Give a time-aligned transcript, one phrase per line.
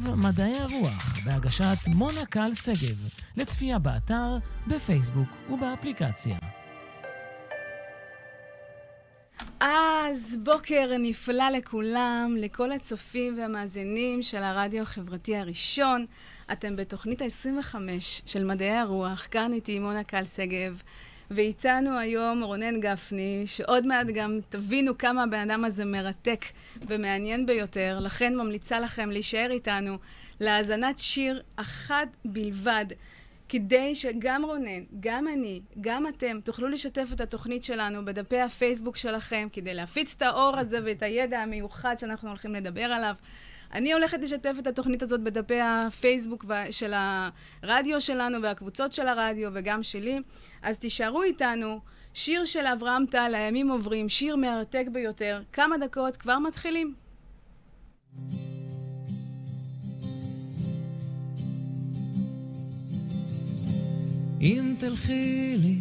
[0.00, 6.38] ועכשיו מדעי הרוח, בהגשת מונה קל שגב, לצפייה באתר, בפייסבוק ובאפליקציה.
[9.60, 16.06] אז בוקר נפלא לכולם, לכל הצופים והמאזינים של הרדיו החברתי הראשון.
[16.52, 17.74] אתם בתוכנית ה-25
[18.26, 20.82] של מדעי הרוח, כאן איתי מונה קל שגב.
[21.30, 26.44] ואיתנו היום רונן גפני, שעוד מעט גם תבינו כמה הבן אדם הזה מרתק
[26.88, 29.98] ומעניין ביותר, לכן ממליצה לכם להישאר איתנו
[30.40, 32.86] להאזנת שיר אחת בלבד.
[33.48, 39.48] כדי שגם רונן, גם אני, גם אתם, תוכלו לשתף את התוכנית שלנו בדפי הפייסבוק שלכם,
[39.52, 43.14] כדי להפיץ את האור הזה ואת הידע המיוחד שאנחנו הולכים לדבר עליו.
[43.76, 46.94] אני הולכת לשתף את התוכנית הזאת בדפי הפייסבוק של
[47.62, 50.18] הרדיו שלנו והקבוצות של הרדיו וגם שלי.
[50.62, 51.80] אז תישארו איתנו.
[52.14, 55.42] שיר של אברהם טל, הימים עוברים, שיר מרתק ביותר.
[55.52, 56.94] כמה דקות, כבר מתחילים.
[64.40, 65.78] אם תלכי לי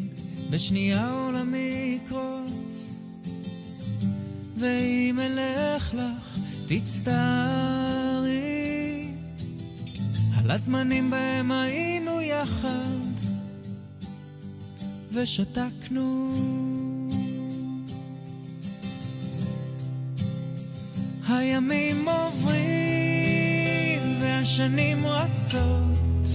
[0.52, 2.96] בשנייה עולמי יקרוס,
[4.58, 6.35] ואם אלך לך
[6.68, 8.36] תצטערי
[10.38, 13.06] על הזמנים בהם היינו יחד
[15.12, 16.32] ושתקנו.
[21.30, 22.56] הימים עוברים
[24.22, 26.30] והשנים רצות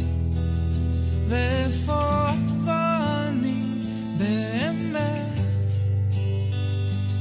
[1.29, 3.63] ואיפה את ואני
[4.19, 5.39] באמת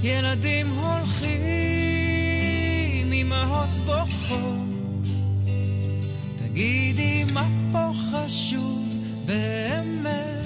[0.04, 1.69] ילדים הולכים,
[3.30, 5.08] אמהות בוכות.
[6.38, 10.44] תגידי מה פה חשוב באמת?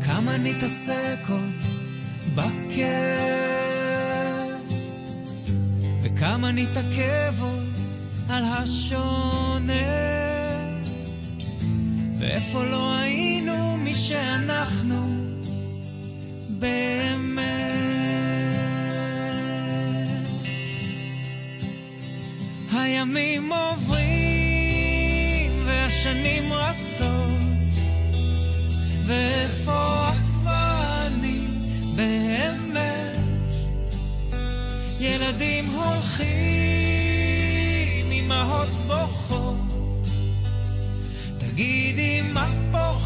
[0.00, 1.62] כמה נתעסק עוד
[2.34, 2.86] בכיף,
[6.02, 7.78] וכמה נתעכב עוד
[8.28, 9.72] על השונה,
[12.18, 15.06] ואיפה לא היינו מי שאנחנו
[16.48, 18.15] באמת.
[22.78, 24.06] הימים עוברים
[25.66, 27.74] והשנים רצות
[29.06, 31.40] ואיפה את ואני
[31.96, 33.18] באמת?
[35.00, 36.26] ילדים הולכים,
[38.12, 39.56] אמהות בוכות.
[41.38, 42.98] תגידי מה פה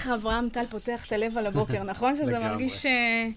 [0.00, 2.16] איך אברהם טל פותח את הלב על הבוקר, נכון?
[2.16, 2.38] שזה.
[2.38, 3.28] מרגיש אה,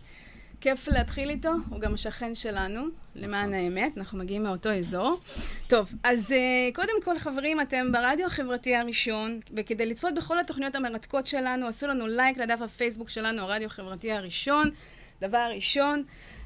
[0.62, 2.82] כיף להתחיל איתו, הוא גם השכן שלנו,
[3.16, 3.54] למען נכון.
[3.54, 5.20] האמת, אנחנו מגיעים מאותו אזור.
[5.68, 11.28] טוב, אז אה, קודם כל, חברים, אתם ברדיו החברתי הראשון, וכדי לצפות בכל התוכניות המרתקות
[11.28, 14.72] שלנו, עשו לנו לייק לדף הפייסבוק שלנו, הרדיו החברתי הראשון,
[15.22, 16.04] דבר ראשון.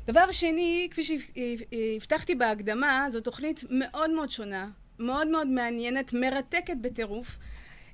[0.07, 4.67] דבר שני, כפי שהבטחתי בהקדמה, זו תוכנית מאוד מאוד שונה,
[4.99, 7.37] מאוד מאוד מעניינת, מרתקת בטירוף.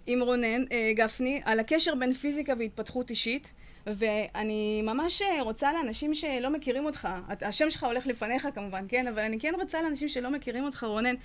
[0.07, 3.51] עם רונן אה, גפני על הקשר בין פיזיקה והתפתחות אישית.
[3.87, 7.07] ואני ממש אה, רוצה לאנשים שלא מכירים אותך,
[7.41, 9.07] השם שלך הולך לפניך כמובן, כן?
[9.07, 11.15] אבל אני כן רוצה לאנשים שלא מכירים אותך, רונן,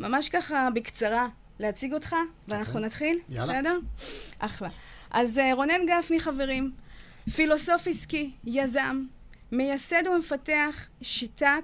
[0.00, 1.28] ממש ככה בקצרה
[1.58, 2.16] להציג אותך,
[2.48, 3.18] ואנחנו נתחיל?
[3.28, 3.52] יאללה.
[3.52, 3.78] בסדר?
[4.38, 4.68] אחלה.
[5.10, 6.70] אז אה, רונן גפני, חברים,
[7.34, 9.04] פילוסוף עסקי, יזם,
[9.52, 11.62] מייסד ומפתח שיטת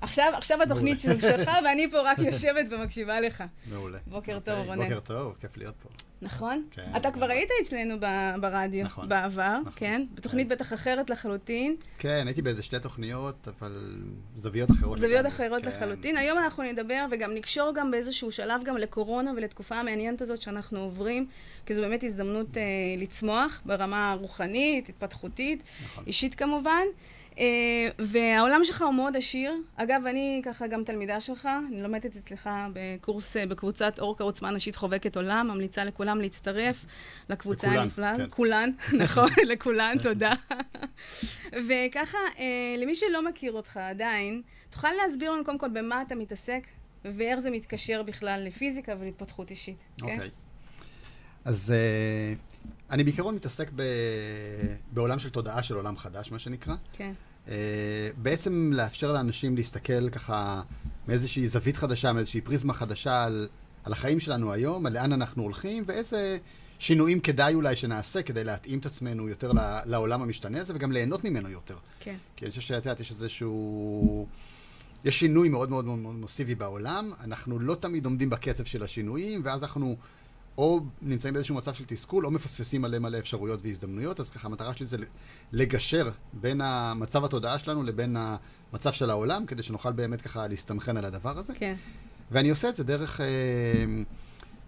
[0.00, 3.44] עכשיו, עכשיו התוכנית של- שלך, ואני פה רק יושבת ומקשיבה לך.
[3.70, 3.98] מעולה.
[4.06, 4.82] בוקר טוב, אוקיי, רונן.
[4.88, 5.88] בוקר טוב, כיף להיות פה.
[6.22, 6.64] נכון?
[6.70, 7.26] כן, אתה כבר.
[7.30, 7.94] היית אצלנו
[8.40, 10.04] ברדיו נכון, בעבר, נכון, כן?
[10.14, 10.54] בתוכנית כן.
[10.54, 13.72] בטח אחרת לחלוטין, כן, הייתי באיזה שתי תוכניות, אבל
[14.36, 14.98] זוויות אחרות.
[14.98, 15.68] זוויות לגמרי, אחרות כן.
[15.68, 16.16] לחלוטין.
[16.16, 21.26] היום אנחנו נדבר וגם נקשור גם באיזשהו שלב גם לקורונה ולתקופה המעניינת הזאת שאנחנו עוברים,
[21.66, 22.62] כי זו באמת הזדמנות אה,
[22.98, 26.04] לצמוח ברמה הרוחנית, התפתחותית, נכון.
[26.06, 26.84] אישית כמובן.
[27.38, 27.44] אה,
[27.98, 29.52] והעולם שלך הוא מאוד עשיר.
[29.76, 34.76] אגב, אני ככה גם תלמידה שלך, אני לומדת אצלך בקורס, אה, בקבוצת אורקה עוצמה נשית
[34.76, 36.86] חובקת עולם, ממליצה לכולם להצטרף
[37.28, 38.16] לקבוצה לכולן, הנפלאה.
[38.16, 38.26] כן.
[38.30, 38.70] כולן,
[39.04, 40.32] נכון, לכולן, תודה.
[41.52, 46.66] וככה, אה, למי שלא מכיר אותך עדיין, תוכל להסביר לנו קודם כל במה אתה מתעסק,
[47.04, 50.04] ואיך זה מתקשר בכלל לפיזיקה ולהתפתחות אישית, כן?
[50.04, 50.30] אוקיי.
[51.44, 52.34] אז אה,
[52.90, 53.82] אני בעיקרון מתעסק ב...
[54.92, 56.74] בעולם של תודעה של עולם חדש, מה שנקרא.
[56.92, 57.12] כן,
[57.48, 60.62] אה, בעצם לאפשר לאנשים להסתכל ככה
[61.08, 63.48] מאיזושהי זווית חדשה, מאיזושהי פריזמה חדשה על,
[63.84, 66.38] על החיים שלנו היום, על לאן אנחנו הולכים, ואיזה
[66.78, 69.52] שינויים כדאי אולי שנעשה כדי להתאים את עצמנו יותר
[69.86, 71.76] לעולם המשתנה הזה, וגם ליהנות ממנו יותר.
[72.00, 74.26] כן, כי אני חושב שאת יודעת, יש איזשהו...
[75.04, 79.40] יש שינוי מאוד מאוד מאוד מאוד מסיבי בעולם, אנחנו לא תמיד עומדים בקצב של השינויים,
[79.44, 79.96] ואז אנחנו
[80.58, 84.74] או נמצאים באיזשהו מצב של תסכול, או מפספסים מלא מלא אפשרויות והזדמנויות, אז ככה המטרה
[84.74, 84.96] שלי זה
[85.52, 88.16] לגשר בין המצב התודעה שלנו לבין
[88.72, 91.54] המצב של העולם, כדי שנוכל באמת ככה להסתנכרן על הדבר הזה.
[91.54, 91.74] כן,
[92.30, 93.26] ואני עושה את זה דרך אה,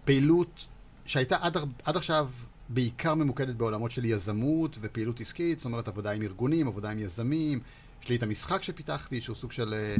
[0.05, 0.65] פעילות
[1.05, 2.29] שהייתה עד, עד עכשיו
[2.69, 7.59] בעיקר ממוקדת בעולמות של יזמות ופעילות עסקית, זאת אומרת עבודה עם ארגונים, עבודה עם יזמים.
[8.03, 9.95] יש לי את המשחק שפיתחתי, שהוא סוג של, אה,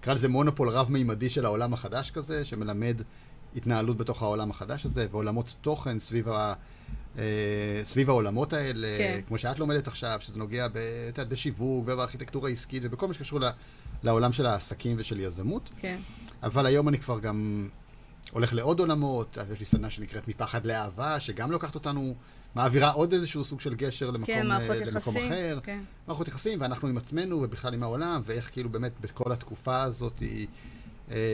[0.00, 3.02] נקרא לזה מונופול רב-מימדי של העולם החדש כזה, שמלמד
[3.56, 6.54] התנהלות בתוך העולם החדש הזה, ועולמות תוכן סביב, ה,
[7.18, 9.20] אה, סביב העולמות האלה, כן.
[9.28, 13.40] כמו שאת לומדת עכשיו, שזה נוגע ב, את יודעת, בשיווק ובארכיטקטורה העסקית ובכל מה שקשור
[13.40, 13.50] ל-
[14.02, 15.70] לעולם של העסקים ושל יזמות.
[15.80, 15.98] כן,
[16.42, 17.68] אבל היום אני כבר גם
[18.32, 22.14] הולך לעוד עולמות, אז יש לי סדנה שנקראת מפחד לאהבה, שגם לוקחת אותנו,
[22.54, 25.58] מעבירה עוד איזשהו סוג של גשר למקום, כן, מערכות אה, למקום יחסים, אחר.
[25.62, 30.22] כן, מערכות יחסים, ואנחנו עם עצמנו ובכלל עם העולם, ואיך כאילו באמת בכל התקופה הזאת
[30.22, 30.44] אה,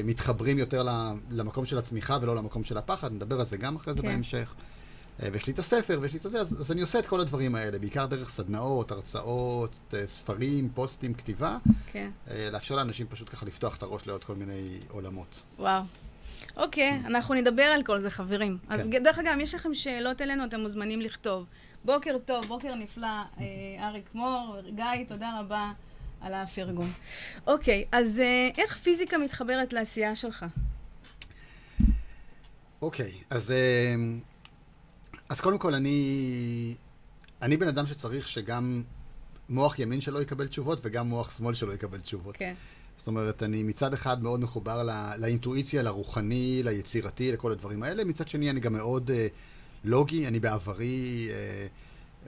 [0.04, 0.86] מתחברים יותר
[1.30, 4.08] למקום של הצמיחה ולא למקום של הפחד, נדבר על זה גם אחרי זה כן.
[4.08, 4.54] בהמשך.
[5.22, 7.20] אה, ויש לי את הספר, ויש לי את הזה, אז, אז אני עושה את כל
[7.20, 11.56] הדברים האלה, בעיקר דרך סדנאות, הרצאות, אה, ספרים, פוסטים, כתיבה,
[11.92, 12.10] כן.
[12.30, 15.42] אה, לאפשר לאנשים פשוט ככה לפתוח את הראש לעוד כל מיני עולמות.
[15.58, 15.82] וואו.
[16.56, 18.58] אוקיי, אנחנו נדבר על כל זה, חברים.
[18.68, 19.02] אז כן.
[19.04, 21.46] דרך אגב, אם יש לכם שאלות אלינו, אתם מוזמנים לכתוב.
[21.84, 25.72] בוקר טוב, בוקר נפלא, אה, אריק מור, גיא, תודה רבה
[26.24, 26.92] על הפרגון.
[27.46, 30.44] אוקיי, אז אה, איך פיזיקה מתחברת לעשייה שלך?
[32.82, 33.94] אוקיי, אז, אה,
[35.28, 36.74] אז קודם כל אני,
[37.42, 38.82] אני בן אדם שצריך שגם
[39.48, 42.36] מוח ימין שלו יקבל תשובות וגם מוח שמאל שלו יקבל תשובות.
[42.36, 42.54] כן,
[42.96, 48.04] זאת אומרת, אני מצד אחד מאוד מחובר לא, לאינטואיציה, לרוחני, ליצירתי, לכל הדברים האלה.
[48.04, 49.26] מצד שני, אני גם מאוד אה,
[49.84, 51.66] לוגי, אני בעברי אה,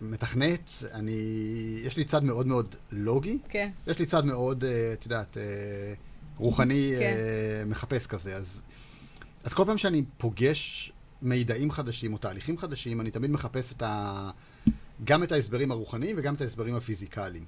[0.00, 1.12] מתכנת, אני...
[1.84, 5.42] יש לי צד מאוד מאוד לוגי, כן, יש לי צד מאוד, אה, את יודעת, אה,
[6.38, 7.04] רוחני, כן.
[7.04, 8.36] אה, מחפש כזה.
[8.36, 8.62] אז,
[9.44, 14.30] אז כל פעם שאני פוגש מידעים חדשים או תהליכים חדשים, אני תמיד מחפש את ה...
[15.04, 17.44] גם את ההסברים הרוחניים וגם את ההסברים הפיזיקליים.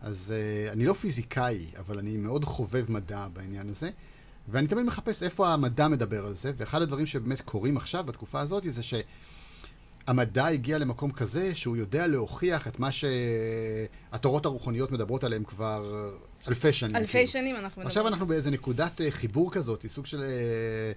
[0.00, 3.90] אז uh, אני לא פיזיקאי, אבל אני מאוד חובב מדע בעניין הזה,
[4.48, 8.64] ואני תמיד מחפש איפה המדע מדבר על זה, ואחד הדברים שבאמת קורים עכשיו, בתקופה הזאת,
[8.66, 8.82] זה
[10.08, 16.10] שהמדע הגיע למקום כזה שהוא יודע להוכיח את מה שהתורות הרוחניות מדברות עליהם כבר
[16.48, 16.96] אלפי שנים.
[16.96, 17.26] אלפי כאילו.
[17.26, 17.86] שנים אנחנו מדברים.
[17.86, 20.92] עכשיו אנחנו באיזה נקודת אה, חיבור כזאת, סוג של אה,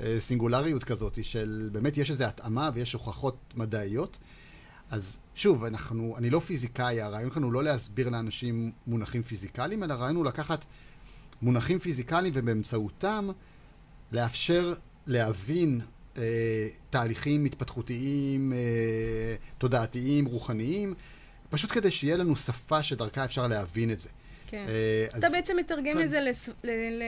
[0.00, 4.18] אה, סינגולריות כזאת, של באמת יש איזו התאמה ויש הוכחות מדעיות.
[4.90, 9.92] אז שוב, אנחנו, אני לא פיזיקאי, הרעיון כאן הוא לא להסביר לאנשים מונחים פיזיקליים, אלא
[9.92, 10.64] הרעיון הוא לקחת
[11.42, 13.28] מונחים פיזיקליים ובאמצעותם
[14.12, 14.74] לאפשר
[15.06, 15.80] להבין
[16.18, 18.58] אה, תהליכים התפתחותיים, אה,
[19.58, 20.94] תודעתיים, רוחניים,
[21.50, 24.08] פשוט כדי שיהיה לנו שפה שדרכה אפשר להבין את זה.
[24.46, 24.64] כן.
[24.68, 26.04] אה, אתה אז- בעצם מתרגם כן.
[26.04, 26.20] את זה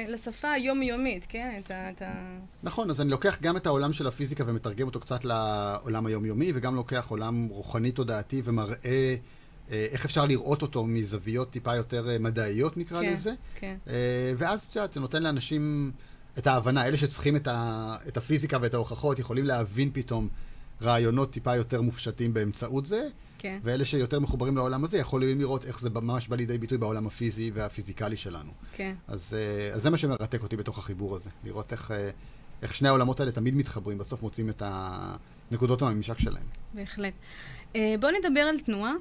[0.09, 1.61] לשפה היומיומית, כן?
[1.67, 2.39] את ה-.
[2.63, 6.75] נכון, אז אני לוקח גם את העולם של הפיזיקה ומתרגם אותו קצת לעולם היומיומי, וגם
[6.75, 9.17] לוקח עולם רוחני תודעתי ומראה
[9.71, 13.33] אה, איך אפשר לראות אותו מזוויות טיפה יותר אה, מדעיות, נקרא כן, לזה.
[13.55, 13.77] כן.
[13.89, 15.93] אה, ואז, את יודעת, זה נותן לאנשים
[16.39, 16.87] את ההבנה.
[16.87, 20.29] אלה שצריכים את, ה, את הפיזיקה ואת ההוכחות, יכולים להבין פתאום
[20.83, 23.59] רעיונות טיפה יותר מופשטים באמצעות זה, כן.
[23.63, 27.51] ואלה שיותר מחוברים לעולם הזה, יכולים לראות איך זה ממש בא לידי ביטוי בעולם הפיזי
[27.55, 28.51] והפיזיקלי שלנו.
[28.73, 28.95] כן.
[29.09, 31.31] אז, אה, אז זה מה שמרתק אותי בתוך החיבור הזה.
[31.45, 32.11] לראות איך, אה,
[32.63, 36.47] איך שני העולמות האלה תמיד מתחברים, בסוף מוצאים את הנקודות הממשק שלהם.
[36.75, 37.15] בהחלט.
[37.77, 38.93] אה, בואו נדבר על תנועה.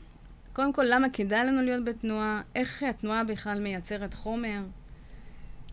[0.54, 2.42] קודם כל, למה כדאי לנו להיות בתנועה?
[2.56, 4.62] איך התנועה בכלל מייצרת חומר?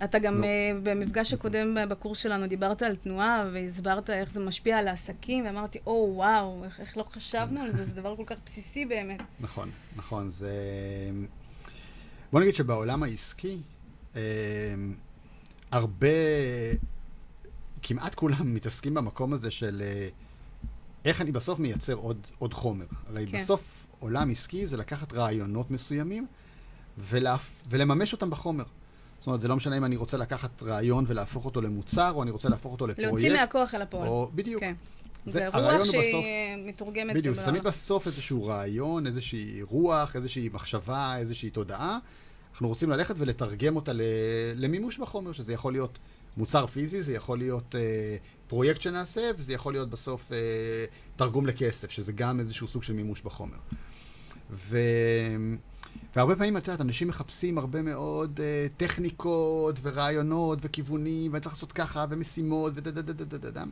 [0.05, 0.45] אתה גם נו.
[0.45, 5.79] אה, במפגש הקודם בקורס שלנו דיברת על תנועה והסברת איך זה משפיע על העסקים, ואמרתי,
[5.87, 9.21] או וואו, איך, איך לא חשבנו על זה, זה דבר כל כך בסיסי באמת.
[9.41, 10.31] נכון, נכון.
[10.31, 10.53] זה...
[12.33, 13.59] בוא נגיד שבעולם העסקי,
[14.17, 14.21] אה,
[15.71, 16.09] הרבה,
[17.83, 20.09] כמעט כולם מתעסקים במקום הזה של אה,
[21.05, 22.87] איך אני בסוף מייצר עוד, עוד חומר.
[23.07, 23.27] הרי.
[23.27, 23.39] כן.
[23.39, 26.27] בסוף עולם עסקי זה לקחת רעיונות מסוימים
[26.99, 27.37] ולה,
[27.69, 28.65] ולממש אותם בחומר.
[29.21, 32.31] זאת אומרת, זה לא משנה אם אני רוצה לקחת רעיון ולהפוך אותו למוצר, או אני
[32.31, 33.13] רוצה להפוך אותו לפרויקט.
[33.13, 34.09] להוציא מהכוח אל הפועל.
[34.09, 34.61] או, בדיוק.
[34.61, 34.75] כן.
[35.27, 36.15] זה- זה רוח הוא בסוף- שהיא
[36.67, 37.15] מתורגמת.
[37.17, 37.45] בדיוק, זה.
[37.45, 41.99] תמיד בסוף איזשהו רעיון, איזושהי רוח, איזושהי מחשבה, איזושהי תודעה.
[42.53, 44.01] אנחנו רוצים ללכת ולתרגם אותה ל-
[44.55, 45.99] למימוש בחומר, שזה יכול להיות
[46.37, 47.81] מוצר פיזי, זה יכול להיות אה,
[48.49, 50.37] פרויקט שנעשה, וזה יכול להיות בסוף אה,
[51.17, 53.57] תרגום לכסף, שזה גם איזשהו סוג של מימוש בחומר.
[54.51, 54.79] ו...
[56.17, 61.73] והרבה פעמים, את יודעת, אנשים מחפשים הרבה מאוד אה, טכניקות ורעיונות וכיוונים, ואני צריך לעשות
[61.73, 63.65] ככה, ומשימות, ודה דה דה דה דה דה דה.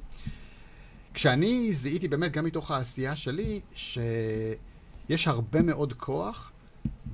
[1.14, 6.52] כשאני זיהיתי באמת, גם מתוך העשייה שלי, שיש הרבה מאוד כוח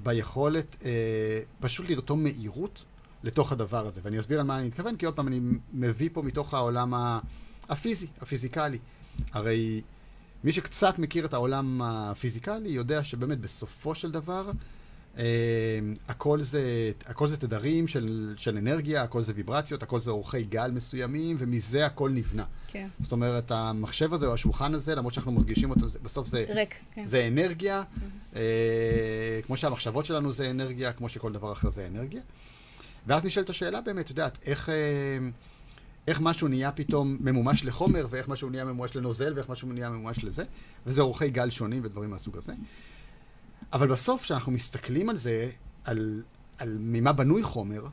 [0.02, 2.84] ביכולת אה, פשוט לרתום מהירות
[3.22, 4.00] לתוך הדבר הזה.
[4.04, 5.40] ואני אסביר על מה אני מתכוון, כי עוד פעם, אני
[5.72, 6.94] מביא פה מתוך העולם
[7.68, 8.78] הפיזי, הפיזיקלי.
[9.32, 9.82] הרי
[10.44, 14.50] מי שקצת מכיר את העולם הפיזיקלי יודע שבאמת בסופו של דבר
[15.18, 15.24] אה,
[16.08, 20.70] הכל, זה, הכל זה תדרים של, של אנרגיה, הכל זה ויברציות, הכל זה אורכי גל
[20.70, 22.44] מסוימים, ומזה הכל נבנה.
[22.68, 22.88] כן.
[23.00, 26.74] זאת אומרת, המחשב הזה או השולחן הזה, למרות שאנחנו מרגישים אותו, זה, בסוף זה, ריק,
[26.94, 27.06] כן.
[27.06, 27.82] זה אנרגיה,
[28.36, 32.20] אה, כמו שהמחשבות שלנו זה אנרגיה, כמו שכל דבר אחר זה אנרגיה.
[33.06, 35.18] ואז נשאלת השאלה באמת, את יודעת, איך, אה,
[36.08, 40.24] איך משהו נהיה פתאום ממומש לחומר, ואיך משהו נהיה ממומש לנוזל, ואיך משהו נהיה ממומש
[40.24, 40.44] לזה,
[40.86, 42.52] וזה אורכי גל שונים ודברים מהסוג הזה.
[43.72, 45.50] אבל בסוף, כשאנחנו מסתכלים על זה,
[45.84, 46.22] על,
[46.58, 47.86] על ממה בנוי חומר,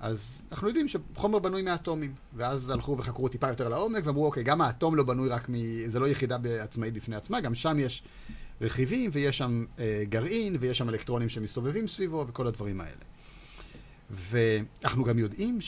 [0.00, 2.14] אז אנחנו יודעים שחומר בנוי מאטומים.
[2.34, 5.54] ואז הלכו וחקרו טיפה יותר לעומק, ואמרו, אוקיי, גם האטום לא בנוי רק מ...
[5.86, 8.02] זה לא יחידה עצמאית בפני עצמה, גם שם יש
[8.60, 13.02] רכיבים, ויש שם אה, גרעין, ויש שם אלקטרונים שמסתובבים סביבו, וכל הדברים האלה.
[14.10, 15.58] ואנחנו גם יודעים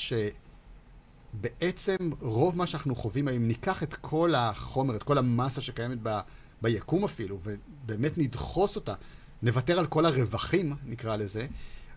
[1.32, 6.18] שבעצם רוב מה שאנחנו חווים, אם ניקח את כל החומר, את כל המסה שקיימת ב...
[6.62, 8.94] ביקום אפילו, ובאמת נדחוס אותה,
[9.42, 11.46] נוותר על כל הרווחים, נקרא לזה,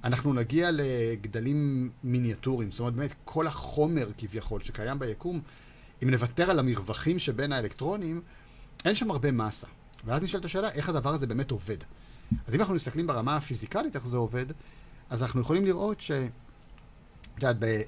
[0.03, 2.71] אנחנו נגיע לגדלים מיניאטוריים.
[2.71, 5.41] זאת אומרת, באמת, כל החומר כביכול שקיים ביקום,
[6.03, 8.21] אם נוותר על המרווחים שבין האלקטרונים,
[8.85, 9.67] אין שם הרבה מסה.
[10.03, 11.77] ואז נשאלת השאלה, איך הדבר הזה באמת עובד?
[12.47, 14.45] אז אם אנחנו מסתכלים ברמה הפיזיקלית איך זה עובד,
[15.09, 16.11] אז אנחנו יכולים לראות ש...
[16.11, 17.81] את יודעת, ב...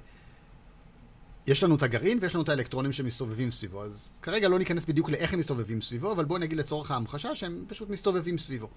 [1.47, 3.83] יש לנו את הגרעין ויש לנו את האלקטרונים שמסתובבים סביבו.
[3.83, 7.65] אז כרגע לא ניכנס בדיוק לאיך הם מסתובבים סביבו, אבל בואו נגיד לצורך ההמחשה שהם
[7.67, 8.69] פשוט מסתובבים סביבו.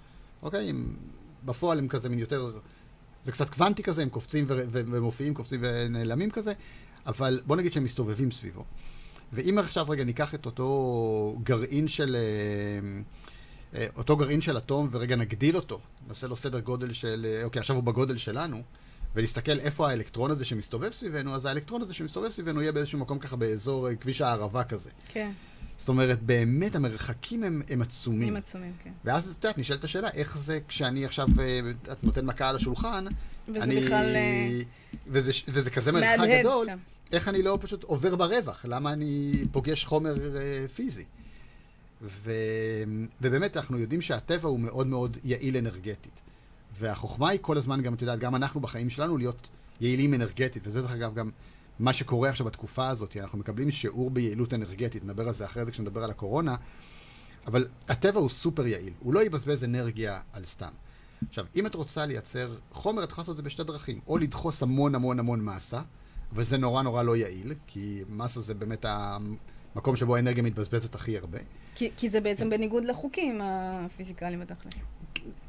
[0.42, 0.70] אוקיי?
[0.70, 0.96] הם...
[1.44, 2.58] בפועל הם כזה מין יותר...
[3.22, 4.54] זה קצת קוונטי כזה, הם קופצים ו...
[4.70, 4.82] ו...
[4.86, 6.52] ומופיעים, קופצים ונעלמים כזה,
[7.06, 8.64] אבל בואו נגיד שהם מסתובבים סביבו.
[9.32, 12.16] ואם עכשיו רגע ניקח את אותו גרעין של...
[13.74, 17.26] אה, אותו גרעין של אטום ורגע נגדיל אותו, נעשה לו סדר גודל של...
[17.28, 18.62] אה, אוקיי, עכשיו הוא בגודל שלנו,
[19.14, 23.36] ונסתכל איפה האלקטרון הזה שמסתובב סביבנו, אז האלקטרון הזה שמסתובב סביבנו יהיה באיזשהו מקום ככה
[23.36, 24.90] באזור אה, כביש הערבה כזה.
[25.08, 25.32] כן.
[25.80, 28.28] זאת אומרת, באמת המרחקים הם, הם עצומים.
[28.28, 28.90] הם עצומים, כן.
[29.04, 31.60] ואז, את יודעת, נשאלת השאלה, איך זה כשאני עכשיו, אה,
[31.92, 33.04] את נותן מכה על השולחן,
[33.48, 33.80] וזה אני...
[33.80, 34.60] בכלל, אה,
[35.06, 36.78] וזה, וזה כזה מרחק מהדהד גדול, שם.
[37.12, 38.64] איך אני לא פשוט עובר ברווח?
[38.68, 41.04] למה אני פוגש חומר אה, פיזי?
[42.02, 42.32] ו...
[43.20, 46.20] ובאמת, אנחנו יודעים שהטבע הוא מאוד מאוד יעיל אנרגטית.
[46.72, 50.82] והחוכמה היא כל הזמן, גם, את יודעת, גם אנחנו בחיים שלנו להיות יעילים אנרגטית, וזה
[50.82, 51.30] דרך אגב גם
[51.80, 53.16] מה שקורה עכשיו בתקופה הזאת.
[53.16, 56.56] אנחנו מקבלים שיעור ביעילות אנרגטית, נדבר על זה אחרי זה כשנדבר על הקורונה,
[57.46, 60.70] אבל הטבע הוא סופר יעיל, הוא לא יבזבז אנרגיה על סתם.
[61.28, 64.00] עכשיו, אם את רוצה לייצר חומר, את יכולה לעשות את זה בשתי דרכים.
[64.06, 65.80] או לדחוס המון המון המון מסה,
[66.32, 71.38] וזה נורא נורא לא יעיל, כי מסה זה באמת המקום שבו האנרגיה מתבזבזת הכי הרבה.
[71.74, 74.74] כי, כי זה בעצם בניגוד לחוקים הפיזיקליים בתכלס.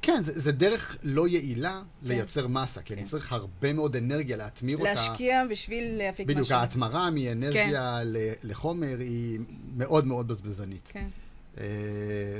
[0.01, 3.07] כן, זה, זה דרך לא יעילה לייצר מסה, כי אני כן.
[3.07, 4.89] צריך הרבה מאוד אנרגיה להתמיר אותה.
[4.93, 6.55] להשקיע בשביל להפיק בדיוק, משהו.
[6.55, 9.39] ההתמרה מאנרגיה ל- לחומר היא
[9.77, 10.89] מאוד מאוד בזבזנית.
[10.93, 11.07] כן.
[11.57, 11.63] אה,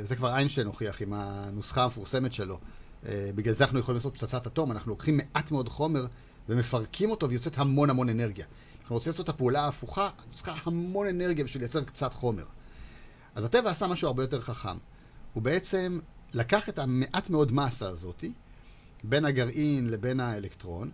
[0.04, 2.58] זה כבר איינשטיין הוכיח עם הנוסחה המפורסמת שלו,
[3.06, 6.06] אה, בגלל זה אנחנו יכולים לעשות פצצת אטום, אנחנו לוקחים מעט מאוד חומר
[6.50, 8.46] ומפרקים אותו ויוצאת המון המון אנרגיה.
[8.82, 12.44] אנחנו רוצים לעשות את הפעולה ההפוכה, צריכה המון אנרגיה בשביל לייצר קצת חומר.
[13.36, 14.78] אז הטבע עשה משהו הרבה יותר חכם.
[15.34, 16.00] הוא בעצם
[16.34, 18.32] לקח את המעט מאוד מסה הזאתי,
[19.04, 20.92] בין הגרעין לבין האלקטרון,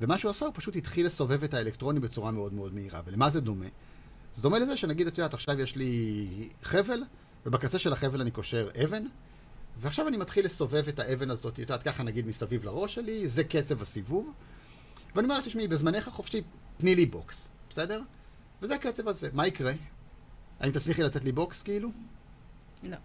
[0.00, 3.00] ומה שהוא עשה, הוא פשוט התחיל לסובב את האלקטרונים בצורה מאוד מאוד מהירה.
[3.04, 3.66] ולמה זה דומה?
[4.34, 6.28] זה דומה לזה שנגיד, את יודעת, עכשיו יש לי
[6.62, 7.02] חבל,
[7.46, 9.02] ובקצה של החבל אני קושר אבן,
[9.78, 13.44] ועכשיו אני מתחיל לסובב את האבן הזאת, את יודעת, ככה נגיד מסביב לראש שלי, זה
[13.44, 14.32] קצב הסיבוב.
[15.14, 16.42] ואני אומר, תשמעי, בזמנך החופשי,
[16.76, 18.02] תני לי בוקס, בסדר?
[18.62, 19.28] וזה הקצב הזה.
[19.32, 19.72] מה יקרה?
[20.60, 21.88] האם תצליחי לתת לי בוקס, כאילו?
[22.82, 22.96] לא.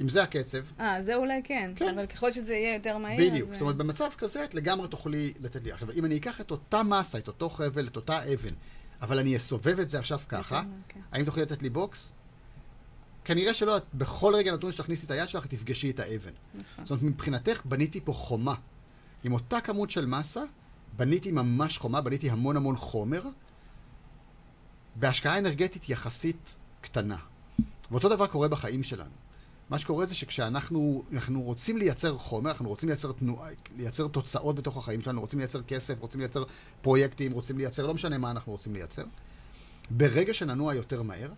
[0.00, 1.72] אם זה הקצב, אה, זה אולי כן.
[1.76, 1.94] כן.
[1.94, 3.50] אבל ככל שזה יהיה יותר מהיר, בדיוק.
[3.50, 3.54] אז...
[3.54, 5.72] זאת אומרת, במצב כזה את לגמרי תוכלי לתת לי.
[5.72, 8.54] עכשיו, אם אני אקח את אותה מסה, את אותו חבל, את אותה אבן,
[9.02, 11.00] אבל אני אסובב את זה עכשיו ככה, כן.
[11.12, 12.12] האם תוכלי לתת לי בוקס?
[13.24, 16.30] כנראה שלא, את בכל רגע נתון שתכניסי את היד שלך, תפגשי את האבן.
[16.54, 16.84] נכון.
[16.84, 18.54] זאת אומרת, מבחינתך בניתי פה חומה.
[19.24, 20.42] עם אותה כמות של מסה,
[20.96, 23.22] בניתי ממש חומה, בניתי המון המון חומר,
[24.96, 27.16] בהשקעה אנרגטית יחסית קטנה.
[27.90, 29.10] ואותו דבר קורה בחיים שלנו.
[29.70, 34.76] מה שקורה זה שכשאנחנו אנחנו רוצים לייצר חומר, אנחנו רוצים לייצר, תנועה, לייצר תוצאות בתוך
[34.76, 36.44] החיים שלנו, רוצים לייצר כסף, רוצים לייצר
[36.82, 39.04] פרויקטים, רוצים לייצר, לא משנה מה אנחנו רוצים לייצר.
[39.90, 41.30] ברגע שננוע יותר מהר,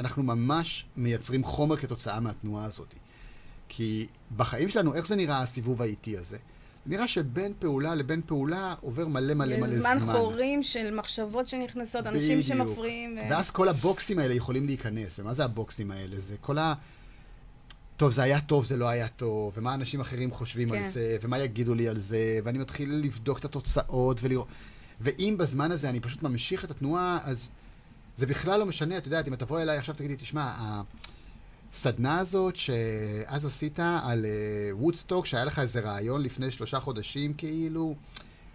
[0.00, 2.94] אנחנו ממש מייצרים חומר כתוצאה מהתנועה הזאת.
[3.68, 6.36] כי בחיים שלנו, איך זה נראה הסיבוב האיטי הזה?
[6.86, 9.98] זה נראה שבין פעולה לבין פעולה עובר מלא מלא מלא יש זמן.
[10.00, 12.46] זמן חורים של מחשבות שנכנסות, אנשים בדיוק.
[12.46, 13.16] שמפריעים.
[13.16, 15.18] ו- ואז כל הבוקסים האלה יכולים להיכנס.
[15.18, 16.20] ומה זה הבוקסים האלה?
[16.20, 16.74] זה כל ה...
[17.98, 20.88] טוב, זה היה טוב, זה לא היה טוב, ומה אנשים אחרים חושבים על כן.
[20.88, 24.48] זה, ומה יגידו לי על זה, ואני מתחיל לבדוק את התוצאות ולראות...
[25.00, 27.50] ואם בזמן הזה אני פשוט ממשיך את התנועה, אז
[28.16, 30.52] זה בכלל לא משנה, את יודעת, אם את תבוא אליי עכשיו תגידי, תשמע,
[31.72, 34.26] הסדנה הזאת שאז עשית על
[34.70, 37.94] וודסטוק, שהיה לך איזה רעיון לפני שלושה חודשים, כאילו,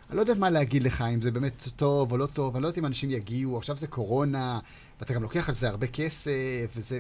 [0.10, 2.68] אני לא יודעת מה להגיד לך, אם זה באמת טוב או לא טוב, אני לא
[2.68, 4.60] יודעת אם אנשים יגיעו, עכשיו זה קורונה,
[5.00, 7.00] ואתה גם לוקח על זה הרבה כסף, וזה...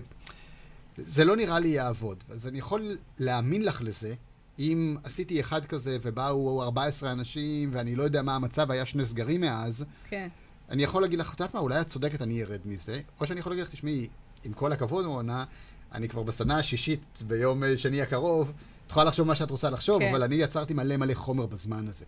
[0.97, 2.23] זה לא נראה לי יעבוד.
[2.29, 4.13] אז אני יכול להאמין לך לזה,
[4.59, 9.41] אם עשיתי אחד כזה ובאו 14 אנשים, ואני לא יודע מה המצב, היה שני סגרים
[9.41, 10.27] מאז, כן.
[10.69, 13.39] אני יכול להגיד לך, את יודעת מה, אולי את צודקת, אני ארד מזה, או שאני
[13.39, 14.07] יכול להגיד לך, תשמעי,
[14.43, 15.45] עם כל הכבוד, מונה,
[15.93, 18.51] אני כבר בסדנה השישית ביום אה, שני הקרוב,
[18.85, 20.09] את יכולה לחשוב מה שאת רוצה לחשוב, כן.
[20.09, 22.05] אבל אני יצרתי מלא מלא חומר בזמן הזה.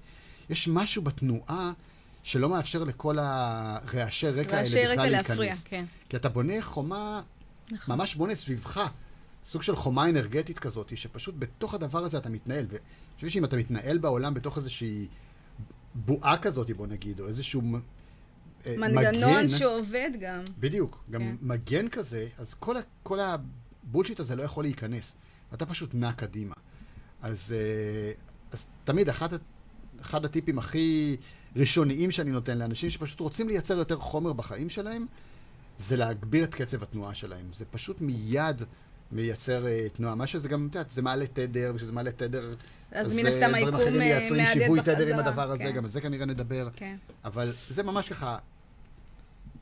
[0.49, 1.71] יש משהו בתנועה
[2.23, 5.63] שלא מאפשר לכל הרעשי רקע רעשי האלה רקע בכלל להפריע, להיכנס.
[5.63, 5.85] כן.
[6.09, 7.21] כי אתה בונה חומה,
[7.71, 7.95] נכון.
[7.95, 8.87] ממש בונה סביבך,
[9.43, 12.65] סוג של חומה אנרגטית כזאת, שפשוט בתוך הדבר הזה אתה מתנהל.
[12.69, 12.79] ואני
[13.15, 15.07] חושב שאם אתה מתנהל בעולם בתוך איזושהי
[15.95, 17.61] בועה כזאת, בוא נגיד, או איזשהו
[18.65, 20.41] אה, מנגנון מגן, שעובד גם.
[20.59, 21.35] בדיוק, גם כן.
[21.41, 25.15] מגן כזה, אז כל, ה, כל הבולשיט הזה לא יכול להיכנס.
[25.53, 26.55] אתה פשוט נע קדימה.
[27.21, 28.11] אז, אה,
[28.51, 29.37] אז תמיד אחד, ה-
[30.01, 31.17] אחד הטיפים הכי
[31.55, 35.05] ראשוניים שאני נותן לאנשים שפשוט רוצים לייצר יותר חומר בחיים שלהם,
[35.77, 37.53] זה להגביר את קצב התנועה שלהם.
[37.53, 38.61] זה פשוט מיד
[39.11, 40.15] מייצר אה, תנועה.
[40.15, 42.55] מה שזה גם, את יודעת, זה מעלה תדר, וכשזה מעלה תדר,
[42.91, 45.71] אז מן אה, דברים אחרים אה, מייצרים שיווי תדר עם הדבר הזה, כן.
[45.71, 46.69] גם על זה כנראה נדבר.
[46.75, 48.37] כן, אבל זה ממש ככה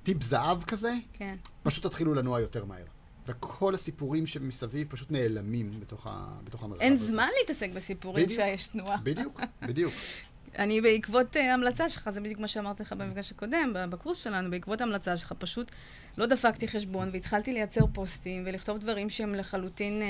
[0.03, 1.35] טיפ זהב כזה, כן.
[1.63, 2.85] פשוט תתחילו לנוע יותר מהר.
[3.27, 7.11] וכל הסיפורים שמסביב פשוט נעלמים בתוך, ה, בתוך המרחב אין הזה.
[7.11, 8.41] זמן להתעסק בסיפורים בדיוק.
[8.41, 8.97] שיש תנועה.
[9.03, 9.93] בדיוק, בדיוק.
[10.59, 14.81] אני בעקבות אה, המלצה שלך, זה בדיוק מה שאמרתי לך במפגש הקודם, בקורס שלנו, בעקבות
[14.81, 15.71] המלצה שלך, פשוט
[16.17, 20.07] לא דפקתי חשבון והתחלתי לייצר פוסטים ולכתוב דברים שהם לחלוטין אה,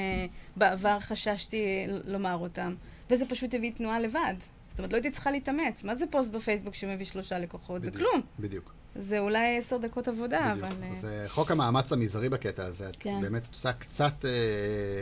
[0.56, 2.76] בעבר חששתי אה, לומר אותם,
[3.10, 4.34] וזה פשוט הביא תנועה לבד.
[4.70, 5.84] זאת אומרת, לא הייתי צריכה להתאמץ.
[5.84, 7.84] מה זה פוסט בפייסבוק שמביא שלושה לקוחות?
[7.84, 8.22] זה בדיוק, כלום.
[8.40, 8.74] בדיוק.
[8.96, 10.72] זה אולי עשר דקות עבודה, בדיוק.
[10.72, 11.10] אבל...
[11.10, 13.22] אה, חוק המאמץ המזערי בקטע הזה, את כן.
[13.22, 14.26] באמת עושה קצת...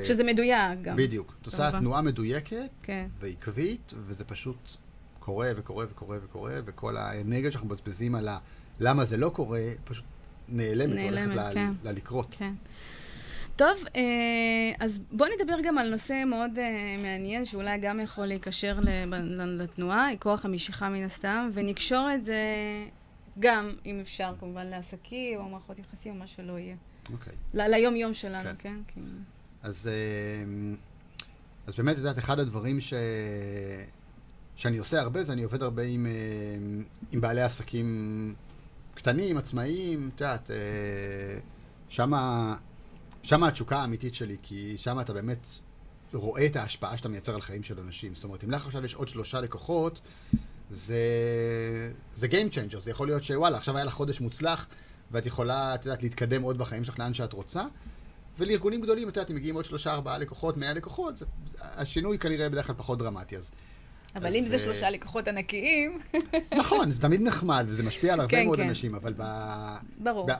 [0.04, 0.95] שזה מדויק גם.
[0.95, 1.36] בדיוק.
[1.41, 1.71] את עושה.
[1.71, 3.08] תנועה מדויקת כן.
[3.19, 4.75] ועקבית, וזה פשוט
[5.21, 8.27] קורה וקורה וקורה וקורה, וכל האנרגיה שאנחנו מבזבזים על.
[8.79, 10.05] למה זה לא קורה, פשוט
[10.47, 11.71] נעלמת, נעלמת, לה- כן.
[11.84, 12.36] לה לקרות.
[12.39, 12.53] כן.
[13.55, 14.01] טוב, אה,
[14.79, 16.63] אז בואו נדבר גם על נושא מאוד אה,
[17.03, 18.79] מעניין, שאולי גם יכול להיקשר
[19.45, 22.38] לתנועה, היא כוח המשיכה מן הסתם, ונקשור את זה
[23.39, 26.75] גם, אם אפשר, כמובן, לעסקים, או מערכות יחסים, או מה שלא יהיה.
[27.13, 27.34] אוקיי.
[27.53, 28.55] ל- ליום-יום שלנו, כן.
[28.60, 28.75] כן?
[28.88, 28.99] כי...
[29.63, 30.43] אז, אה,
[31.67, 32.93] אז באמת, את יודעת, אחד הדברים ש...
[34.62, 36.12] שאני עושה הרבה, זה אני עובד הרבה עם, אה,
[37.12, 38.36] עם בעלי עסקים
[38.95, 40.56] קטנים, עצמאיים, את יודעת, אה,
[41.89, 42.56] שמה,
[43.24, 45.47] שמה התשוקה האמיתית שלי, כי שמה אתה באמת
[46.13, 48.15] רואה את ההשפעה שאתה מייצר על חיים של אנשים.
[48.15, 50.02] זאת אומרת, אם לך עכשיו יש עוד שלושה לקוחות,
[50.69, 51.04] זה,
[52.15, 54.67] זה Game Changer, זה יכול להיות שוואלה, עכשיו היה לך חודש מוצלח,
[55.12, 57.63] ואת יכולה, את יודעת, להתקדם עוד בחיים שלך לאן שאת רוצה.
[58.38, 61.26] ולארגונים גדולים, את יודעת, אם מגיעים עוד שלושה, ארבעה לקוחות, מאה לקוחות, זה,
[61.62, 63.38] השינוי כנראה בדרך כלל פחות דרמטי.
[63.38, 63.52] אז
[64.15, 66.00] אבל אם זה אה, שלושה לקוחות ענקיים,
[66.60, 68.67] נכון, זה תמיד נחמד, וזה משפיע על הרבה כן, מאוד כן.
[68.67, 69.13] אנשים, אבל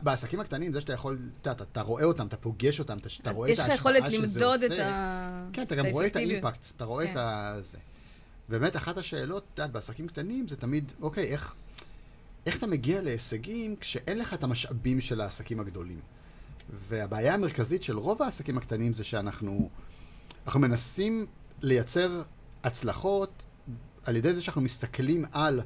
[0.04, 3.54] בעסקים הקטנים, זה שאתה יכול, אתה רואה אותם, אתה פוגש אותם, אתה- אתה רואה את
[3.54, 4.90] יש לך ההשפעה יכולת שזה למדוד את עושה.
[4.96, 5.48] ה...
[5.54, 6.44] כן, אתה גם רואה את האפקטיביות.
[6.46, 7.12] האימפקט, אתה רואה כן.
[7.12, 7.56] את ה...
[7.64, 7.78] זה.
[8.50, 11.54] באמת, אחת השאלות, את יודעת, בעסקים קטנים זה תמיד, אוקיי, איך,
[12.46, 16.00] איך אתה מגיע להישגים כשאין לך את המשאבים של העסקים הגדולים?
[16.88, 19.70] והבעיה המרכזית של רוב העסקים הקטנים זה שאנחנו
[20.46, 21.26] אנחנו מנסים
[21.62, 22.22] לייצר
[22.64, 23.44] הצלחות
[24.06, 25.62] על ידי זה שאנחנו מסתכלים על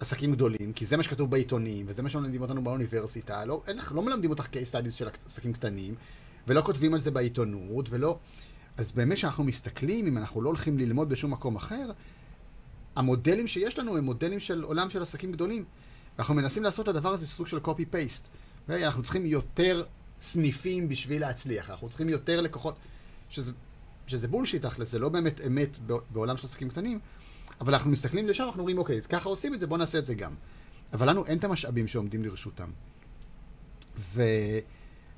[0.00, 3.44] עסקים גדולים, כי זה מה שכתוב בעיתונים, וזה מה שמלמדים אותנו באוניברסיטה.
[3.44, 5.94] לא, אין, לא מלמדים אותך case studies של עסקים קטנים,
[6.46, 8.18] ולא כותבים על זה בעיתונות, ולא...
[8.76, 11.90] אז באמת כשאנחנו מסתכלים, אם אנחנו לא הולכים ללמוד בשום מקום אחר,
[12.96, 15.64] המודלים שיש לנו הם מודלים של עולם של עסקים גדולים.
[16.16, 18.28] ואנחנו מנסים לעשות את הדבר הזה סוג של copy-paste.
[18.62, 18.86] אוקיי?
[18.86, 19.84] אנחנו צריכים יותר
[20.20, 22.76] סניפים בשביל להצליח, אנחנו צריכים יותר לקוחות,
[23.30, 23.52] שזה,
[24.06, 25.78] שזה בולשיט תכל'ס, זה לא באמת אמת
[26.10, 26.98] בעולם של עסקים קטנים,
[27.60, 30.04] אבל אנחנו מסתכלים לשם, אנחנו אומרים, אוקיי, אז ככה עושים את זה, בואו נעשה את
[30.04, 30.34] זה גם.
[30.92, 32.70] אבל לנו אין את המשאבים שעומדים לרשותם.
[33.98, 34.22] ו...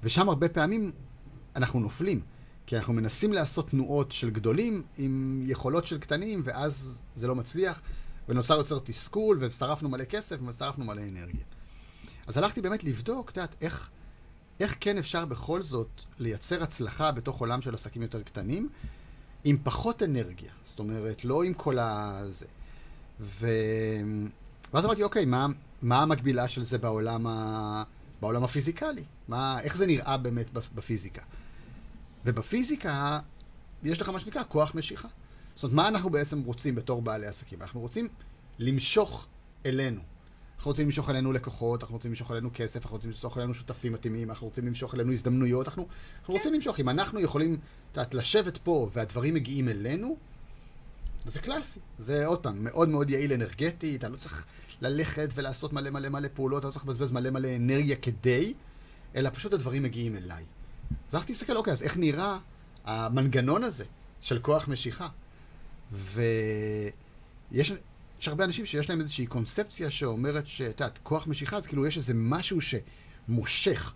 [0.02, 0.92] ושם הרבה פעמים
[1.56, 2.20] אנחנו נופלים,
[2.66, 7.80] כי אנחנו מנסים לעשות תנועות של גדולים עם יכולות של קטנים, ואז זה לא מצליח,
[8.28, 11.44] ונוצר יוצר תסכול, ושרפנו מלא כסף, ושרפנו מלא אנרגיה.
[12.26, 13.90] אז הלכתי באמת לבדוק, את יודעת, איך,
[14.60, 18.68] איך כן אפשר בכל זאת לייצר הצלחה בתוך עולם של עסקים יותר קטנים,
[19.44, 20.50] עם פחות אנרגיה.
[20.64, 22.46] זאת אומרת, לא עם כל הזה.
[23.20, 23.48] ו...
[24.74, 25.46] ואז אמרתי, אוקיי, מה,
[25.82, 27.82] מה המקבילה של זה בעולם, ה...
[28.20, 29.04] בעולם הפיזיקלי?
[29.28, 31.22] מה, איך זה נראה באמת בפ- בפיזיקה?
[32.24, 33.20] ובפיזיקה
[33.82, 35.08] יש לך מה שנקרא כוח משיכה.
[35.54, 37.62] זאת אומרת, מה אנחנו בעצם רוצים בתור בעלי עסקים?
[37.62, 38.08] אנחנו רוצים
[38.58, 39.26] למשוך
[39.66, 40.00] אלינו.
[40.60, 43.92] אנחנו רוצים למשוך אלינו לקוחות, אנחנו רוצים למשוך אלינו כסף, אנחנו רוצים למשוך אלינו שותפים
[43.92, 45.86] מתאימים, אנחנו רוצים למשוך אלינו הזדמנויות, אנחנו,
[46.20, 46.80] אנחנו רוצים למשוך.
[46.80, 50.16] אם אנחנו יכולים, את יודעת, לשבת פה והדברים מגיעים אלינו,
[51.26, 51.80] זה קלאסי.
[51.98, 54.44] זה עוד פעם, מאוד מאוד יעיל אנרגטית, אני לא צריך
[54.80, 58.54] ללכת ולעשות מלא מלא מלא פעולות, אני לא צריך לבזבז מלא מלא אנרגיה כדי,
[59.16, 60.44] אלא פשוט הדברים מגיעים אליי.
[61.08, 62.38] אז הלכתי להסתכל, אוקיי, אז איך נראה
[62.84, 63.84] המנגנון הזה
[64.20, 65.08] של כוח משיכה?
[65.92, 67.72] ויש
[68.20, 71.96] יש הרבה אנשים שיש להם איזושהי קונספציה שאומרת שאת יודעת, כוח משיכה, אז כאילו יש
[71.96, 73.92] איזה משהו שמושך,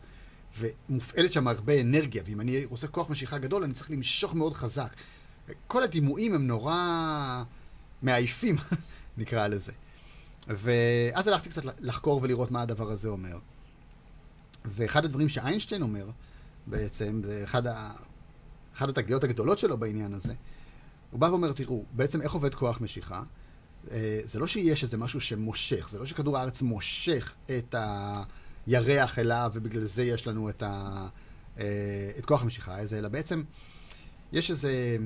[0.59, 4.95] ומופעלת שם הרבה אנרגיה, ואם אני רוצה כוח משיכה גדול, אני צריך למשוך מאוד חזק.
[5.67, 6.75] כל הדימויים הם נורא
[8.03, 8.57] מעייפים,
[9.19, 9.73] נקרא לזה.
[10.49, 13.39] ואז הלכתי קצת לחקור ולראות מה הדבר הזה אומר.
[14.65, 16.11] ואחד הדברים שאיינשטיין אומר,
[16.67, 17.45] בעצם, זה.
[17.45, 20.35] אחד התגליות הגדולות שלו בעניין הזה,
[21.11, 23.23] הוא בא ואומר, תראו, בעצם איך עובד כוח משיכה?
[23.91, 27.75] אה, זה לא שיש איזה משהו שמושך, זה לא שכדור הארץ מושך את
[28.67, 31.07] הירח אליו, ובגלל זה יש לנו את, ה...
[31.59, 33.43] אה, את כוח המשיכה הזה, אלא בעצם
[34.33, 34.97] יש איזה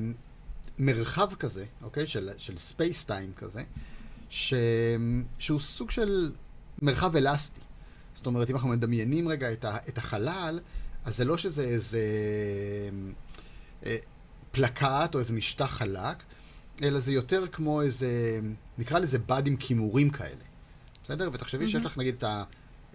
[0.78, 2.06] מרחב כזה, אוקיי?
[2.06, 3.62] של, של space time כזה,
[4.30, 4.54] ש...
[5.38, 6.32] שהוא סוג של
[6.82, 7.60] מרחב אלסטי.
[8.14, 9.76] זאת אומרת, אם אנחנו מדמיינים רגע את, ה...
[9.88, 10.60] את החלל,
[11.04, 12.00] אז זה לא שזה איזה
[13.86, 13.96] אה,
[14.50, 16.22] פלקט או איזה משטח חלק,
[16.82, 18.40] אלא זה יותר כמו איזה,
[18.78, 20.44] נקרא לזה בד עם כימורים כאלה.
[21.04, 21.30] בסדר?
[21.32, 21.68] ותחשבי mm-hmm.
[21.68, 22.44] שיש לך נגיד את, ה,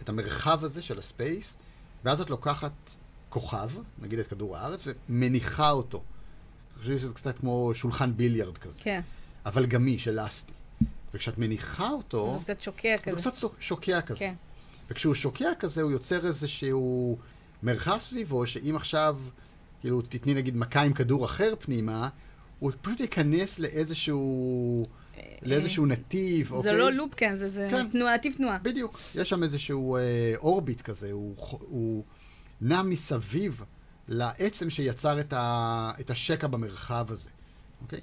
[0.02, 1.58] את המרחב הזה של הספייס,
[2.04, 2.72] ואז את לוקחת
[3.30, 3.70] כוכב,
[4.00, 6.04] נגיד את כדור הארץ, ומניחה אותו.
[6.78, 8.80] תחשבי שזה קצת כמו שולחן ביליארד כזה.
[8.84, 9.02] כן.
[9.46, 10.54] אבל גמיש, אלסטי.
[11.14, 13.18] וכשאת מניחה אותו, זה קצת שוקע הוא כזה.
[13.18, 14.20] קצת סו- שוקע כזה.
[14.20, 14.34] כן.
[14.90, 17.18] וכשהוא שוקע כזה, הוא יוצר איזשהו
[17.64, 19.20] מרחב סביבו, שאם עכשיו,
[19.82, 22.10] כאילו, תתני נגיד מכה עם כדור אחר פנימה,
[22.64, 24.84] הוא פשוט ייכנס לאיזשהו,
[25.42, 26.78] לאיזשהו נתיב, זה אוקיי?
[26.78, 27.88] לא לופ, כן, זה- זה כן.
[27.88, 28.58] תנועה, נתיב תנועה.
[28.62, 29.00] בדיוק.
[29.16, 30.02] יש שם איזשהו אה,
[30.38, 32.04] אורביט כזה, הוא, הוא
[32.62, 33.62] נע מסביב
[34.08, 37.30] לעצם שיצר את, ה, את השקע במרחב הזה,
[37.82, 38.00] אוקיי?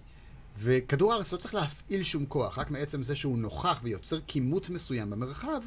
[0.59, 5.11] וכדור הארץ לא צריך להפעיל שום כוח, רק מעצם זה שהוא נוכח ויוצר כימות מסוים
[5.11, 5.61] במרחב,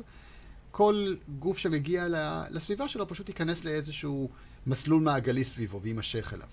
[0.71, 2.05] כל גוף שמגיע
[2.51, 4.29] לסביבה שלו פשוט ייכנס לאיזשהו
[4.67, 6.47] מסלול מעגלי סביבו ויימשך אליו.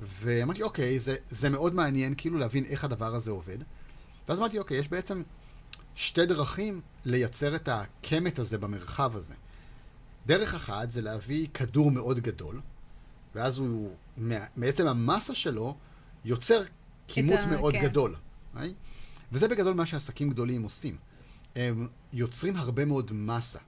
[0.00, 3.58] ואמרתי, אוקיי, זה, זה מאוד מעניין כאילו להבין איך הדבר הזה עובד.
[4.28, 5.22] ואז אמרתי, אוקיי, יש בעצם
[5.94, 9.34] שתי דרכים לייצר את הקמט הזה במרחב הזה.
[10.26, 12.60] דרך אחת זה להביא כדור מאוד גדול,
[13.34, 13.90] ואז הוא,
[14.56, 15.76] מעצם המסה שלו,
[16.24, 16.62] יוצר
[17.06, 17.82] כימות ה- מאוד כן.
[17.82, 18.16] גדול.
[18.54, 18.58] right?
[19.32, 20.96] וזה בגדול מה שעסקים גדולים עושים.
[21.56, 23.58] הם יוצרים הרבה מאוד מסה.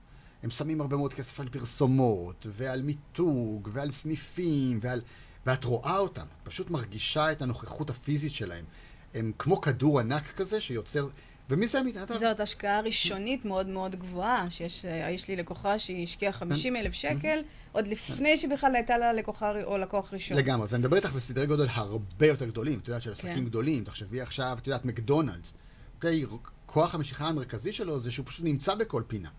[0.43, 5.01] הם שמים הרבה מאוד כסף על פרסומות, ועל מיתוג, ועל סניפים, ועל...
[5.49, 8.65] ואת רואה אותם, פשוט מרגישה את הנוכחות הפיזית שלהם.
[9.13, 11.07] הם כמו כדור ענק כזה שיוצר
[11.49, 12.17] ומזה מתעטר.
[12.19, 16.93] זאת השקעה ראשונית מאוד מאוד גבוהה, שיש אה, יש לי לקוחה שהיא השקיעה 50 אלף
[16.93, 17.39] שקל,
[17.71, 20.37] עוד לפני שבכלל הייתה לה לקוחה או לקוח ראשון.
[20.37, 23.45] לגמרי, אז אני מדבר איתך בסדרי גודל הרבה יותר גדולים, את יודעת, של עסקים כן.
[23.45, 25.53] גדולים, תחשבי עכשיו, את יודעת, מקדונלדס,
[25.95, 26.25] אוקיי?
[26.65, 29.29] כוח המשיכה המרכזי שלו זה שהוא פשוט נמצא בכל פינה,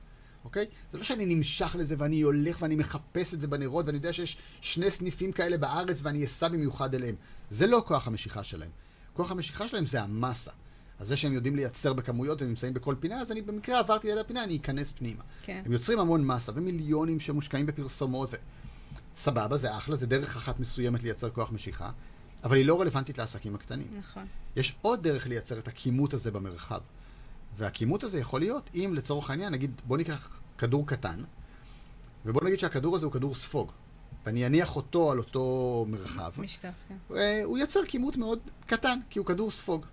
[0.44, 0.66] אוקיי?
[0.92, 4.36] זה לא שאני נמשך לזה ואני הולך ואני מחפש את זה בנרות ואני יודע שיש
[4.60, 7.14] שני סניפים כאלה בארץ ואני אסע במיוחד אליהם.
[7.50, 8.70] זה לא כוח המשיכה שלהם.
[9.12, 10.50] כוח המשיכה שלהם זה המסה.
[10.98, 14.44] אז זה שהם יודעים לייצר בכמויות ונמצאים בכל פינה, אז אני במקרה עברתי ליד הפינה,
[14.44, 15.22] אני אכנס פנימה.
[15.42, 15.62] כן.
[15.64, 18.36] הם יוצרים המון מסה ומיליונים שמושקעים בפרסומות ו...
[19.16, 21.90] סבבה, זה אחלה, זה דרך אחת מסוימת לייצר כוח משיכה,
[22.44, 23.88] אבל היא לא רלוונטית לעסקים הקטנים.
[23.98, 24.26] נכון.
[24.56, 26.80] יש עוד דרך לייצר את הכימות הזה במרחב.
[27.56, 31.24] והכימות הזה יכול להיות אם לצורך העניין, נגיד, בוא ניקח כדור קטן,
[32.26, 33.72] ובוא נגיד שהכדור הזה הוא כדור ספוג,
[34.26, 36.96] ואני אניח אותו על אותו מרחב, משטח, כן.
[37.16, 39.86] אה, הוא ייצר כימות מאוד קטן, כי הוא כדור ספוג.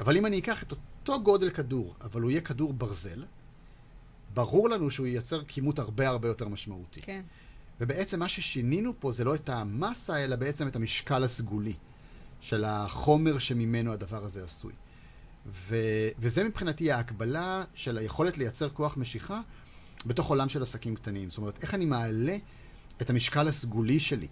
[0.00, 3.24] אבל אם אני אקח את אותו גודל כדור, אבל הוא יהיה כדור ברזל,
[4.34, 7.00] ברור לנו שהוא ייצר כימות הרבה הרבה יותר משמעותי.
[7.00, 7.22] כן.
[7.80, 11.74] ובעצם מה ששינינו פה זה לא את המסה, אלא בעצם את המשקל הסגולי
[12.40, 14.72] של החומר שממנו הדבר הזה עשוי.
[15.48, 15.76] ו...
[16.18, 19.40] וזה מבחינתי ההקבלה של היכולת לייצר כוח משיכה
[20.06, 21.30] בתוך עולם של עסקים קטנים.
[21.30, 22.36] זאת אומרת, איך אני מעלה
[23.02, 24.26] את המשקל הסגולי שלי,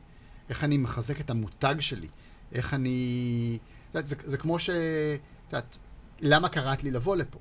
[0.49, 2.09] איך אני מחזק את המותג שלי,
[2.53, 3.59] איך אני...
[3.89, 4.71] יודעת, זה, זה כמו ש...
[4.71, 5.79] את יודעת,
[6.21, 7.39] למה קראת לי לבוא לפה?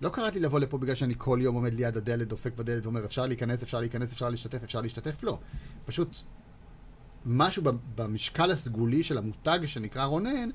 [0.00, 3.04] לא קראת לי לבוא לפה בגלל שאני כל יום עומד ליד הדלת, דופק בדלת ואומר,
[3.04, 5.38] אפשר להיכנס, אפשר להיכנס, אפשר להשתתף, אפשר להשתתף, לא.
[5.84, 6.16] פשוט
[7.26, 7.62] משהו
[7.94, 10.50] במשקל הסגולי של המותג שנקרא רונן,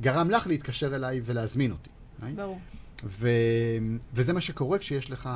[0.00, 1.90] גרם לך להתקשר אליי ולהזמין אותי.
[2.36, 2.58] ברור.
[3.04, 3.28] ו...
[4.14, 5.28] וזה מה שקורה כשיש לך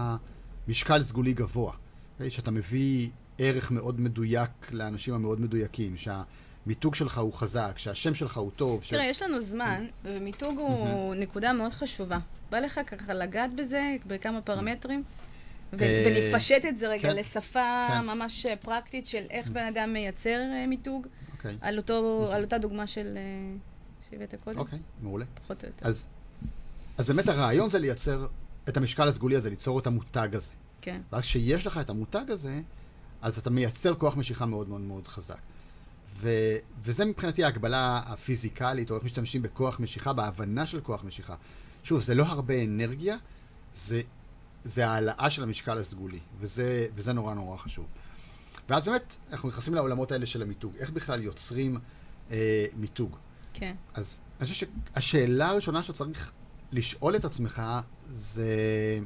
[0.69, 1.73] משקל סגולי גבוה.
[1.73, 2.31] Okay?
[2.31, 8.51] שאתה מביא ערך מאוד מדויק לאנשים המאוד מדויקים, שהמיתוג שלך הוא חזק, שהשם שלך הוא
[8.57, 8.83] טוב.
[8.83, 8.91] ש...
[8.91, 12.19] תראה, יש לנו זמן, ומיתוג הוא נקודה מאוד חשובה.
[12.51, 15.03] בא לך ככה לגעת בזה בכמה פרמטרים?
[15.73, 18.07] ו- אה, ונפשט את זה רגע כן, לשפה כן.
[18.07, 22.59] ממש אה, פרקטית של איך בן אדם מייצר אה, מיתוג, אוקיי, על אותו- על אותה
[22.59, 23.19] דוגמה של...
[24.15, 25.25] שהבאת קודם, אוקיי, מעולה.
[25.35, 25.89] פחות או יותר.
[25.89, 26.07] אז,
[26.99, 28.27] אז באמת הרעיון זה לייצר
[28.69, 30.53] את המשקל הסגולי הזה, ליצור את המותג הזה.
[30.81, 32.61] כן, ואז כשיש לך את המותג הזה,
[33.23, 35.39] אז אתה מייצר כוח משיכה מאוד מאוד מאוד חזק.
[36.09, 36.29] ו,
[36.83, 41.35] וזה מבחינתי ההגבלה הפיזיקלית, או איך משתמשים בכוח משיכה, בהבנה של כוח משיכה.
[41.83, 43.17] שוב, זה לא הרבה אנרגיה,
[43.75, 44.01] זה,
[44.65, 47.91] זה העלאה של המשקל הסגולי, וזה, וזה נורא נורא חשוב.
[48.69, 50.77] ואז באמת, אנחנו נכנסים לעולמות האלה של המיתוג.
[50.77, 51.79] איך בכלל יוצרים
[52.31, 53.17] אה, מיתוג?
[53.55, 53.75] כן.
[53.95, 56.33] אז אני חושב שהשאלה הראשונה שאתה צריך
[56.73, 57.63] לשאול את עצמך
[58.07, 58.99] זה,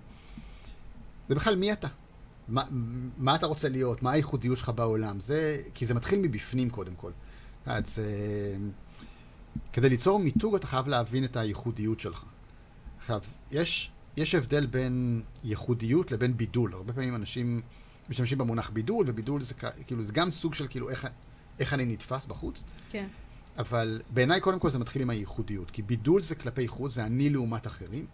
[1.28, 1.88] זה בכלל מי אתה?
[2.48, 2.62] מה,
[3.18, 4.02] מה אתה רוצה להיות?
[4.02, 5.20] מה הייחודיות שלך בעולם?
[5.20, 7.12] זה, כי זה מתחיל מבפנים קודם כל.
[7.66, 8.06] יודעת, זה,
[9.72, 12.24] כדי ליצור מיתוג אתה חייב להבין את הייחודיות שלך.
[12.98, 16.74] עכשיו, יש, יש הבדל בין ייחודיות לבין בידול.
[16.74, 17.60] הרבה פעמים אנשים
[18.08, 19.54] משתמשים במונח בידול, ובידול זה
[19.86, 21.06] כאילו, זה גם סוג של כאילו איך,
[21.58, 22.64] איך אני נתפס בחוץ.
[22.90, 23.06] כן,
[23.58, 27.30] אבל בעיניי קודם כל זה מתחיל עם הייחודיות, כי בידול זה כלפי חוץ, זה אני
[27.30, 28.06] לעומת אחרים,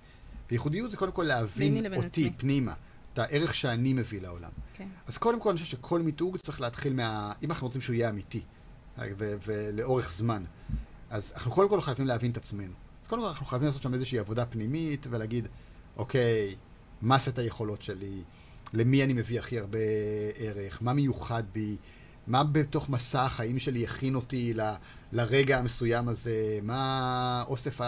[0.50, 2.30] וייחודיות זה קודם כל להבין אותי עצמי.
[2.37, 2.74] פנימה,
[3.12, 4.50] את הערך שאני מביא לעולם.
[4.74, 4.88] כן.
[5.07, 7.33] אז קודם כל אני חושב שכל מיתוג צריך להתחיל מה...
[7.42, 8.42] אם אנחנו רוצים שהוא יהיה אמיתי,
[8.98, 10.44] ו- ולאורך זמן,
[11.11, 12.72] אז אנחנו קודם כל חייבים להבין את עצמנו.
[13.02, 15.48] אז קודם כל אנחנו חייבים לעשות שם איזושהי עבודה פנימית ולהגיד,
[15.96, 16.57] אוקיי,
[17.02, 18.22] מה סט היכולות שלי,
[18.72, 19.78] למי אני מביא הכי הרבה
[20.37, 21.76] ערך, מה מיוחד בי,
[22.26, 24.74] מה בתוך מסע החיים שלי הכין אותי ל-
[25.12, 27.80] לרגע המסוים הזה, מה אוסף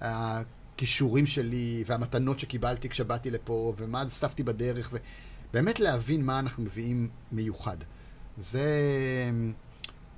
[0.00, 4.92] הכישורים שלי והמתנות שקיבלתי כשבאתי לפה, ומה אספתי בדרך,
[5.50, 7.76] ובאמת להבין מה אנחנו מביאים מיוחד.
[8.36, 8.70] זה...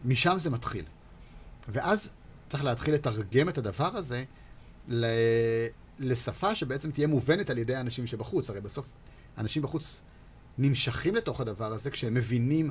[0.05, 0.85] משם זה מתחיל.
[1.69, 2.11] ואז
[2.49, 4.25] צריך להתחיל לתרגם את הדבר הזה
[4.89, 5.07] ל...
[5.99, 8.51] לשפה שבעצם תהיה מובנת על ידי האנשים שבחוץ.
[8.51, 8.93] הרי בסוף
[9.39, 10.03] אנשים בחוץ
[10.59, 12.71] נמשכים לתוך הדבר הזה כשהם מבינים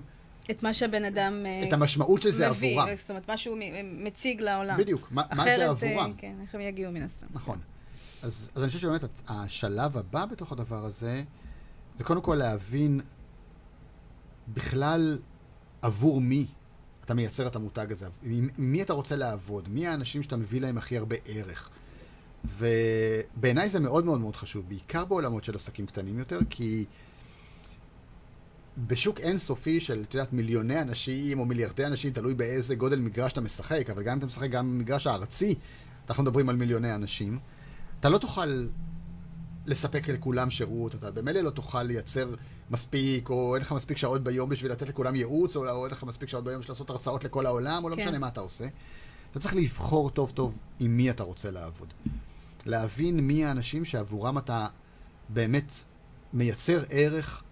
[0.51, 2.95] את מה שהבן אדם אה, את המשמעות של זה מביא, עבורם.
[2.97, 4.77] זאת אומרת, מה שהוא מ- מציג לעולם.
[4.77, 6.13] בדיוק, מה, מה אחרת, זה אה, עבורם.
[6.17, 7.27] כן, איך הם יגיעו מן הסתם.
[7.33, 7.59] נכון.
[8.23, 11.23] אז, אז אני חושב שבאמת השלב הבא בתוך הדבר הזה,
[11.95, 13.01] זה קודם כל להבין
[14.53, 15.17] בכלל
[15.81, 16.45] עבור מי
[17.05, 20.77] אתה מייצר את המותג הזה, עם מי אתה רוצה לעבוד, מי האנשים שאתה מביא להם
[20.77, 21.69] הכי הרבה ערך.
[22.45, 26.85] ובעיניי זה מאוד מאוד מאוד חשוב, בעיקר בעולמות של עסקים קטנים יותר, כי
[28.87, 33.41] בשוק אינסופי של, את יודעת, מיליוני אנשים או מיליארדי אנשים, תלוי באיזה גודל מגרש אתה
[33.41, 35.55] משחק, אבל גם אם אתה משחק גם במגרש הארצי,
[36.09, 37.39] אנחנו מדברים על מיליוני אנשים,
[37.99, 38.67] אתה לא תוכל
[39.65, 42.35] לספק לכולם שירות, אתה במילא לא תוכל לייצר
[42.71, 46.03] מספיק, או אין לך מספיק שעות ביום בשביל לתת לכולם ייעוץ, או, או אין לך
[46.03, 48.01] מספיק שעות ביום בשביל לעשות הרצאות לכל העולם, או לא כן.
[48.01, 48.67] משנה מה אתה עושה.
[49.31, 51.93] אתה צריך לבחור טוב טוב עם מי אתה רוצה לעבוד.
[52.65, 54.67] להבין מי האנשים שעבורם אתה
[55.29, 55.73] באמת
[56.33, 57.43] מייצר ערך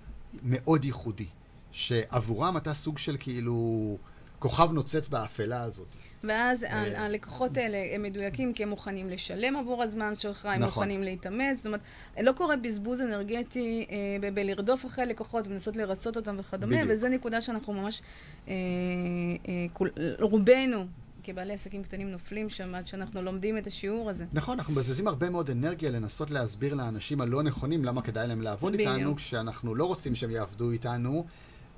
[0.44, 1.26] מאוד ייחודי.
[1.72, 3.98] שעבורם אתה סוג של כאילו
[4.40, 5.88] כוכב נוצץ באפלה הזאת.
[6.24, 7.06] ואז ה- אה.
[7.06, 10.64] הלקוחות האלה הם מדויקים כי הם מוכנים לשלם עבור הזמן שלך, הם נכון.
[10.66, 11.58] מוכנים להתאמץ.
[11.58, 11.80] זאת אומרת,
[12.22, 16.92] לא קורה בזבוז אנרגטי אה, ב- בלרדוף אחרי לקוחות ולנסות לרצות אותם וכדומה, בדיוק.
[16.92, 18.02] וזו נקודה שאנחנו ממש,
[18.48, 18.54] אה,
[19.48, 20.86] אה, כול, רובנו,
[21.28, 24.26] כבעלי עסקים קטנים, נופלים שם עד שאנחנו לומדים את השיעור הזה.
[24.34, 28.74] נכון, אנחנו מבזבזים הרבה מאוד אנרגיה לנסות להסביר לאנשים הלא נכונים למה כדאי להם לעבוד.
[28.74, 31.26] איתנו, כשאנחנו לא רוצים שהם יעבדו איתנו,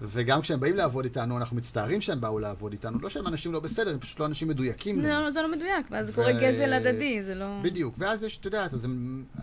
[0.01, 2.99] וגם כשהם באים לעבוד איתנו, אנחנו מצטערים שהם באו לעבוד איתנו.
[2.99, 5.01] לא שהם אנשים לא בסדר, הם פשוט לא אנשים מדויקים.
[5.01, 7.45] לא, זה לא מדויק, ואז ו- קורה גזל הדדי, זה לא...
[7.61, 8.87] בדיוק, ואז יש, את יודעת, אז,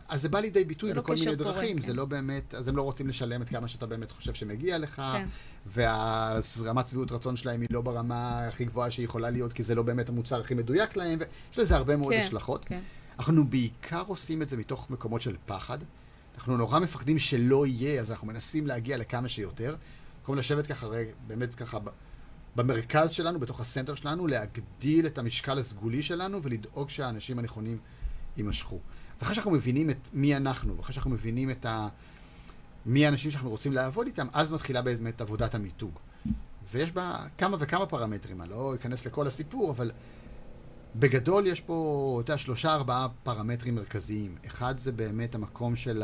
[0.09, 1.83] אז זה בא לידי ביטוי לא בכל מיני פורה, דרכים, כן.
[1.83, 5.03] זה לא באמת, אז הם לא רוצים לשלם את כמה שאתה באמת חושב שמגיע לך,
[5.13, 5.27] כן.
[5.67, 10.09] והרמת שביעות רצון שלהם היא לא ברמה הכי גבוהה שיכולה להיות, כי זה לא באמת
[10.09, 12.65] המוצר הכי מדויק להם, ויש לזה הרבה מאוד כן, השלכות.
[12.65, 12.81] כן.
[13.19, 15.79] אנחנו בעיקר עושים את זה מתוך מקומות של פחד.
[16.37, 19.77] אנחנו נורא מפחדים שלא יהיה, אז אנחנו מנסים להגיע לכמה שיותר.
[20.27, 20.87] במקום לשבת ככה,
[21.27, 21.79] באמת ככה,
[22.57, 27.79] במרכז שלנו, בתוך הסנטר שלנו, להגדיל את המשקל הסגולי שלנו ולדאוג שהאנשים הנכונים
[28.37, 28.81] יימשכו.
[29.17, 31.89] אז אחרי שאנחנו מבינים את מי אנחנו, ואחרי שאנחנו מבינים את ה...
[32.87, 35.99] מי האנשים שאנחנו רוצים לעבוד איתם, אז מתחילה באמת עבודת המיתוג.
[36.71, 39.93] ויש בה כמה וכמה פרמטרים, אני לא אכנס לכל הסיפור, אבל
[40.97, 44.37] בגדול יש פה, אתה יודע, שלושה ארבעה פרמטרים מרכזיים.
[44.47, 46.03] אחד זה באמת המקום של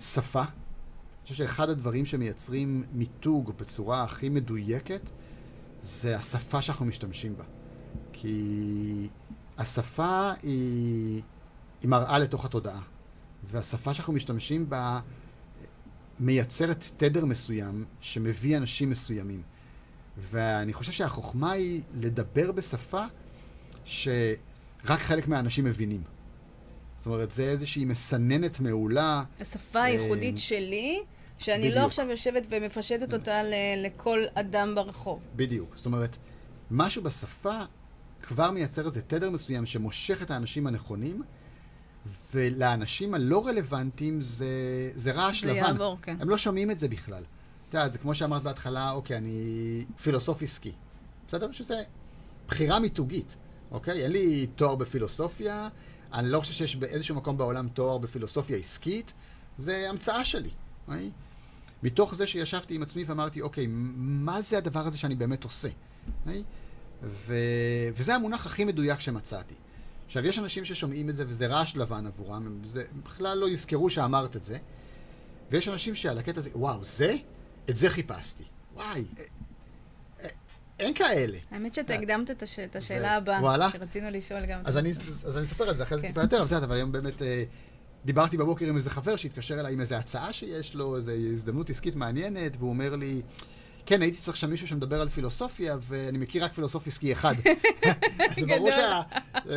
[0.00, 0.42] השפה.
[1.26, 5.10] חושב שאחד הדברים שמייצרים מיתוג בצורה הכי מדויקת,
[5.80, 7.44] זה השפה שאנחנו משתמשים בה.
[8.12, 9.08] כי
[9.58, 11.22] השפה היא,
[11.82, 12.80] היא מראה לתוך התודעה,
[13.44, 15.00] והשפה שאנחנו משתמשים בה
[16.20, 19.42] מייצרת תדר מסוים שמביא אנשים מסוימים.
[20.18, 23.04] ואני חושב שהחוכמה היא לדבר בשפה
[23.84, 24.36] שרק
[24.84, 26.02] חלק מהאנשים מבינים.
[26.96, 29.22] זאת אומרת, זה איזושהי מסננת מעולה.
[29.40, 31.02] השפה הייחודית אה, שלי,
[31.38, 31.76] שאני בדיוק.
[31.76, 33.54] לא עכשיו יושבת ומפשטת אותה ל-
[33.86, 35.20] לכל אדם ברחוב.
[35.36, 35.76] בדיוק.
[35.76, 36.16] זאת אומרת,
[36.70, 37.58] משהו בשפה
[38.22, 41.22] כבר מייצר איזה תדר מסוים שמושך את האנשים הנכונים,
[42.34, 44.46] ולאנשים הלא רלוונטיים זה,
[44.94, 45.56] זה רעש זה לבן.
[45.56, 46.16] יעבור, כן.
[46.20, 47.22] הם לא שומעים את זה בכלל.
[47.68, 50.72] את יודעת, זה כמו שאמרת בהתחלה, אוקיי, אני פילוסוף עסקי.
[51.28, 51.52] בסדר?
[51.52, 51.82] שזה
[52.48, 53.36] בחירה מיתוגית,
[53.70, 54.02] אוקיי?
[54.02, 55.68] אין לי תואר בפילוסופיה,
[56.12, 59.12] אני לא חושב שיש באיזשהו מקום בעולם תואר בפילוסופיה עסקית,
[59.58, 60.50] זה המצאה שלי,
[60.88, 61.10] אוקיי?
[61.82, 65.68] מתוך זה שישבתי עם עצמי ואמרתי, אוקיי, מה זה הדבר הזה שאני באמת עושה?
[66.26, 66.42] אוקיי?
[67.02, 67.34] ו...
[67.96, 69.54] וזה המונח הכי מדויק שמצאתי.
[70.06, 73.48] עכשיו, יש אנשים ששומעים את זה וזה רעש לבן עבורם, הם זה, הם בכלל לא
[73.48, 74.58] יזכרו שאמרת את זה,
[75.50, 77.16] ויש אנשים שעל הקטע הזה, וואו, זה?
[77.70, 78.44] את זה חיפשתי.
[78.74, 79.24] וואי, אה,
[80.24, 80.28] אה,
[80.78, 81.38] אין כאלה.
[81.50, 83.40] האמת שאתה את- הקדמת את הש- את השאלה הבאה.
[83.40, 83.68] וואלה?
[83.72, 84.60] שרצינו לשאול גם.
[84.64, 85.02] אז אני, זה.
[85.28, 86.08] אז אני אספר על זה אחרי זה כן.
[86.08, 87.44] טיפה יותר, אבל היום באמת אה,
[88.06, 91.96] דיברתי בבוקר עם איזה חבר שהתקשר אליי עם איזה הצעה שיש לו, איזו הזדמנות עסקית
[91.96, 93.22] מעניינת, והוא אומר לי,
[93.86, 97.34] כן, הייתי צריך שם מישהו שמדבר על פילוסופיה, ואני מכיר רק פילוסוף עסקי אחד.
[98.30, 98.72] אז ברור.
[98.72, 99.00] שה,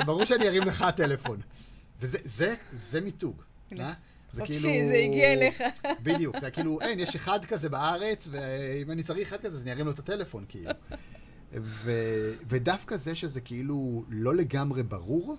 [0.05, 1.39] ברור שאני ארים לך טלפון.
[2.01, 3.41] וזה זה, זה מיתוג.
[3.71, 3.87] הנה.
[3.87, 3.93] אה?
[4.33, 5.61] זה חופשי, זה הגיע אליך.
[6.03, 9.71] בדיוק, זה כאילו, אין, יש אחד כזה בארץ, ואם אני צריך אחד כזה, אז אני
[9.71, 10.71] ארים לו את הטלפון, כאילו.
[11.53, 11.91] ו,
[12.47, 15.37] ודווקא זה שזה כאילו לא לגמרי ברור,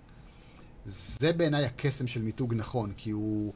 [0.84, 3.52] זה בעיניי הקסם של מיתוג נכון, כי הוא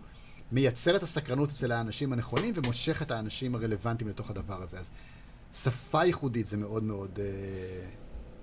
[0.52, 4.78] מייצר את הסקרנות אצל האנשים הנכונים ומושך את האנשים הרלוונטיים לתוך הדבר הזה.
[4.78, 4.90] אז
[5.52, 7.86] שפה ייחודית זה מאוד מאוד, אה,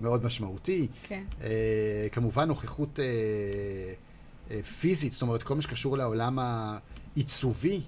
[0.01, 0.87] מאוד משמעותי.
[1.03, 1.23] כן.
[1.41, 7.81] אה, כמובן נוכחות אה, פיזית, זאת אומרת, כל מה שקשור לעולם העיצובי.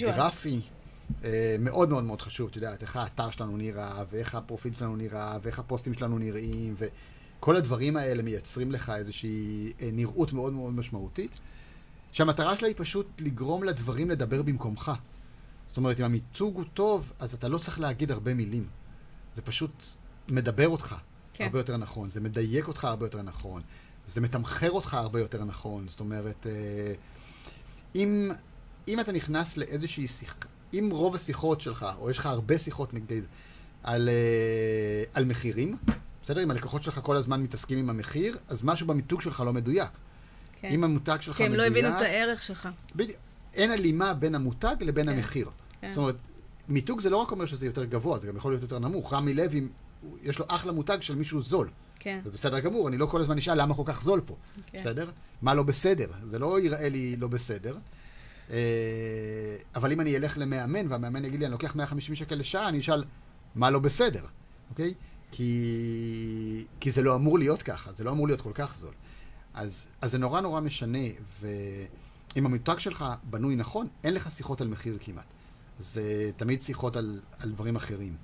[0.00, 0.60] גרפי,
[1.58, 5.58] מאוד מאוד מאוד חשוב, את יודעת, איך האתר שלנו נראה, ואיך הפרופיל שלנו נראה, ואיך
[5.58, 6.74] הפוסטים שלנו נראים,
[7.38, 11.36] וכל הדברים האלה מייצרים לך איזושהי אה, נראות מאוד מאוד משמעותית,
[12.12, 14.92] שהמטרה שלה היא פשוט לגרום לדברים לדבר במקומך.
[15.66, 18.66] זאת אומרת, אם המיתוג הוא טוב, אז אתה לא צריך להגיד הרבה מילים.
[19.34, 19.84] זה פשוט
[20.28, 20.94] מדבר אותך
[21.34, 21.44] כן.
[21.44, 23.62] הרבה יותר נכון, זה מדייק אותך הרבה יותר נכון,
[24.06, 25.88] זה מתמחר אותך הרבה יותר נכון.
[25.88, 26.94] זאת אומרת, אה,
[27.94, 28.30] אם,
[28.88, 30.34] אם אתה נכנס לאיזושהי שיחה,
[30.74, 33.24] אם רוב השיחות שלך, או יש לך הרבה שיחות נגיד,
[33.82, 35.76] על, אה, על מחירים,
[36.24, 36.42] בסדר?
[36.42, 39.90] אם הלקוחות שלך כל הזמן מתעסקים עם המחיר, אז משהו במיתוג שלך לא מדויק.
[40.60, 40.68] כן.
[40.68, 41.72] אם המותג שלך כי הם מדויק...
[41.72, 42.68] לא הבינו את הערך שלך.
[42.96, 43.18] בדיוק.
[43.54, 45.12] אין הלימה בין המותג לבין כן.
[45.12, 45.50] המחיר.
[45.80, 45.88] כן.
[45.88, 46.14] זאת אומרת,
[46.68, 49.12] מיתוג זה לא רק אומר שזה יותר גבוה, זה גם יכול להיות יותר נמוך.
[49.12, 49.68] רמי לוי,
[50.22, 51.70] יש לו אחלה מותג של מישהו זול.
[51.98, 52.20] כן.
[52.24, 54.36] זה בסדר גמור, אני לא כל הזמן נשאל למה כל כך זול פה.
[54.66, 54.78] כן.
[54.78, 55.10] בסדר?
[55.42, 56.06] מה לא בסדר?
[56.24, 57.76] זה לא יראה לי לא בסדר.
[58.50, 58.56] אה,
[59.74, 63.04] אבל אם אני אלך למאמן, והמאמן יגיד לי, אני לוקח 150 שקל לשעה, אני אשאל,
[63.54, 64.24] מה לא בסדר?
[64.70, 64.94] אוקיי?
[65.36, 68.94] כי, כי זה לא אמור להיות ככה, זה לא אמור להיות כל כך זול.
[69.54, 71.08] אז, אז זה נורא נורא משנה,
[71.40, 75.24] ואם המותג שלך בנוי נכון, אין לך שיחות על מחיר כמעט.
[75.78, 78.16] זה תמיד שיחות על, על דברים אחרים.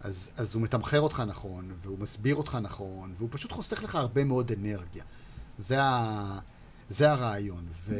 [0.00, 4.24] אז, אז הוא מתמחר אותך נכון, והוא מסביר אותך נכון, והוא פשוט חוסך לך הרבה
[4.24, 5.04] מאוד אנרגיה.
[5.58, 6.38] זה, ה,
[6.90, 7.66] זה הרעיון.
[7.72, 7.94] ו,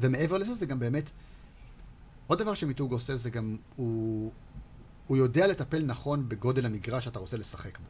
[0.00, 1.10] ומעבר לזה, זה גם באמת...
[2.26, 4.32] עוד דבר שמיתוג עושה זה גם, הוא,
[5.06, 7.86] הוא יודע לטפל נכון בגודל המגרש שאתה רוצה לשחק בו.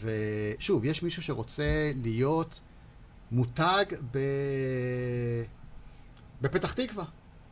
[0.00, 2.60] ושוב, יש מישהו שרוצה להיות
[3.30, 4.18] מותג ב...
[6.40, 7.04] בפתח תקווה.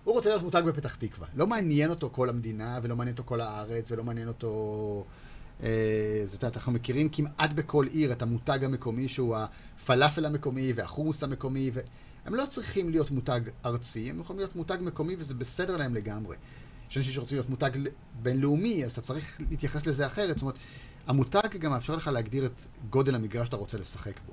[0.04, 1.28] הוא רוצה להיות מותג בפתח תקווה.
[1.34, 5.04] לא מעניין אותו כל המדינה, ולא מעניין אותו כל הארץ, ולא מעניין אותו...
[5.62, 11.22] אה, זאת אומרת, אנחנו מכירים כמעט בכל עיר את המותג המקומי, שהוא הפלאפל המקומי והחומוס
[11.22, 15.94] המקומי, והם לא צריכים להיות מותג ארצי, הם יכולים להיות מותג מקומי, וזה בסדר להם
[15.94, 16.36] לגמרי.
[16.90, 17.70] יש אנשים שרוצים להיות מותג
[18.22, 20.36] בינלאומי, אז אתה צריך להתייחס לזה אחרת.
[20.36, 20.58] זאת אומרת,
[21.06, 24.32] המותג גם מאפשר לך להגדיר את גודל המגרש שאתה רוצה לשחק בו.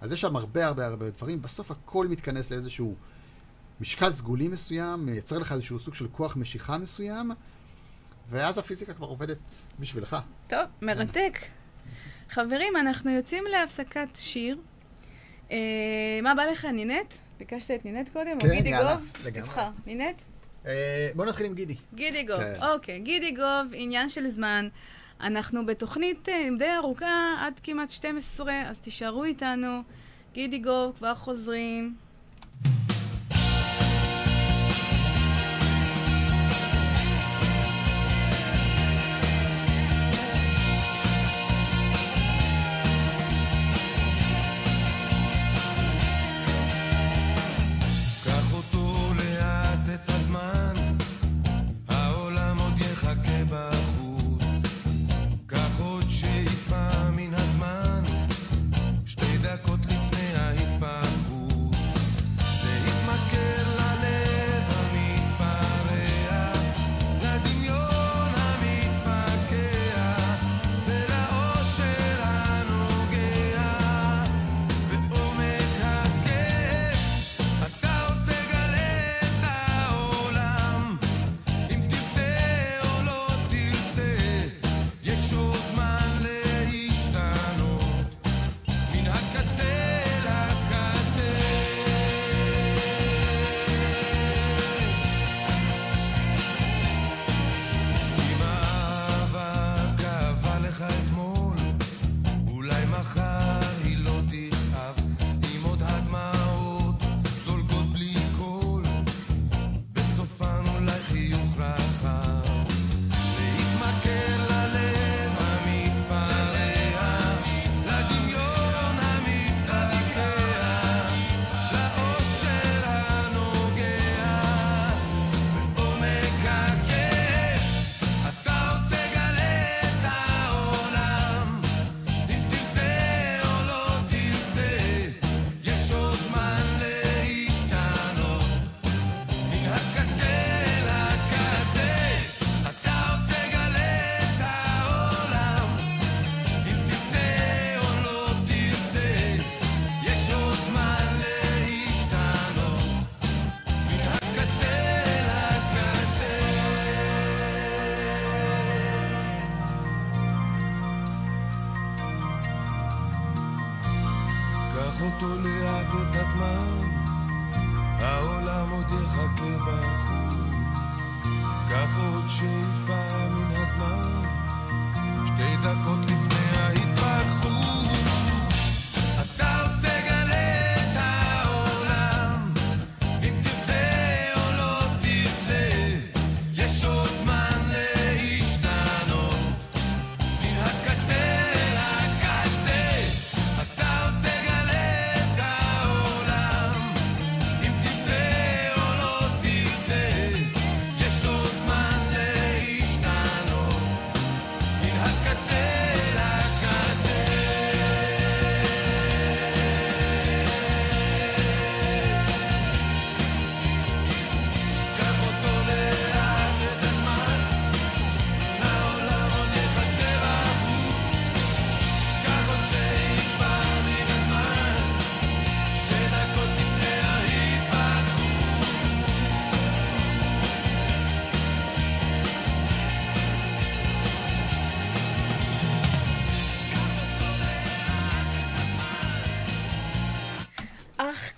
[0.00, 2.94] אז יש שם הרבה הרבה הרבה דברים, בסוף הכל מתכנס לאיזשהו
[3.80, 7.30] משקל סגולי מסוים, מייצר לך איזשהו סוג של כוח משיכה מסוים,
[8.28, 10.16] ואז הפיזיקה כבר עובדת בשבילך.
[10.46, 11.38] טוב, מרתק.
[12.30, 14.58] חברים, אנחנו יוצאים להפסקת שיר.
[15.50, 15.56] אה,
[16.22, 17.14] מה בא לך, נינט?
[17.38, 18.40] ביקשת את נינט קודם?
[18.40, 18.96] כן, יאללה?
[19.24, 19.48] לגמרי.
[19.48, 19.68] תבחר.
[19.86, 20.22] נינט?
[20.66, 21.76] אה, בואו נתחיל עם גידי.
[21.94, 22.62] גידי גוב, כן.
[22.62, 22.98] אוקיי.
[23.00, 24.68] גידי גוב, עניין של זמן.
[25.20, 29.82] אנחנו בתוכנית אה, די ארוכה, עד כמעט 12, אז תישארו איתנו.
[30.32, 32.07] גידי גוב, כבר חוזרים.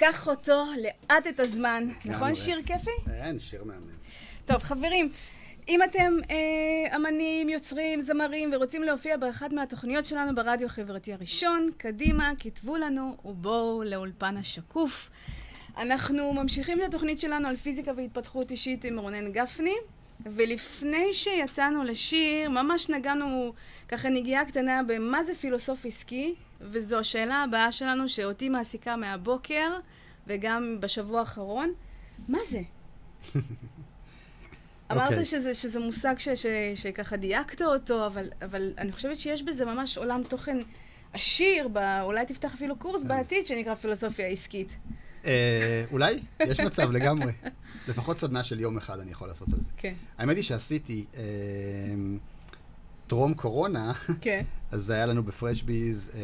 [0.01, 1.89] קח אותו לאט את הזמן.
[1.89, 2.35] נכון, לגמרי.
[2.35, 2.91] שיר כיפי?
[3.11, 3.87] אין, שיר מהמם.
[4.47, 5.13] טוב, חברים,
[5.69, 12.33] אם אתם אה, אמנים, יוצרים, זמרים ורוצים להופיע באחת מהתוכניות שלנו ברדיו החברתי הראשון, קדימה,
[12.39, 15.11] כתבו לנו ובואו לאולפן השקוף.
[15.77, 19.75] אנחנו ממשיכים את התוכנית שלנו על פיזיקה והתפתחות אישית עם רונן גפני,
[20.27, 23.53] ולפני שיצאנו לשיר, ממש נגענו
[23.89, 29.79] ככה נגיעה קטנה במה זה פילוסוף עסקי, וזו השאלה הבאה שלנו שאותי מעסיקה מהבוקר
[30.27, 31.73] וגם בשבוע האחרון.
[32.29, 32.61] מה זה?
[34.93, 35.25] אמרת אוקיי.
[35.25, 39.99] שזה, שזה מושג ש, ש, שככה דייקת אותו, אבל, אבל אני חושבת שיש בזה ממש
[39.99, 40.59] עולם תוכן
[41.13, 44.69] עשיר, ב, אולי תפתח אפילו קורס בעתיד שנקרא פילוסופיה עסקית.
[45.25, 46.15] אה, אולי?
[46.41, 47.33] יש מצב לגמרי.
[47.91, 49.71] לפחות סדנה של יום אחד אני יכול לעשות על זה.
[49.77, 49.95] כן.
[50.19, 51.23] האמת היא שעשיתי אה,
[53.07, 54.45] טרום קורונה, כן.
[54.73, 56.21] אז היה לנו בפרשביז אה,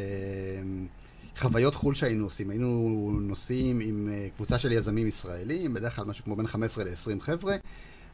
[1.37, 2.51] חוויות חו"ל שהיינו עושים.
[2.51, 7.21] היינו נוסעים עם אה, קבוצה של יזמים ישראלים, בדרך כלל משהו כמו בין 15 ל-20
[7.21, 7.57] חבר'ה,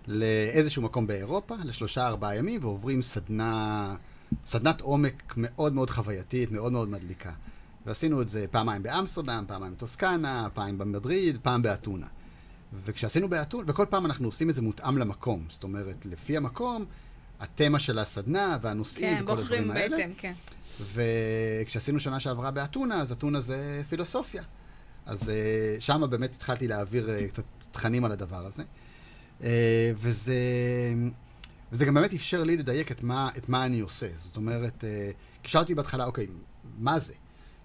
[0.09, 3.95] לאיזשהו מקום באירופה, לשלושה ארבעה ימים, ועוברים סדנה,
[4.47, 7.33] סדנת עומק מאוד מאוד חווייתית, מאוד מאוד מדליקה.
[7.87, 12.07] ועשינו את זה פעמיים באמסטרדם, פעמיים בטוסקנה, פעם במדריד, פעם באתונה.
[12.85, 15.45] וכשעשינו באתונה, וכל פעם אנחנו עושים את זה מותאם למקום.
[15.49, 16.85] זאת אומרת, לפי המקום,
[17.41, 19.97] התמה של הסדנה והנושאים כן, וכל הדברים בוחרים האלה.
[19.97, 20.33] בהתאם, כן.
[20.81, 24.43] וכשעשינו שנה שעברה באתונה, אז אתונה זה פילוסופיה.
[25.07, 28.63] אז אה, שם באמת התחלתי להעביר אה, קצת תכנים על הדבר הזה.
[29.43, 30.35] אה, וזה,
[31.73, 34.09] וזה גם באמת אפשר לי לדייק את מה, את מה אני עושה.
[34.17, 34.85] זאת אומרת,
[35.43, 36.27] כשאלתי בהתחלה, אוקיי,
[36.79, 37.13] מה זה?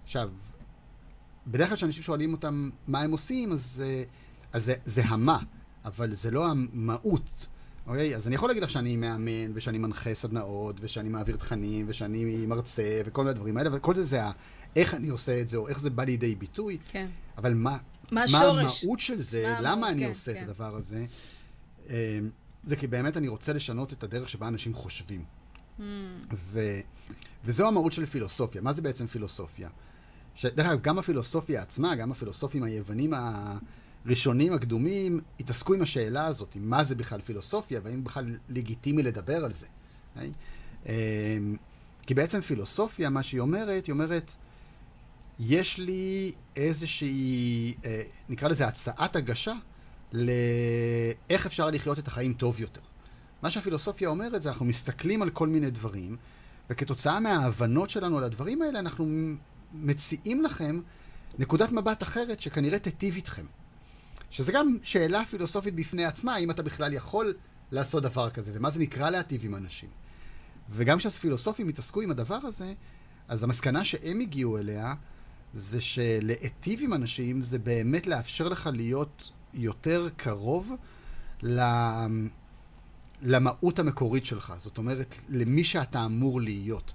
[0.04, 0.30] עכשיו,
[1.46, 3.82] בדרך כלל כשאנשים שואלים אותם מה הם עושים, אז,
[4.52, 5.38] אז זה, זה המה,
[5.84, 7.46] אבל זה לא המהות.
[7.86, 8.16] אוקיי?
[8.16, 13.00] אז אני יכול להגיד לך שאני מאמן, ושאני מנחה סדנאות, ושאני מעביר תכנים, ושאני מרצה,
[13.06, 14.30] וכל הדברים האלה, וכל זה זה ה...
[14.76, 17.06] איך אני עושה את זה, או איך זה בא לידי ביטוי, כן.
[17.38, 17.76] אבל מה,
[18.10, 18.38] מה מה?
[18.38, 20.38] המהות של זה, מה למה אני כן, עושה כן.
[20.38, 21.06] את הדבר הזה,
[21.90, 22.18] אה,
[22.64, 25.24] זה כי באמת אני רוצה לשנות את הדרך שבה אנשים חושבים.
[25.78, 25.82] Mm,
[26.32, 26.60] ו,
[27.44, 28.60] וזו המהות של פילוסופיה.
[28.60, 29.68] מה זה בעצם פילוסופיה?
[30.34, 33.12] שדרך אגב, גם הפילוסופיה עצמה, גם הפילוסופים היוונים
[34.04, 39.44] הראשונים, הקדומים, התעסקו עם השאלה הזאת, עם מה זה בכלל פילוסופיה, והאם בכלל לגיטימי לדבר
[39.44, 39.66] על זה.
[40.14, 40.32] אוקיי?
[40.86, 41.56] אמ,
[42.06, 44.34] כי בעצם פילוסופיה, מה שהיא אומרת, היא אומרת,
[45.38, 49.52] יש לי איזושהי, אה, נקרא לזה הצעת הגשה,
[50.12, 52.80] לאיך אפשר לחיות את החיים טוב יותר.
[53.42, 56.16] מה שהפילוסופיה אומרת זה אנחנו מסתכלים על כל מיני דברים,
[56.70, 59.06] וכתוצאה מההבנות שלנו על הדברים האלה, אנחנו
[59.72, 60.80] מציעים לכם
[61.38, 63.44] נקודת מבט אחרת שכנראה תיטיב איתכם.
[64.30, 67.34] שזה גם שאלה פילוסופית בפני עצמה, האם אתה בכלל יכול
[67.72, 69.88] לעשות דבר כזה, ומה זה נקרא להטיב עם אנשים.
[70.70, 72.72] וגם כשהפילוסופים התעסקו עם הדבר הזה,
[73.28, 74.94] אז המסקנה שהם הגיעו אליה,
[75.54, 80.72] זה שלהיטיב עם אנשים זה באמת לאפשר לך להיות יותר קרוב.
[83.22, 84.54] למהות המקורית שלך.
[84.58, 86.92] זאת אומרת, למי שאתה אמור להיות.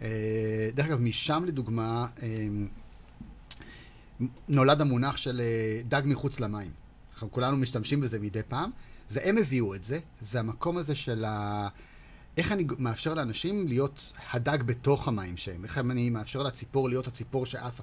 [0.00, 2.28] אה, דרך אגב, משם לדוגמה, אה,
[4.48, 6.70] נולד המונח של אה, דג מחוץ למים.
[7.12, 8.70] אנחנו כולנו משתמשים בזה מדי פעם.
[9.08, 11.68] זה הם הביאו את זה, זה המקום הזה של ה...
[12.36, 17.46] איך אני מאפשר לאנשים להיות הדג בתוך המים שהם, איך אני מאפשר לציפור להיות הציפור
[17.46, 17.82] שעפה.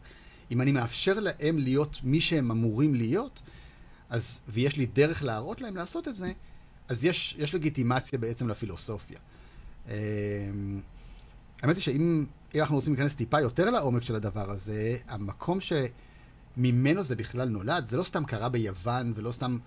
[0.51, 3.41] אם אני מאפשר להם להיות מי שהם אמורים להיות,
[4.09, 6.31] אז, ויש לי דרך להראות להם לעשות את זה,
[6.88, 9.19] אז יש, יש לגיטימציה בעצם לפילוסופיה.
[9.88, 9.93] אמ,
[11.61, 12.25] האמת היא שאם
[12.55, 15.59] אם אנחנו רוצים להיכנס טיפה יותר לעומק של הדבר הזה, המקום
[16.58, 19.58] שממנו זה בכלל נולד, זה לא סתם קרה ביוון, ולא סתם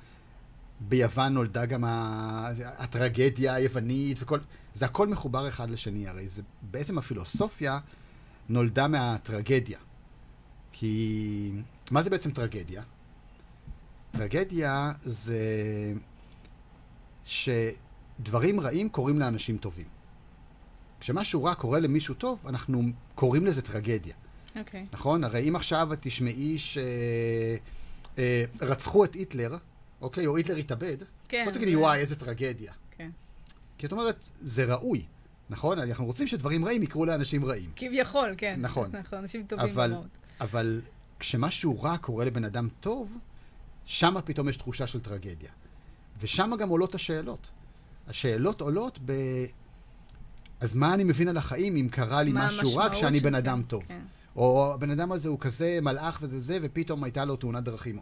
[0.80, 1.84] ביוון נולדה גם
[2.78, 4.38] הטרגדיה היוונית וכל...
[4.74, 7.78] זה הכל מחובר אחד לשני, הרי זה בעצם הפילוסופיה
[8.48, 9.78] נולדה מהטרגדיה.
[10.72, 11.52] כי
[11.90, 12.82] מה זה בעצם טרגדיה?
[14.10, 15.38] טרגדיה זה
[17.24, 19.86] שדברים רעים קורים לאנשים טובים.
[21.00, 22.82] כשמשהו רע קורה למישהו טוב, אנחנו
[23.14, 24.14] קוראים לזה טרגדיה,
[24.56, 24.86] אוקיי.
[24.92, 25.24] נכון?
[25.24, 26.56] הרי אם עכשיו את תשמעי
[28.58, 29.56] שרצחו את היטלר,
[30.00, 30.96] אוקיי, או היטלר התאבד,
[31.28, 31.44] כן.
[31.46, 32.72] לא תגידי, וואי, איזה טרגדיה.
[32.90, 33.10] כן.
[33.78, 35.04] כי את אומרת, זה ראוי,
[35.50, 35.78] נכון?
[35.78, 37.70] אנחנו רוצים שדברים רעים יקרו לאנשים רעים.
[37.76, 38.54] כביכול, כן.
[38.58, 38.90] נכון.
[38.96, 40.08] נכון, אנשים טובים אבל, מאוד.
[40.40, 40.80] אבל
[41.18, 43.18] כשמשהו רע קורה לבן אדם טוב,
[43.84, 45.50] שם פתאום יש תחושה של טרגדיה.
[46.20, 47.50] ושם גם עולות השאלות.
[48.08, 49.12] השאלות עולות ב...
[50.60, 53.34] אז מה אני מבין על החיים אם קרה לי מה משהו רע כשאני בן?
[53.34, 53.84] אדם טוב?
[53.86, 54.00] כן.
[54.36, 57.98] או הבן אדם הזה הוא כזה מלאך וזה זה, ופתאום הייתה לו תאונת דרכים.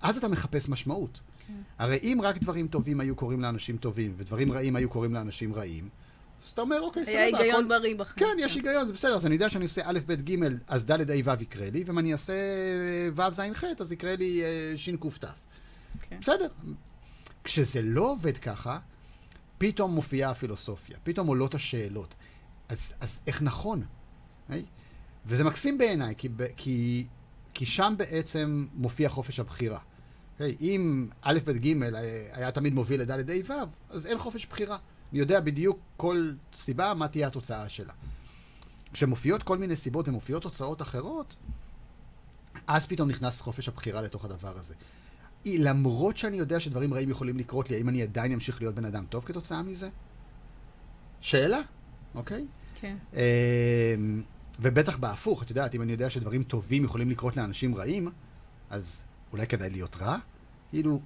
[0.00, 1.20] אז אתה מחפש משמעות.
[1.46, 1.52] כן.
[1.78, 5.88] הרי אם רק דברים טובים היו קורים לאנשים טובים, ודברים רעים היו קורים לאנשים רעים,
[6.44, 7.42] אז אתה אומר, אוקיי, סבבה, היה הכל...
[7.42, 8.14] היגיון בריא בכם.
[8.16, 9.14] כן, יש היגיון, זה בסדר.
[9.14, 10.36] אז אני יודע שאני עושה א', ב', ג',
[10.66, 12.32] אז ד', ה', ו' יקרה לי, ואם אני אעשה
[13.14, 15.24] ו', ז', ח', אז יקרה לי אה, ש', ק', ת'.
[16.00, 16.16] כן.
[16.20, 16.48] בסדר.
[17.44, 18.78] כשזה לא עובד ככה,
[19.58, 22.14] פתאום מופיעה הפילוסופיה, פתאום עולות השאלות.
[22.68, 23.84] אז, אז איך נכון?
[24.48, 24.64] היי?
[25.26, 27.06] וזה מקסים בעיניי, כי, כי,
[27.52, 29.78] כי שם בעצם מופיע חופש הבחירה.
[30.38, 33.52] היי, אם א', ב', ג' אה, היה תמיד מוביל לד', ה', ו',
[33.90, 34.76] אז אין חופש בחירה.
[35.12, 37.92] אני יודע בדיוק כל סיבה, מה תהיה התוצאה שלה.
[38.92, 41.36] כשמופיעות כל מיני סיבות ומופיעות תוצאות אחרות,
[42.66, 44.74] אז פתאום נכנס חופש הבחירה לתוך הדבר הזה.
[45.46, 49.04] למרות שאני יודע שדברים רעים יכולים לקרות לי, האם אני עדיין אמשיך להיות בן אדם
[49.08, 49.88] טוב כתוצאה מזה?
[51.20, 51.58] שאלה,
[52.14, 52.46] אוקיי?
[52.80, 52.96] כן.
[53.12, 54.22] אמ,
[54.60, 58.08] ובטח בהפוך, את יודעת, אם אני יודע שדברים טובים יכולים לקרות לאנשים רעים,
[58.70, 59.02] אז
[59.32, 60.16] אולי כדאי להיות רע?
[60.70, 61.00] כאילו,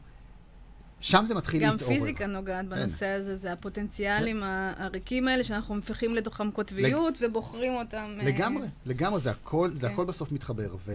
[1.00, 1.94] שם זה מתחיל גם להתעורר.
[1.94, 8.16] פיזיקה נוגעת בנושא הזה, זה הפוטנציאלים ה- הריקים האלה שאנחנו מפכים לתוכם קוטביות ובוחרים אותם.
[8.20, 9.92] אה, לגמרי, לגמרי, זה הכל, זה כן.
[9.92, 10.76] הכל בסוף מתחבר.
[10.80, 10.92] ו,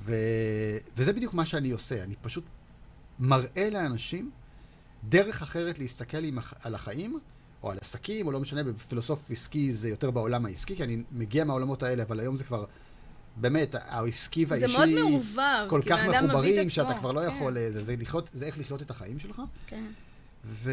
[0.00, 0.14] ו,
[0.96, 2.44] וזה בדיוק מה שאני עושה, אני פשוט
[3.18, 4.30] מראה לאנשים
[5.08, 7.18] דרך אחרת להסתכל עם, על החיים,
[7.62, 11.44] או על עסקים, או לא משנה, בפילוסוף עסקי זה יותר בעולם העסקי, כי אני מגיע
[11.44, 12.64] מהעולמות האלה, אבל היום זה כבר,
[13.36, 14.76] באמת, העסקי זה והאישי...
[14.76, 16.70] מאוד מעורבב, כל כך מחוברים.
[16.70, 17.54] שאתה כבר לא כן, יכול...
[17.54, 19.42] זה, זה, לחיות, זה איך לחיות את החיים שלך.
[19.66, 19.84] כן.
[20.44, 20.72] ו...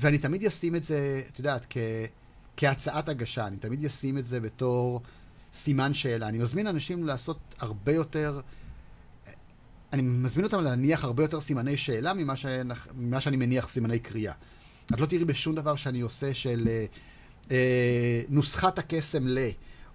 [0.00, 1.76] ואני תמיד אשים את זה, את יודעת, כ...
[2.56, 5.00] כהצעת הגשה, אני תמיד אשים את זה בתור
[5.52, 6.28] סימן שאלה.
[6.28, 8.40] אני מזמין אנשים לעשות הרבה יותר,
[9.92, 12.46] אני מזמין אותם להניח הרבה יותר סימני שאלה ממה, ש...
[12.94, 14.32] ממה שאני מניח סימני קריאה.
[14.92, 16.84] את לא תראי בשום דבר שאני עושה של אה,
[17.50, 19.38] אה, נוסחת הקסם ל...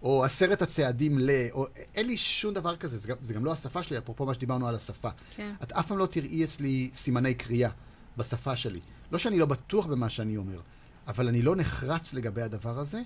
[0.04, 1.30] או עשרת הצעדים ל...
[1.52, 1.68] או...
[1.96, 4.68] אין לי שום דבר כזה, זה גם, זה גם לא השפה שלי, אפרופו מה שדיברנו
[4.68, 5.10] על השפה.
[5.36, 5.54] כן.
[5.64, 7.70] את אף פעם לא תראי אצלי סימני קריאה
[8.18, 8.80] בשפה שלי.
[9.12, 10.60] לא שאני לא בטוח במה שאני אומר,
[11.08, 13.02] אבל אני לא נחרץ לגבי הדבר הזה,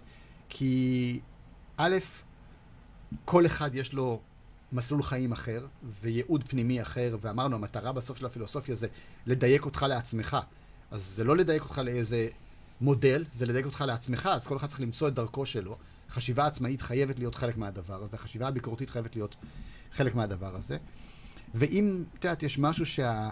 [0.50, 1.20] כי
[1.78, 1.98] א',
[3.26, 4.22] כל אחד יש לו
[4.72, 5.66] מסלול חיים אחר,
[6.02, 8.88] וייעוד פנימי אחר, ואמרנו, המטרה בסוף של הפילוסופיה זה
[9.26, 10.38] לדייק אותך לעצמך.
[10.94, 12.28] אז זה לא לדייק אותך לאיזה
[12.82, 15.78] מודל, זה לדייק אותך לעצמך, אז כל אחד צריך למצוא את דרכו שלו.
[16.10, 19.36] חשיבה עצמאית חייבת להיות חלק מהדבר הזה, חשיבה הביקורתית חייבת להיות
[19.94, 20.78] חלק מהדבר הזה.
[21.54, 23.30] ואם, את יודעת, יש משהו שה...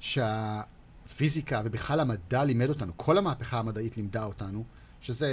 [0.00, 4.64] שהפיזיקה ובכלל המדע לימד אותנו, כל המהפכה המדעית לימדה אותנו,
[5.00, 5.28] שזה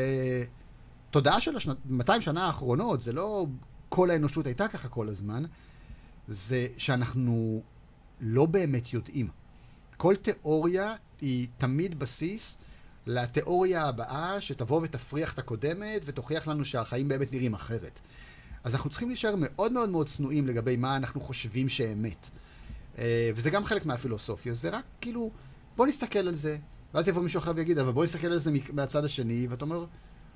[1.11, 1.77] תודעה של השנת...
[1.85, 3.45] 200 שנה האחרונות, זה לא
[3.89, 5.43] כל האנושות הייתה ככה כל הזמן,
[6.27, 7.63] זה שאנחנו
[8.21, 9.27] לא באמת יודעים.
[9.97, 12.57] כל תיאוריה היא תמיד בסיס
[13.07, 17.99] לתיאוריה הבאה שתבוא ותפריח את הקודמת ותוכיח לנו שהחיים באמת נראים אחרת.
[18.63, 22.29] אז אנחנו צריכים להישאר מאוד מאוד מאוד צנועים לגבי מה אנחנו חושבים שאמת.
[22.97, 25.31] אה, וזה גם חלק מהפילוסופיה, זה רק כאילו,
[25.75, 26.57] בוא נסתכל על זה,
[26.93, 29.85] ואז יבוא מישהו אחר ויגיד, אבל בוא נסתכל על זה מהצד השני, ואתה אומר,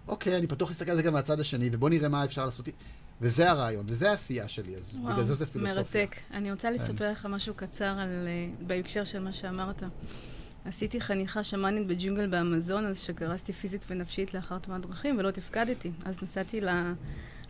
[0.07, 2.69] אוקיי, אני פתוח להסתכל על זה גם מהצד השני, ובוא נראה מה אפשר לעשות.
[3.21, 6.01] וזה הרעיון, וזה העשייה שלי, אז בגלל זה זה פילוסופיה.
[6.01, 6.15] מרתק.
[6.31, 9.83] אני רוצה לספר לך משהו קצר על, אה, בהקשר של מה שאמרת.
[10.67, 15.91] עשיתי חניכה שמאנית בג'ונגל באמזון, אז שקרסתי פיזית ונפשית לאחר תמונת דרכים, ולא תפקדתי.
[16.05, 16.61] אז נסעתי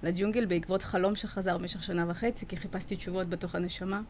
[0.03, 4.01] לג'ונגל בעקבות חלום שחזר במשך שנה וחצי, כי חיפשתי תשובות בתוך הנשמה.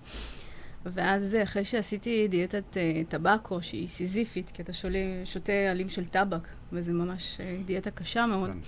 [0.85, 6.05] ואז אה, אחרי שעשיתי דיאטת אה, טבקו, שהיא סיזיפית, כי אתה שולי, שותה עלים של
[6.05, 8.51] טבק, וזה ממש אה, דיאטה קשה מאוד.
[8.51, 8.59] כן.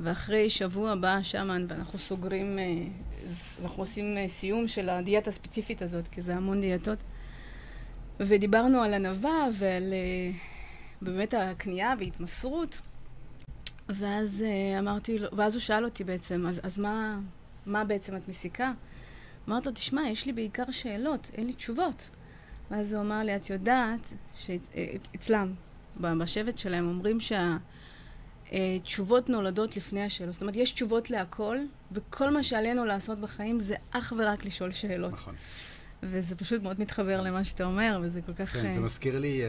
[0.00, 2.58] ואחרי שבוע בא השאמן, ואנחנו סוגרים,
[3.26, 6.98] ז- אנחנו עושים אה, סיום של הדיאטה הספציפית הזאת, כי זה המון דיאטות.
[8.20, 10.38] ודיברנו על ענווה ועל אה,
[11.02, 12.80] באמת הכניעה והתמסרות.
[13.88, 17.18] ואז אה, אמרתי לו, ואז הוא שאל אותי בעצם, אז, אז מה,
[17.66, 18.72] מה בעצם את מסיקה?
[19.48, 22.10] אמרתי לו, תשמע, יש לי בעיקר שאלות, אין לי תשובות.
[22.70, 25.52] ואז הוא אמר לי, את יודעת שאצלם,
[26.00, 27.56] בשבט שלהם, אומרים שה...
[28.52, 30.32] אה, תשובות נולדות לפני השאלות.
[30.32, 31.58] זאת אומרת, יש תשובות להכל,
[31.92, 35.12] וכל מה שעלינו לעשות בחיים זה אך ורק לשאול שאלות.
[35.12, 35.34] נכון.
[36.02, 38.52] וזה פשוט מאוד מתחבר למה שאתה אומר, וזה כל כך...
[38.52, 39.48] כן, זה אה, מזכיר לי, אה,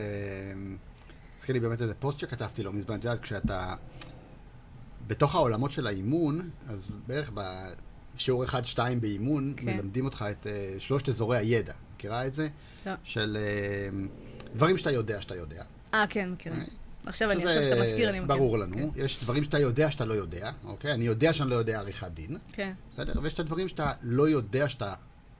[1.35, 3.75] מזכיר לי באמת איזה פוסט שכתבתי לא מזמן, את יודעת, כשאתה
[5.07, 7.31] בתוך העולמות של האימון, אז בערך
[8.15, 9.65] בשיעור 1-2 באימון, כן.
[9.65, 11.73] מלמדים אותך את אה, שלושת אזורי הידע.
[11.95, 12.47] מכירה את זה?
[12.85, 12.93] לא.
[13.03, 13.37] של
[14.55, 15.63] דברים שאתה יודע שאתה יודע.
[15.93, 16.55] אה, כן, מכירה.
[17.05, 18.37] עכשיו אני, עכשיו שאתה מזכיר, אני מכירה.
[18.37, 18.75] ברור לנו.
[18.75, 20.93] כן, יש דברים שאתה יודע שאתה לא יודע, אוקיי?
[20.93, 23.13] אני יודע שאני לא יודע עריכת דין, כן, בסדר?
[23.21, 24.93] ויש את הדברים שאתה לא יודע שאתה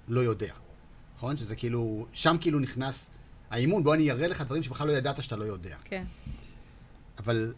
[0.07, 0.53] לא יודע.
[1.19, 1.37] נכון?
[1.37, 3.09] שזה כאילו, שם כאילו נכנס
[3.49, 5.77] האימון, בוא אני אראה לך דברים שבכלל לא ידעת שאתה לא יודע.
[5.83, 6.03] כן.
[7.17, 7.53] אבל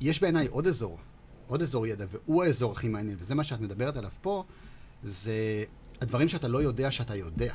[0.00, 0.98] יש בעיניי עוד אזור,
[1.46, 4.44] עוד אזור ידע, והוא האזור הכי מעניין, וזה מה שאת מדברת עליו פה,
[5.02, 5.64] זה
[6.00, 7.54] הדברים שאתה לא יודע שאתה יודע.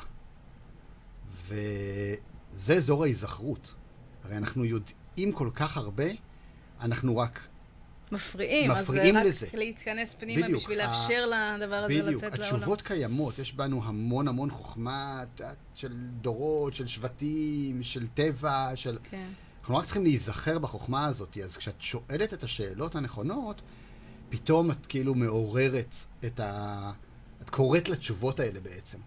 [1.46, 3.74] וזה אזור ההיזכרות.
[4.24, 6.06] הרי אנחנו יודעים כל כך הרבה,
[6.80, 7.48] אנחנו רק
[8.12, 9.46] מפריעים, מפריעים אז זה לזה.
[9.46, 12.54] רק להתכנס פנימה בדיוק, בשביל לאפשר לדבר הזה בדיוק, לצאת לעולם.
[12.56, 15.24] התשובות קיימות, יש בנו המון המון חוכמה
[15.74, 18.98] של דורות, של שבטים, של טבע, של...
[19.10, 19.28] כן.
[19.60, 23.62] אנחנו רק צריכים להיזכר בחוכמה הזאת, אז כשאת שואלת את השאלות הנכונות,
[24.28, 25.94] פתאום את כאילו מעוררת
[26.24, 26.92] את ה...
[27.42, 28.98] את קוראת לתשובות האלה בעצם.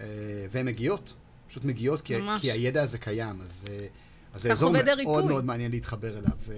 [0.00, 0.04] אה,
[0.50, 1.14] והן מגיעות,
[1.48, 2.40] פשוט מגיעות כי, ממש.
[2.40, 3.86] כי הידע הזה קיים, אז, אה,
[4.34, 4.72] אז זה אזור
[5.04, 5.24] מאוד.
[5.24, 6.56] מאוד מעניין להתחבר אליו.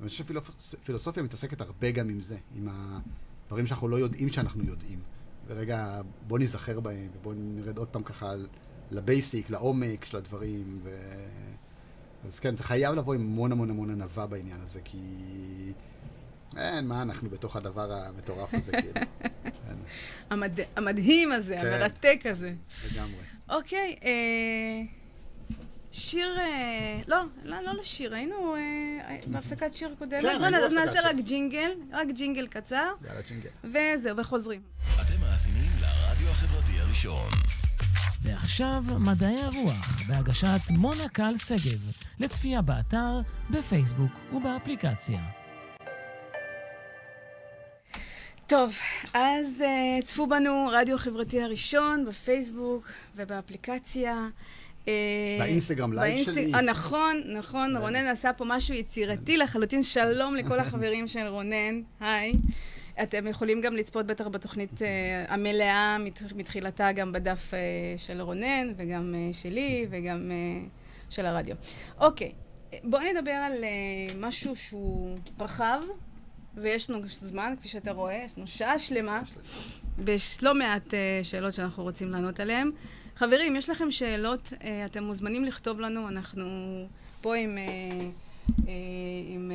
[0.00, 0.24] אני חושב
[0.58, 4.98] שפילוסופיה מתעסקת הרבה גם עם זה, עם הדברים שאנחנו לא יודעים שאנחנו יודעים.
[5.46, 8.32] ורגע, בוא ניזכר בהם, ובוא נרד עוד פעם ככה
[8.90, 10.80] לבייסיק, לעומק של הדברים.
[10.82, 10.90] ו...
[12.24, 14.98] אז כן, זה חייב לבוא עם המון המון המון ענווה בעניין הזה, כי...
[16.56, 19.00] אין, מה אנחנו בתוך הדבר המטורף הזה, כאילו.
[20.30, 20.60] המד...
[20.76, 21.66] המדהים הזה, כן.
[21.66, 22.54] המרתק הזה.
[22.92, 23.24] לגמרי.
[23.48, 24.82] אוקיי, אה,
[25.92, 26.38] שיר...
[26.40, 30.22] אה, לא, לא, לא לשיר, היינו אה, בהפסקת שיר קודמת.
[30.22, 31.10] כן, בוא היינו בהפסקת נעשה שיר.
[31.10, 33.50] רק ג'ינגל, רק ג'ינגל קצר, יאללה, ג'ינגל.
[33.64, 34.60] וזהו, וחוזרים.
[34.94, 37.30] אתם מאזינים לרדיו החברתי הראשון.
[38.22, 43.20] ועכשיו מדעי הרוח, בהגשת מונה קל שגב, לצפייה באתר,
[43.50, 45.20] בפייסבוק ובאפליקציה.
[48.46, 48.74] טוב,
[49.14, 52.86] אז uh, צפו בנו רדיו חברתי הראשון בפייסבוק
[53.16, 54.28] ובאפליקציה.
[54.88, 56.54] אה, באינסטגרם live שלי.
[56.54, 59.82] אה, נכון, נכון, רונן עשה פה משהו יצירתי לחלוטין.
[59.82, 62.32] שלום לכל החברים של רונן, היי.
[63.02, 64.86] אתם יכולים גם לצפות בטח בתוכנית אה,
[65.28, 67.58] המלאה מת- מתחילתה גם בדף אה,
[67.96, 70.66] של רונן וגם אה, שלי וגם אה,
[71.10, 71.56] של הרדיו.
[72.00, 72.32] אוקיי,
[72.84, 73.68] בואו נדבר על אה,
[74.20, 75.80] משהו שהוא רחב,
[76.56, 79.20] ויש לנו זמן, כפי שאתה רואה, יש לנו שעה שלמה,
[79.98, 82.70] ויש לא מעט אה, שאלות שאנחנו רוצים לענות עליהן.
[83.18, 86.46] חברים, יש לכם שאלות, אה, אתם מוזמנים לכתוב לנו, אנחנו
[87.20, 87.64] פה עם, אה,
[88.68, 88.72] אה,
[89.28, 89.52] עם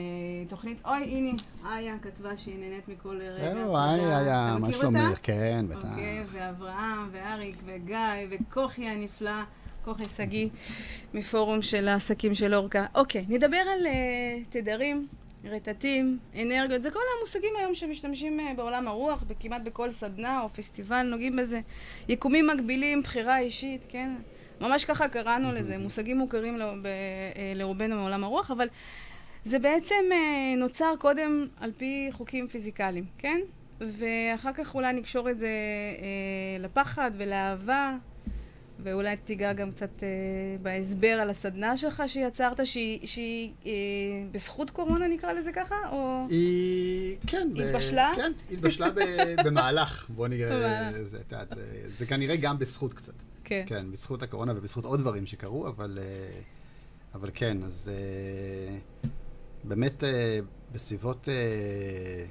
[0.48, 1.32] תוכנית, אוי, הנה,
[1.66, 3.54] איה כתבה שהיא נהנית מכל רגע.
[3.54, 3.78] זהו.
[3.78, 5.20] היה, אתה מה שלומך?
[5.24, 5.90] כן, בטח.
[5.92, 7.98] אוקיי, ואברהם, ואריק, וגיא,
[8.30, 9.42] וכוכי הנפלא,
[9.86, 10.50] כוכי שגיא,
[11.14, 12.86] מפורום של העסקים של אורקה.
[12.96, 15.08] אוקיי, נדבר על אה, תדרים,
[15.44, 21.04] רטטים, אנרגיות, זה כל המושגים היום שמשתמשים אה, בעולם הרוח, כמעט בכל סדנה או פסטיבל,
[21.04, 21.60] נוגעים בזה.
[22.10, 24.12] יקומים מקבילים, בחירה אישית, כן?
[24.62, 28.68] ממש ככה קראנו לזה, מושגים מוכרים ב- אה, לרובנו מעולם הרוח, אבל
[29.44, 33.40] זה בעצם אה, נוצר קודם על פי חוקים פיזיקליים, כן?
[33.82, 35.50] ואחר כך אולי נקשור את זה
[36.60, 37.96] לפחד ולאהבה,
[38.84, 40.08] ואולי תיגע גם קצת אה,
[40.62, 43.72] בהסבר על הסדנה שלך שיצרת, שהיא, אה,
[44.32, 46.26] בזכות קורונה נקרא לזה ככה, או...
[46.30, 47.50] היא, כן.
[47.54, 48.12] ב- התבשלה?
[48.16, 49.00] כן, התבשלה ב-
[49.46, 50.06] במהלך.
[50.10, 50.92] בוא נראה.
[51.04, 53.14] זה, יודעת, זה- זה כנראה גם בזכות קצת.
[53.44, 53.64] כן.
[53.68, 56.42] כן, בזכות הקורונה ובזכות עוד דברים שקרו, אבל, אה,
[57.16, 58.78] אבל כן, אז אה,
[59.64, 60.40] באמת אה,
[60.72, 62.26] בסביבות אה,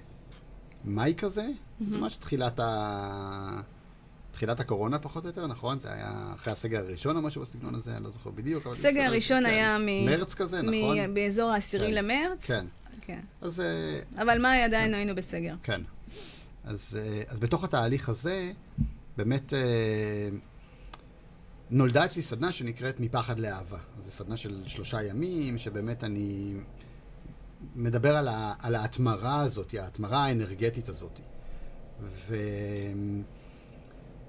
[0.85, 1.47] מאי כזה,
[1.89, 3.61] זה ממש תחילת, ה...
[4.33, 5.79] תחילת הקורונה פחות או יותר, נכון?
[5.79, 8.67] זה היה אחרי הסגר הראשון או משהו בסגנון הזה, אני לא זוכר בדיוק.
[8.67, 9.47] הסגר הראשון כן.
[9.47, 10.07] היה מ...
[10.07, 11.15] מרץ כזה, נכון?
[11.15, 11.95] באזור העשירי כן.
[11.95, 12.47] למרץ.
[12.47, 12.67] כן.
[13.01, 13.21] כן.
[13.41, 13.61] אז...
[13.61, 15.55] אה, אבל מאי עדיין היינו בסגר.
[15.63, 15.81] כן.
[16.65, 18.53] אז, אה, אז בתוך התהליך הזה,
[19.17, 20.29] באמת אה,
[21.71, 23.79] נולדה אצלי סדנה שנקראת מפחד לאהבה.
[23.99, 26.55] זו סדנה של שלושה ימים, שבאמת אני
[27.75, 31.21] מדבר על, ה, על ההתמרה הזאת, ההתמרה האנרגטית הזאת.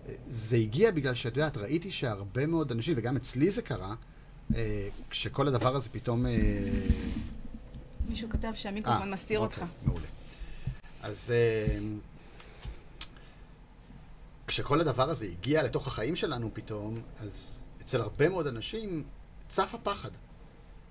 [0.06, 3.96] וזה הגיע בגלל שאת יודעת, ראיתי שהרבה מאוד אנשים, וגם אצלי זה קרה,
[4.56, 6.26] אה, כשכל הדבר הזה פתאום...
[6.26, 6.32] אה,
[8.10, 9.74] מישהו כתב שהמיקרופון אה, מסתיר אוקיי, אותך.
[9.86, 10.08] מעולה.
[11.02, 11.34] אז
[14.48, 19.04] כשכל הדבר הזה הגיע לתוך החיים שלנו פתאום, אז אצל הרבה מאוד אנשים
[19.48, 20.10] צף הפחד.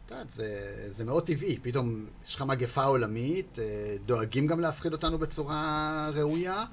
[0.07, 1.59] את יודעת, זה, זה מאוד טבעי.
[1.63, 3.59] פתאום יש לך מגפה עולמית,
[4.07, 6.65] דואגים גם להפחיד אותנו בצורה ראויה,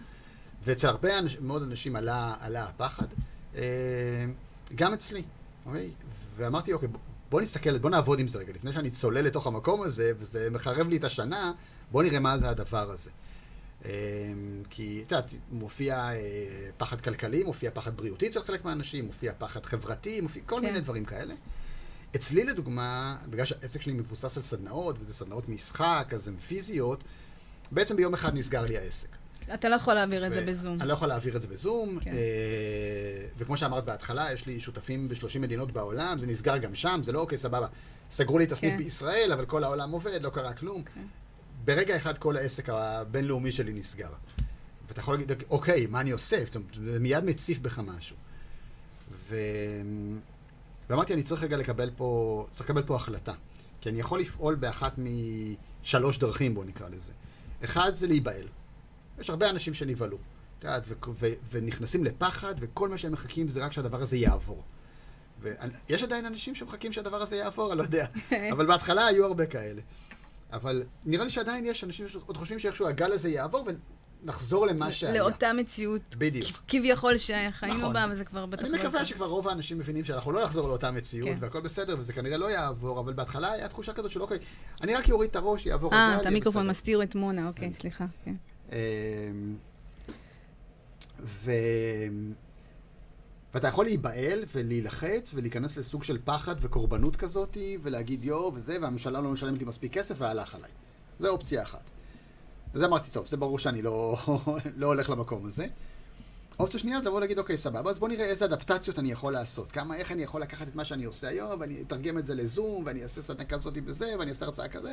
[0.63, 3.07] ואצל הרבה אנש, מאוד אנשים עלה, עלה הפחד.
[3.55, 3.61] אה,
[4.75, 5.23] גם אצלי,
[5.65, 5.91] אוקיי?
[6.35, 6.89] ואמרתי, אוקיי,
[7.29, 8.53] בוא- נסתכל, בוא נעבוד עם זה רגע.
[8.53, 11.51] לפני שאני צולל לתוך המקום הזה, וזה מחרב לי את השנה,
[11.91, 13.09] בוא נראה מה זה הדבר הזה.
[13.85, 13.89] אה,
[14.69, 16.15] כי, את יודעת, מופיע אה,
[16.77, 20.61] פחד כלכלי, מופיע פחד בריאותי אצל חלק מהאנשים, מופיע פחד חברתי, מופיע כל כן.
[20.65, 21.33] מיני דברים כאלה.
[22.15, 27.03] אצלי לדוגמה, בגלל שהעסק שלי מבוסס על סדנאות, וזה סדנאות משחק, אז הן פיזיות,
[27.71, 29.07] בעצם ביום אחד נסגר לי העסק.
[29.53, 30.77] אתה לא יכול להעביר את זה בזום.
[30.79, 32.11] אני לא יכול להעביר את זה בזום, כן.
[32.11, 32.17] אה,
[33.37, 37.19] וכמו שאמרת בהתחלה, יש לי שותפים ב-30 מדינות בעולם, זה נסגר גם שם, זה לא
[37.19, 37.67] אוקיי, סבבה.
[38.11, 38.77] סגרו לי את הסניף כן.
[38.77, 40.83] בישראל, אבל כל העולם עובד, לא קרה כלום.
[41.65, 44.09] ברגע אחד כל העסק הבינלאומי שלי נסגר.
[44.87, 46.45] ואתה יכול להגיד, אוקיי, מה אני עושה?
[46.45, 48.15] זאת אומרת, זה מיד מציף בך משהו.
[49.11, 49.35] ו...
[50.89, 53.33] ואמרתי, אני צריך רגע לקבל פה, צריך לקבל פה החלטה.
[53.81, 57.13] כי אני יכול לפעול באחת משלוש דרכים, בואו נקרא לזה.
[57.63, 58.47] אחד זה להיבהל.
[59.19, 60.17] יש הרבה אנשים שנבהלו,
[60.59, 60.87] את יודעת,
[61.49, 64.63] ונכנסים לפחד, וכל מה שהם מחכים זה רק שהדבר הזה יעבור.
[65.41, 68.05] ויש עדיין אנשים שמחכים שהדבר הזה יעבור, אני לא יודע.
[68.53, 69.81] אבל בהתחלה היו הרבה כאלה.
[70.53, 73.67] אבל נראה לי שעדיין יש אנשים שעוד חושבים שאיכשהו הגל הזה יעבור
[74.23, 75.13] ונחזור למה שהיה.
[75.13, 76.57] לאותה מציאות בדיוק.
[76.67, 77.93] כביכול שחיינו נכון.
[77.93, 79.05] בה, וזה כבר בטח אני לא מקווה.
[79.05, 81.35] שכבר רוב האנשים מבינים שאנחנו לא נחזור לאותה מציאות, כן.
[81.39, 84.37] והכל בסדר, וזה כנראה לא יעבור, אבל בהתחלה היה תחושה כזאת של אוקיי,
[84.81, 86.69] אני רק אוריד את הראש, יעבור אה, את המיקרופון.
[86.69, 87.73] מסתיר את מונה, אוקיי.
[87.73, 88.05] סליחה.
[88.25, 88.33] כן.
[88.71, 88.75] אמ,
[91.19, 91.51] ו...
[93.53, 99.29] ואתה יכול להיבהל ולהילחץ ולהיכנס לסוג של פחד וקורבנות כזאת, ולהגיד יואו וזה, והממשלה לא
[99.29, 100.71] משלמת לי מספיק כסף והלך עליי.
[101.19, 101.89] זו אופציה אחת.
[102.73, 104.17] אז אמרתי, טוב, זה ברור שאני לא,
[104.81, 105.67] לא הולך למקום הזה.
[106.59, 109.71] אופציה שנייה זה לבוא ולהגיד, אוקיי, סבבה, אז בוא נראה איזה אדפטציות אני יכול לעשות.
[109.71, 112.83] כמה, איך אני יכול לקחת את מה שאני עושה היום, ואני אתרגם את זה לזום,
[112.85, 114.91] ואני אעשה סדנה כזאת בזה, ואני אעשה הרצאה כזה,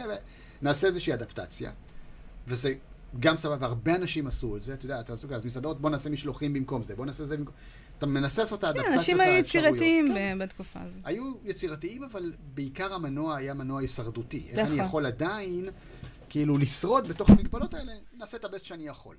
[0.63, 1.71] ונעשה איזושהי אדפטציה.
[2.47, 2.75] וזה
[3.21, 6.11] גם סבבה, והרבה אנשים עשו את זה, אתה יודע, אתה עסוק, אז מסעדות, בוא נעשה
[6.11, 7.55] משלוחים במקום זה, בוא נעשה זה במקום...
[7.99, 9.75] אתה מנסה לעשות את כן, האדפטציות אנשים היו האפשרויות.
[9.75, 10.39] יצירתיים כן.
[10.41, 11.01] בתקופה הזאת.
[11.05, 14.45] היו יצירתיים, אבל בעיקר המנוע היה מנוע הישרדותי.
[14.49, 14.73] איך נכון.
[14.73, 15.69] אני יכול עדיין,
[16.29, 19.17] כאילו, לשרוד בתוך המגבלות האלה, נעשה את הבסט שאני יכול.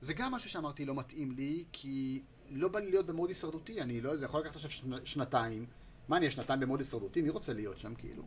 [0.00, 3.80] זה גם משהו שאמרתי לא מתאים לי, כי לא בא לי להיות במוד הישרדותי.
[3.80, 5.66] אני לא, זה יכול לקחת עכשיו שנ- שנתיים.
[6.08, 7.22] מה, אני אהיה שנתיים במוד הישרדותי?
[7.22, 8.22] מי רוצה להיות שם, כאילו?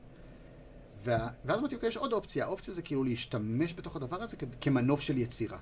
[1.04, 1.28] וה...
[1.46, 2.46] ואז אמרתי, אוקיי, יש עוד אופציה.
[2.46, 5.58] האופציה זה כאילו להשתמש בתוך הדבר הזה כ- כמנוף של יצירה.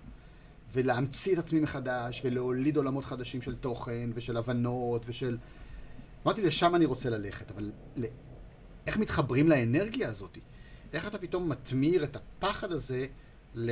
[0.73, 5.37] ולהמציא את עצמי מחדש, ולהוליד עולמות חדשים של תוכן, ושל הבנות, ושל...
[6.25, 8.05] אמרתי, לשם אני רוצה ללכת, אבל ל...
[8.87, 10.37] איך מתחברים לאנרגיה הזאת?
[10.93, 13.05] איך אתה פתאום מתמיר את הפחד הזה
[13.55, 13.71] ל...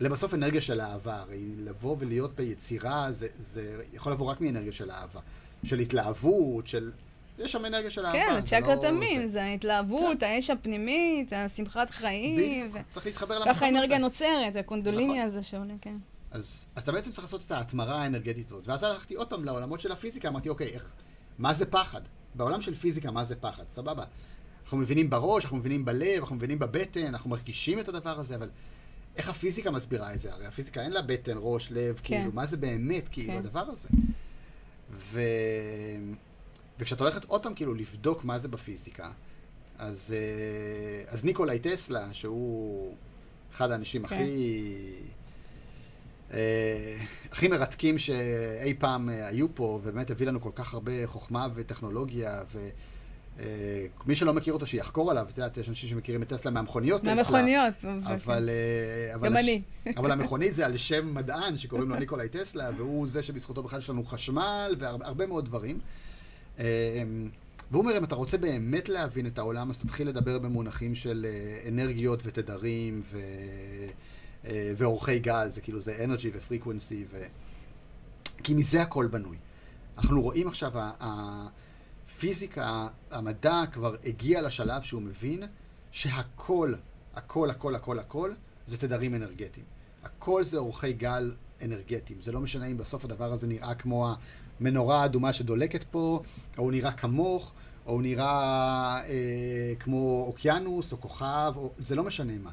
[0.00, 1.16] לבסוף אנרגיה של אהבה?
[1.16, 5.20] הרי לבוא ולהיות ביצירה, זה, זה יכול לבוא רק מאנרגיה של אהבה.
[5.64, 6.92] של התלהבות, של...
[7.38, 8.18] יש שם אנרגיה של אהבה.
[8.18, 9.28] כן, הצ'קרת לא המין, זה.
[9.28, 12.36] זה ההתלהבות, האש הפנימית, השמחת חיים.
[12.36, 13.58] בדיוק, ו- צריך להתחבר למקום הזה.
[13.58, 15.18] ככה האנרגיה נוצרת, הקונדוליני נכון.
[15.20, 15.96] הזה שעולה, כן.
[16.30, 18.68] אז, אז אתה בעצם צריך לעשות את ההתמרה האנרגטית הזאת.
[18.68, 20.92] ואז הלכתי עוד פעם לעולמות של הפיזיקה, אמרתי, אוקיי, איך,
[21.38, 22.00] מה זה פחד?
[22.34, 23.64] בעולם של פיזיקה, מה זה פחד?
[23.68, 24.04] סבבה.
[24.64, 28.50] אנחנו מבינים בראש, אנחנו מבינים בלב, אנחנו מבינים בבטן, אנחנו מרגישים את הדבר הזה, אבל
[29.16, 30.32] איך הפיזיקה מסבירה את זה?
[30.32, 32.16] הרי הפיזיקה אין לה בטן, ראש, לב, כן.
[32.16, 33.38] כאילו, מה זה באמת, כאילו, כן.
[33.38, 33.88] הדבר הזה?
[34.90, 35.20] ו...
[36.78, 39.10] וכשאת הולכת עוד פעם, כאילו, לבדוק מה זה בפיזיקה,
[39.78, 42.94] אז, אה, אז ניקולאי טסלה, שהוא
[43.52, 44.14] אחד האנשים כן.
[44.14, 44.74] הכי...
[46.32, 46.98] אה,
[47.32, 52.42] הכי מרתקים שאי פעם אה, היו פה, ובאמת הביא לנו כל כך הרבה חוכמה וטכנולוגיה,
[54.06, 57.14] ומי שלא מכיר אותו שיחקור עליו, את יודעת, יש אנשים שמכירים את טסלה מהמכוניות טסלה.
[57.14, 57.74] מהמכוניות.
[58.04, 58.48] אבל...
[58.48, 59.62] אה, אבל גם אני.
[59.96, 63.90] אבל המכונית זה על שם מדען שקוראים לו ניקולאי טסלה, והוא זה שבזכותו בכלל יש
[63.90, 65.80] לנו חשמל והרבה מאוד דברים.
[66.58, 67.02] אה,
[67.70, 71.68] והוא אומר, אם אתה רוצה באמת להבין את העולם, אז תתחיל לדבר במונחים של אה,
[71.68, 73.18] אנרגיות ותדרים ו...
[74.44, 77.22] אה, ואורכי גל, זה כאילו זה אנרגי ופריקוונסי, ו...
[78.42, 79.36] כי מזה הכל בנוי.
[79.98, 85.42] אנחנו רואים עכשיו, הפיזיקה, המדע כבר הגיע לשלב שהוא מבין
[85.90, 86.74] שהכל,
[87.14, 88.32] הכל, הכל, הכל, הכל,
[88.66, 89.66] זה תדרים אנרגטיים.
[90.02, 91.32] הכל זה אורכי גל
[91.62, 92.20] אנרגטיים.
[92.20, 94.14] זה לא משנה אם בסוף הדבר הזה נראה כמו
[94.60, 96.22] המנורה האדומה שדולקת פה,
[96.58, 97.52] או הוא נראה כמוך,
[97.86, 101.72] או הוא נראה אה, כמו אוקיינוס, או כוכב, או...
[101.78, 102.50] זה לא משנה מה.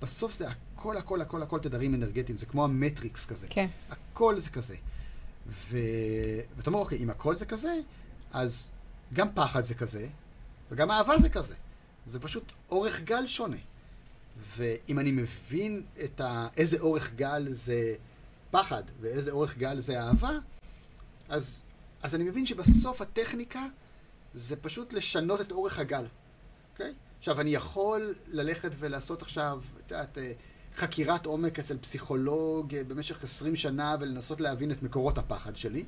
[0.00, 2.38] בסוף זה הכל, הכל, הכל, הכל תדרים אנרגטיים.
[2.38, 3.46] זה כמו המטריקס כזה.
[3.50, 3.66] כן.
[3.90, 4.76] הכל זה כזה.
[5.46, 5.78] ו...
[6.56, 7.74] ואתה אומר, אוקיי, אם הכל זה כזה,
[8.32, 8.70] אז
[9.12, 10.08] גם פחד זה כזה,
[10.70, 11.54] וגם אהבה זה כזה.
[12.06, 13.56] זה פשוט אורך גל שונה.
[14.56, 16.48] ואם אני מבין את ה...
[16.56, 17.94] איזה אורך גל זה
[18.50, 20.38] פחד ואיזה אורך גל זה אהבה,
[21.28, 21.62] אז,
[22.02, 23.62] אז אני מבין שבסוף הטכניקה
[24.34, 26.06] זה פשוט לשנות את אורך הגל,
[26.72, 26.94] אוקיי?
[27.18, 30.32] עכשיו, אני יכול ללכת ולעשות עכשיו, את יודעת, אה,
[30.76, 35.84] חקירת עומק אצל פסיכולוג אה, במשך 20 שנה ולנסות להבין את מקורות הפחד שלי,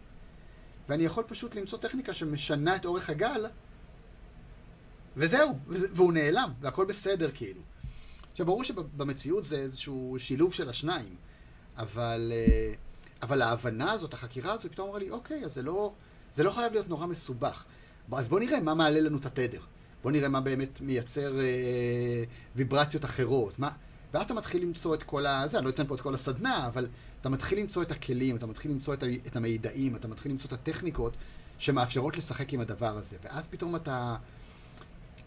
[0.88, 3.46] ואני יכול פשוט למצוא טכניקה שמשנה את אורך הגל,
[5.16, 7.60] וזהו, וזה, והוא נעלם, והכל בסדר כאילו.
[8.30, 11.16] עכשיו, ברור שבמציאות זה איזשהו שילוב של השניים,
[11.76, 12.72] אבל, אה,
[13.22, 15.92] אבל ההבנה הזאת, החקירה הזאת, פתאום אמרה לי, אוקיי, אז זה לא,
[16.32, 17.64] זה לא חייב להיות נורא מסובך.
[18.12, 19.60] אז בוא נראה מה מעלה לנו את התדר.
[20.02, 22.24] בוא נראה מה באמת מייצר אה,
[22.56, 23.58] ויברציות אחרות.
[23.58, 23.70] מה...
[24.14, 25.42] ואז אתה מתחיל למצוא את כל ה...
[25.46, 26.88] זה, אני לא אתן פה את כל הסדנה, אבל
[27.20, 29.06] אתה מתחיל למצוא את הכלים, אתה מתחיל למצוא את, ה...
[29.26, 31.16] את המידעים, אתה מתחיל למצוא את הטכניקות
[31.58, 33.16] שמאפשרות לשחק עם הדבר הזה.
[33.22, 34.16] ואז פתאום אתה...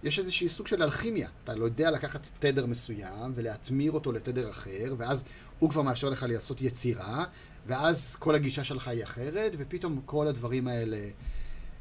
[0.04, 1.30] יש איזושהי סוג של אלכימיה.
[1.44, 5.24] אתה לא יודע לקחת תדר מסוים ולהטמיר אותו לתדר אחר, ואז
[5.60, 7.26] הוא כבר מאפשר לך לעשות יצירה,
[7.68, 10.98] ואז כל הגישה שלך היא אחרת, ופתאום כל הדברים האלה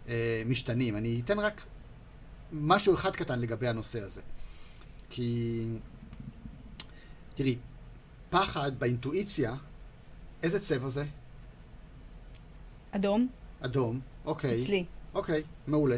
[0.08, 0.96] אה, משתנים.
[0.96, 1.62] אני אתן רק
[2.52, 4.20] משהו אחד קטן לגבי הנושא הזה.
[5.10, 5.66] כי,
[7.34, 7.56] תראי,
[8.30, 9.54] פחד באינטואיציה,
[10.42, 11.04] איזה צבע זה?
[12.90, 13.28] אדום?
[13.60, 14.62] אדום, אוקיי.
[14.62, 14.84] אצלי.
[15.14, 15.96] אוקיי, מעולה.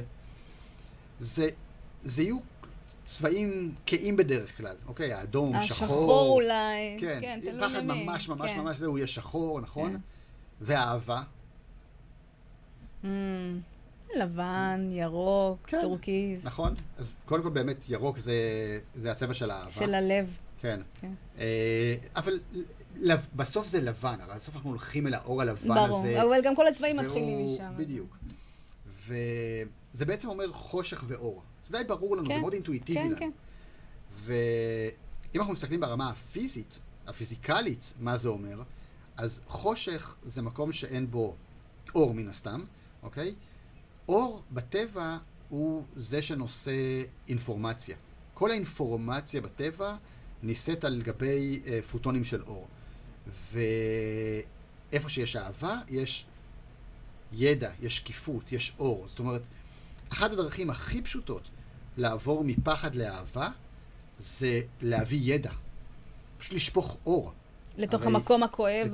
[1.20, 1.48] זה,
[2.02, 2.38] זה יהיו
[3.04, 5.12] צבעים כהים בדרך כלל, אוקיי?
[5.12, 5.86] האדום, שחור.
[5.86, 6.96] השחור אולי.
[7.00, 8.04] כן, כן, תלוי פחד למי.
[8.04, 8.60] ממש ממש כן.
[8.60, 9.92] ממש זה, הוא יהיה שחור, נכון?
[9.92, 9.98] כן.
[10.60, 11.22] ואהבה,
[13.02, 13.06] ממ,
[14.16, 15.78] לבן, ירוק, כן.
[15.82, 16.40] טורקיז.
[16.44, 16.74] נכון?
[16.98, 18.34] אז קודם כל באמת ירוק זה,
[18.94, 19.70] זה הצבע של האהבה.
[19.70, 20.26] של הלב.
[20.60, 20.80] כן.
[21.00, 21.10] כן.
[21.38, 22.40] אה, אבל
[22.96, 25.98] לב, בסוף זה לבן, הרי בסוף אנחנו הולכים אל האור הלבן ברור.
[25.98, 26.22] הזה.
[26.22, 27.72] אבל גם כל הצבעים והוא- מתחילים משם.
[27.76, 28.16] בדיוק.
[28.86, 31.42] וזה בעצם אומר חושך ואור.
[31.64, 33.16] זה די ברור לנו, כן, זה מאוד אינטואיטיבי כן, לנו.
[33.16, 33.30] כן.
[34.10, 38.62] ואם אנחנו מסתכלים ברמה הפיזית, הפיזיקלית, מה זה אומר,
[39.16, 41.34] אז חושך זה מקום שאין בו
[41.94, 42.60] אור מן הסתם,
[43.02, 43.34] אוקיי?
[44.08, 45.16] אור בטבע
[45.48, 47.96] הוא זה שנושא אינפורמציה.
[48.34, 49.96] כל האינפורמציה בטבע
[50.42, 52.68] נישאת על גבי אה, פוטונים של אור.
[53.26, 56.24] ואיפה שיש אהבה, יש
[57.32, 59.04] ידע, יש שקיפות, יש אור.
[59.08, 59.42] זאת אומרת,
[60.12, 61.48] אחת הדרכים הכי פשוטות
[61.96, 63.48] לעבור מפחד לאהבה
[64.18, 65.50] זה להביא ידע.
[66.38, 67.32] פשוט לשפוך אור.
[67.78, 68.86] לתוך הרי- המקום הכואב,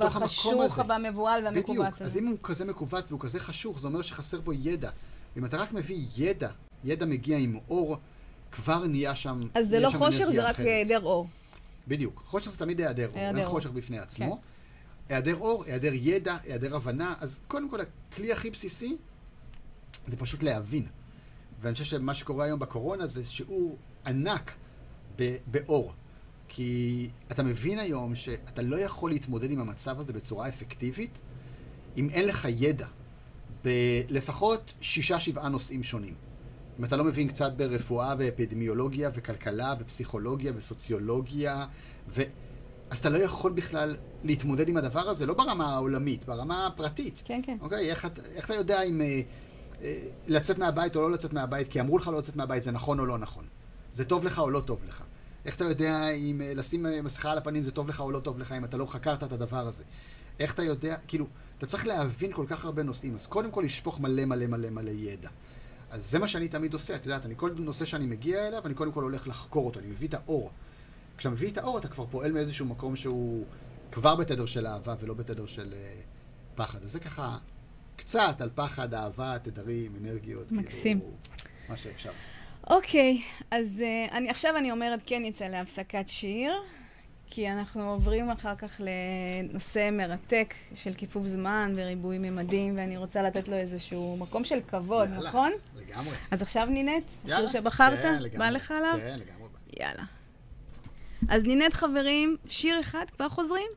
[0.81, 0.89] הזה.
[0.89, 1.85] והמבוהל והמכווץ בדיוק.
[1.95, 2.03] הזה.
[2.05, 4.89] אז אם הוא כזה מכווץ והוא כזה חשוך, זה אומר שחסר בו ידע.
[5.37, 6.49] אם אתה רק מביא ידע,
[6.83, 7.97] ידע מגיע עם אור,
[8.51, 10.59] כבר נהיה שם אז זה לא אנרגיה זה רק.
[10.59, 11.27] היעדר אור.
[11.87, 12.23] בדיוק.
[12.25, 13.43] חושך זה תמיד היעדר אור, אין.
[13.45, 14.39] חושך בפני עצמו.
[15.09, 17.13] היעדר אור, היעדר ידע, היעדר הבנה.
[17.19, 17.79] אז קודם כל,
[18.11, 18.97] הכלי הכי בסיסי
[20.07, 20.85] זה פשוט להבין.
[21.61, 24.55] ואני חושב שמה שקורה היום בקורונה זה שיעור ענק
[25.19, 25.93] ב- באור.
[26.47, 31.21] כי אתה מבין היום שאתה לא יכול להתמודד עם המצב הזה בצורה אפקטיבית
[31.97, 32.87] אם אין לך ידע
[33.63, 36.13] בלפחות שישה, שבעה נושאים שונים.
[36.79, 41.65] אם אתה לא מבין קצת ברפואה ואפידמיולוגיה וכלכלה ופסיכולוגיה וסוציולוגיה,
[42.09, 42.21] ו...
[42.89, 47.21] אז אתה לא יכול בכלל להתמודד עם הדבר הזה, לא ברמה העולמית, ברמה הפרטית.
[47.25, 47.57] כן, כן.
[47.61, 47.89] אוקיי?
[47.89, 49.21] איך, איך אתה יודע אם אה,
[50.27, 53.05] לצאת מהבית או לא לצאת מהבית, כי אמרו לך לא לצאת מהבית, זה נכון או
[53.05, 53.45] לא נכון?
[53.91, 55.03] זה טוב לך או לא טוב לך?
[55.45, 58.19] איך אתה יודע אם אה, לשים אה, מסכה על הפנים זה טוב לך או לא
[58.19, 59.83] טוב לך, אם אתה לא חקרת את הדבר הזה?
[60.39, 61.27] איך אתה יודע, כאילו,
[61.57, 64.91] אתה צריך להבין כל כך הרבה נושאים, אז קודם כל לשפוך מלא מלא מלא מלא
[64.91, 65.29] ידע.
[65.91, 68.73] אז זה מה שאני תמיד עושה, את יודעת, אני כל נושא שאני מגיע אליו, אני
[68.73, 70.51] קודם כל הולך לחקור אותו, אני מביא את האור.
[71.17, 73.45] כשאתה מביא את האור, אתה כבר פועל מאיזשהו מקום שהוא
[73.91, 76.01] כבר בתדר של אהבה ולא בתדר של אה,
[76.55, 76.83] פחד.
[76.83, 77.37] אז זה ככה
[77.99, 80.51] קצת על פחד, אהבה, תדרים, אנרגיות.
[80.51, 80.99] מקסים.
[80.99, 81.13] כאילו,
[81.69, 82.11] מה שאפשר.
[82.69, 83.21] אוקיי,
[83.51, 86.53] אז uh, אני, עכשיו אני אומרת כן נצא להפסקת שיר,
[87.29, 88.81] כי אנחנו עוברים אחר כך
[89.49, 95.09] לנושא מרתק של כיפוף זמן וריבוי ממדים, ואני רוצה לתת לו איזשהו מקום של כבוד,
[95.09, 95.51] יאללה, נכון?
[95.75, 96.15] לגמרי.
[96.31, 97.47] אז עכשיו נינט, השיר.
[97.47, 97.99] שבחרת?
[98.01, 98.37] כן, לגמרי.
[98.37, 98.99] בא לך עליו?
[98.99, 99.47] כן, לגמרי.
[99.79, 100.03] יאללה.
[101.29, 103.69] אז נינט חברים, שיר אחד, כבר חוזרים?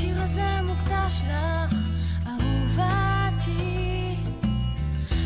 [0.00, 1.74] השיר הזה מוקדש לך,
[2.26, 4.16] אהובתי.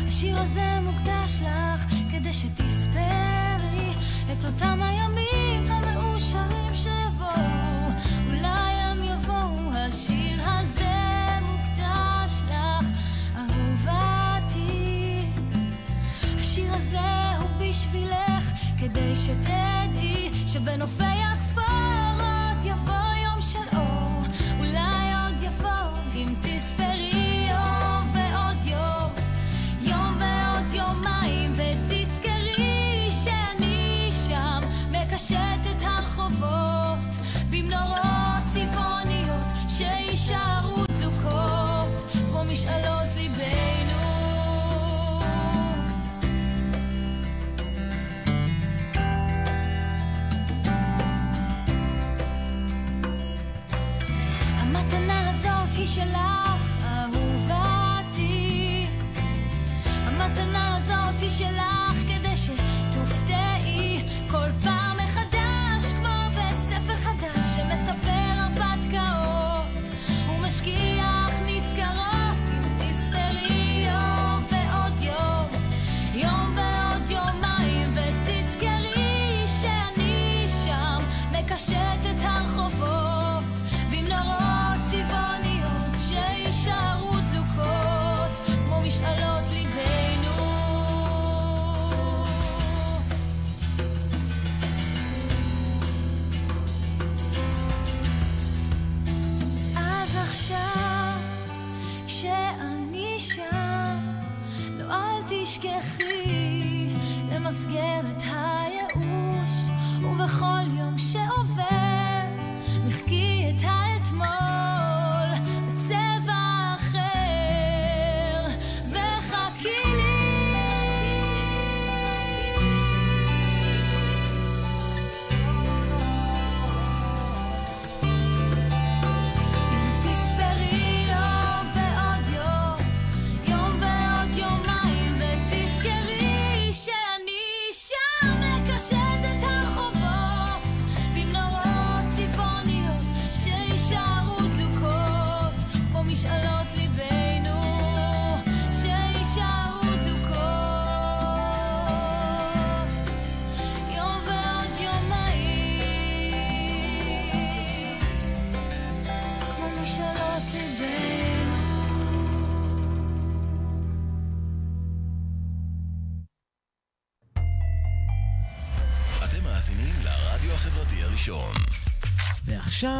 [0.07, 3.93] השיר הזה מוקדש לך, כדי שתספרי
[4.31, 7.91] את אותם הימים המאושרים שיבואו.
[8.27, 10.95] אולי הם יבואו, השיר הזה
[11.41, 12.85] מוקדש לך,
[13.35, 15.25] אהובתי.
[16.39, 22.04] השיר הזה הוא בשבילך, כדי שתדעי שבנופי הכפרות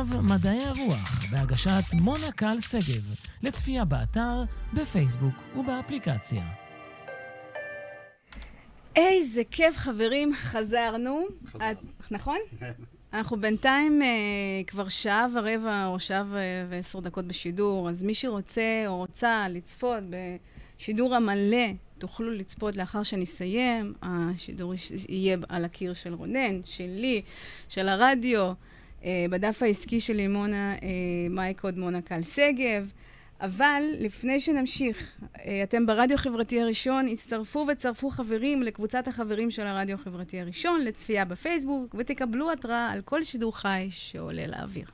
[0.08, 3.04] ועכשיו, מדעי הרוח, בהגשת מונה קל שגב,
[3.44, 4.44] לצפייה באתר,
[4.74, 6.44] בפייסבוק ובאפליקציה.
[8.96, 11.26] איזה כיף, חברים, חזרנו.
[11.48, 11.72] חזרנו.
[11.72, 11.78] את-
[12.12, 12.38] נכון?
[13.14, 14.08] אנחנו בינתיים אה,
[14.68, 16.24] כבר שעה ורבע או שעה
[16.70, 20.04] ועשר דקות בשידור, אז מי שרוצה או רוצה לצפות
[20.80, 21.66] בשידור המלא,
[21.98, 23.94] תוכלו לצפות לאחר שנסיים.
[24.02, 24.74] השידור
[25.10, 27.22] יהיה על הקיר של רונן, שלי,
[27.70, 28.54] של הרדיו, אה,
[29.30, 30.78] בדף העסקי של לימונה אה,
[31.30, 32.92] מייקוד מונה קל שגב.
[33.42, 39.96] אבל לפני שנמשיך, אה, אתם ברדיו החברתי הראשון, הצטרפו וצרפו חברים לקבוצת החברים של הרדיו
[39.96, 44.88] החברתי הראשון לצפייה בפייסבוק, ותקבלו התראה על כל שידור חי שעולה לאוויר.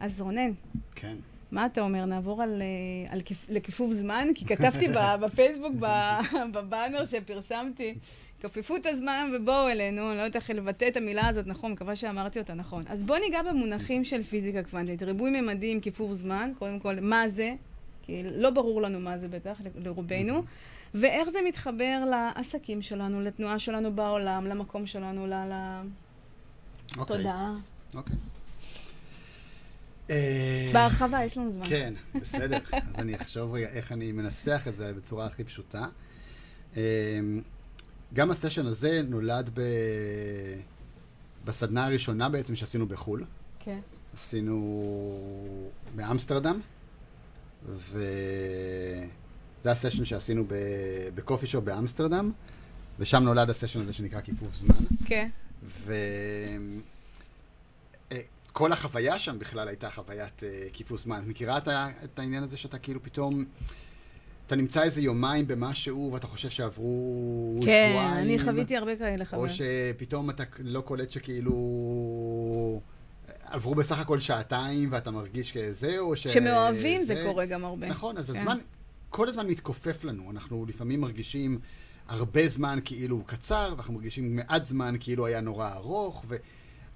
[0.00, 0.50] אז רונן,
[0.94, 1.16] כן.
[1.56, 2.04] מה אתה אומר?
[2.04, 4.28] נעבור על, אה, על כיפ, לכיפוף זמן?
[4.34, 4.86] כי כתבתי
[5.22, 5.72] בפייסבוק,
[6.52, 7.94] בבאנר שפרסמתי,
[8.40, 11.96] כפיפו את הזמן ובואו אלינו, אני לא יודעת איך לבטא את המילה הזאת נכון, מקווה
[11.96, 12.82] שאמרתי אותה נכון.
[12.88, 15.02] אז בואו ניגע במונחים של פיזיקה קוונטית.
[15.02, 17.54] ריבוי ממדים, כיפוף זמן, קודם כל, מה זה?
[18.02, 20.42] כי לא ברור לנו מה זה בטח, ל- לרובנו.
[20.94, 25.32] ואיך זה מתחבר לעסקים שלנו, לתנועה שלנו בעולם, למקום שלנו, ל-
[26.98, 27.16] אוקיי.
[27.16, 27.54] לתודעה.
[27.94, 28.16] אוקיי.
[28.16, 28.35] אה,
[30.72, 31.64] בהרחבה, יש לנו זמן.
[31.68, 32.58] כן, בסדר.
[32.88, 35.86] אז אני אחשוב רגע איך אני מנסח את זה בצורה הכי פשוטה.
[36.76, 36.80] אמ,
[38.14, 39.60] גם הסשן הזה נולד ב...
[41.44, 43.24] בסדנה הראשונה בעצם שעשינו בחו"ל.
[43.64, 43.78] כן.
[44.14, 46.60] עשינו באמסטרדם,
[47.68, 49.06] וזה
[49.64, 50.54] הסשן שעשינו ב...
[51.14, 52.32] בקופי שופ באמסטרדם,
[52.98, 54.84] ושם נולד הסשן הזה שנקרא כיפוף זמן.
[55.04, 55.28] כן.
[58.56, 61.20] וכל החוויה שם בכלל הייתה חוויית uh, כיפוס זמן.
[61.22, 61.68] את מכירה את.
[62.04, 63.44] את העניין הזה שאתה כאילו פתאום...
[64.46, 68.16] אתה נמצא איזה יומיים במשהו, ואתה חושב שעברו כן, שבועיים.
[68.16, 69.50] אני חוויתי הרבה כאלה או חוויות.
[69.50, 71.52] שפתאום אתה לא קולט שכאילו...
[73.44, 76.28] עברו בסך הכל שעתיים ואתה מרגיש כזה, או ש...
[76.28, 77.86] שמאוהבים זה קורה גם הרבה.
[77.86, 78.36] נכון, אז כן.
[78.36, 78.58] הזמן
[79.10, 80.30] כל הזמן מתכופף לנו.
[80.30, 81.58] אנחנו לפעמים מרגישים
[82.08, 86.24] הרבה זמן כאילו הוא קצר, ואנחנו מרגישים מעט זמן כאילו היה נורא ארוך,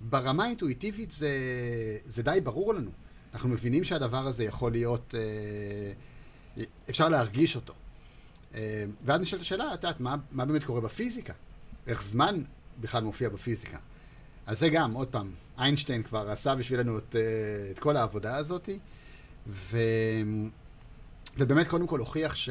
[0.03, 1.31] וברמה האינטואיטיבית זה,
[2.05, 2.91] זה די ברור לנו.
[3.35, 7.75] אנחנו מבינים שהדבר הזה יכול להיות, אה, אפשר להרגיש אותו.
[8.55, 11.33] אה, ואז נשאלת השאלה, את יודעת, מה, מה באמת קורה בפיזיקה?
[11.87, 12.43] איך זמן
[12.81, 13.79] בכלל מופיע בפיזיקה?
[14.47, 18.69] אז זה גם, עוד פעם, איינשטיין כבר עשה בשבילנו את, אה, את כל העבודה הזאת,
[19.47, 19.79] ו...
[21.39, 22.49] ובאמת קודם כל הוכיח ש...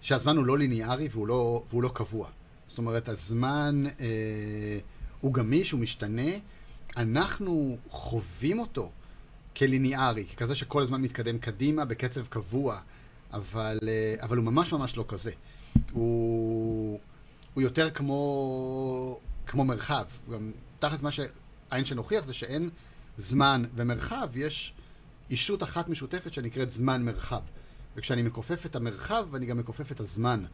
[0.00, 2.28] שהזמן הוא לא ליניארי והוא לא, והוא לא קבוע.
[2.66, 4.78] זאת אומרת, הזמן אה,
[5.26, 6.30] הוא גמיש, הוא משתנה.
[6.96, 8.90] אנחנו חווים אותו
[9.56, 12.80] כליניארי, ככזה שכל הזמן מתקדם קדימה בקצב קבוע,
[13.32, 15.30] אבל, אה, אבל הוא ממש ממש לא כזה.
[15.92, 17.00] הוא,
[17.54, 20.04] הוא יותר כמו, כמו מרחב.
[20.32, 22.70] גם תכלס מה שאיינשטיין הוכיח זה שאין
[23.16, 24.74] זמן ומרחב, יש
[25.30, 27.40] אישות אחת משותפת שנקראת זמן-מרחב.
[27.96, 30.44] וכשאני מכופף את המרחב, אני גם מכופף את הזמן.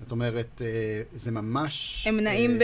[0.00, 2.06] זאת אומרת, אה, זה ממש...
[2.06, 2.62] הם נעים אה, ב...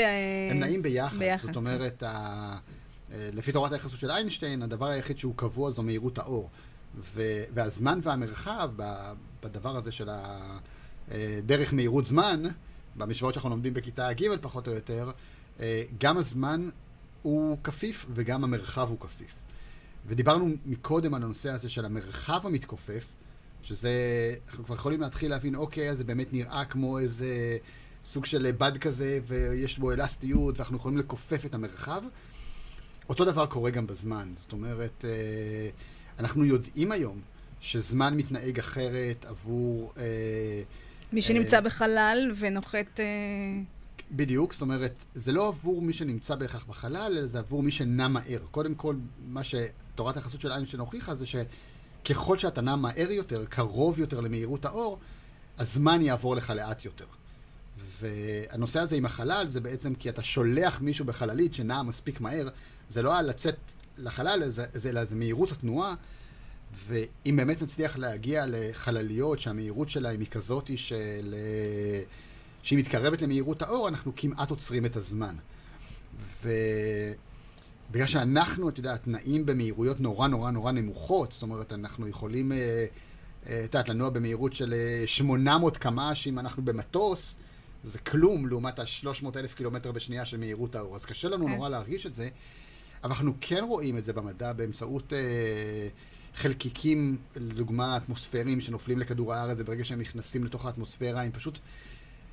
[0.50, 1.18] הם נעים ביחד.
[1.18, 2.56] ביחד, זאת אומרת, ה...
[3.12, 6.50] אה, לפי תורת היחסות של איינשטיין, הדבר היחיד שהוא קבוע זו מהירות האור.
[6.98, 7.22] ו...
[7.54, 8.70] והזמן והמרחב.
[9.42, 10.08] בדבר הזה של
[11.08, 12.42] הדרך מהירות זמן,
[12.96, 15.10] במשוואות שאנחנו לומדים בכיתה ג' פחות או יותר,
[16.00, 16.68] גם הזמן
[17.22, 19.42] הוא כפיף וגם המרחב הוא כפיף.
[20.06, 23.14] ודיברנו מקודם על הנושא הזה של המרחב המתכופף,
[23.64, 23.90] שזה,
[24.48, 27.58] אנחנו כבר יכולים להתחיל להבין, אוקיי, אז זה באמת נראה כמו איזה
[28.04, 32.02] סוג של בד כזה, ויש בו אלסטיות, ואנחנו יכולים לכופף את המרחב.
[33.08, 34.30] אותו דבר קורה גם בזמן.
[34.34, 35.68] זאת אומרת, אה,
[36.18, 37.20] אנחנו יודעים היום
[37.60, 40.62] שזמן מתנהג אחרת עבור אה,
[41.12, 43.00] מי שנמצא בחלל ונוחת...
[43.00, 43.60] אה,
[44.10, 48.08] בדיוק, זאת אומרת, זה לא עבור מי שנמצא בהכרח בחלל, אלא זה עבור מי שנע
[48.08, 48.40] מהר.
[48.50, 48.96] קודם כל,
[49.28, 51.26] מה שתורת היחסות של איינשטיין הוכיחה זה
[52.04, 54.98] שככל שאתה נע מהר יותר, קרוב יותר למהירות האור,
[55.58, 57.04] הזמן יעבור לך לאט יותר.
[57.78, 62.48] והנושא הזה עם החלל זה בעצם כי אתה שולח מישהו בחללית שנעה מספיק מהר,
[62.88, 63.56] זה לא על לצאת
[63.98, 65.94] לחלל, זה, אלא זה מהירות התנועה,
[66.74, 71.34] ואם באמת נצליח להגיע לחלליות שהמהירות שלהם היא כזאת של...
[71.34, 72.02] אה,
[72.62, 75.36] שהיא מתקרבת למהירות האור, אנחנו כמעט עוצרים את הזמן.
[77.90, 82.58] ובגלל שאנחנו, את יודעת, נעים במהירויות נורא נורא נורא נמוכות, זאת אומרת, אנחנו יכולים, אה,
[83.46, 87.36] אה, את יודעת, לנוע במהירות של אה, 800 קמ"ש אם אנחנו במטוס,
[87.84, 90.96] זה כלום לעומת ה-300 אלף קילומטר בשנייה של מהירות האור.
[90.96, 91.52] אז קשה לנו כן.
[91.52, 92.28] נורא להרגיש את זה,
[93.04, 95.88] אבל אנחנו כן רואים את זה במדע באמצעות אה,
[96.34, 101.58] חלקיקים, לדוגמה אטמוספיריים שנופלים לכדור הארץ, וברגע שהם נכנסים לתוך האטמוספירה, הם פשוט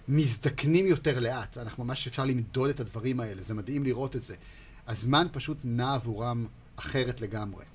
[0.07, 1.57] מזדקנים יותר לאט.
[1.57, 4.36] אנחנו ממש אפשר למדוד את הדברים האלה, זה מדהים לראות את זה.
[4.88, 7.66] הזמן פשוט נע עבורם אחרת לגמרי.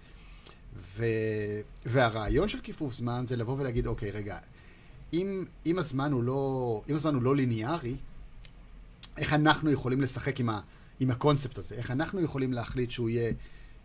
[0.76, 1.04] ו...
[1.86, 4.38] והרעיון של כיפוף זמן זה לבוא ולהגיד, אוקיי, רגע,
[5.12, 7.96] אם, אם, הזמן לא, אם הזמן הוא לא ליניארי,
[9.16, 10.60] איך אנחנו יכולים לשחק עם, ה,
[11.00, 11.74] עם הקונספט הזה?
[11.74, 13.32] איך אנחנו יכולים להחליט שהוא יהיה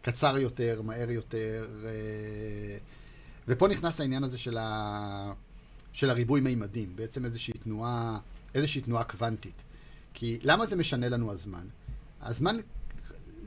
[0.02, 1.68] קצר יותר, מהר יותר?
[1.85, 2.77] אה,
[3.48, 5.34] ופה נכנס העניין הזה של, ה,
[5.93, 8.18] של הריבוי מימדים, בעצם איזושהי תנועה,
[8.56, 9.64] איזושהי תנועה קוונטית.
[10.14, 11.65] כי למה זה משנה לנו הזמן?
[12.22, 12.56] הזמן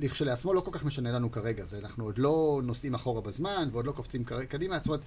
[0.01, 3.87] לכשלעצמו לא כל כך משנה לנו כרגע, זה אנחנו עוד לא נוסעים אחורה בזמן ועוד
[3.87, 5.01] לא קופצים קדימה, זאת אומרת,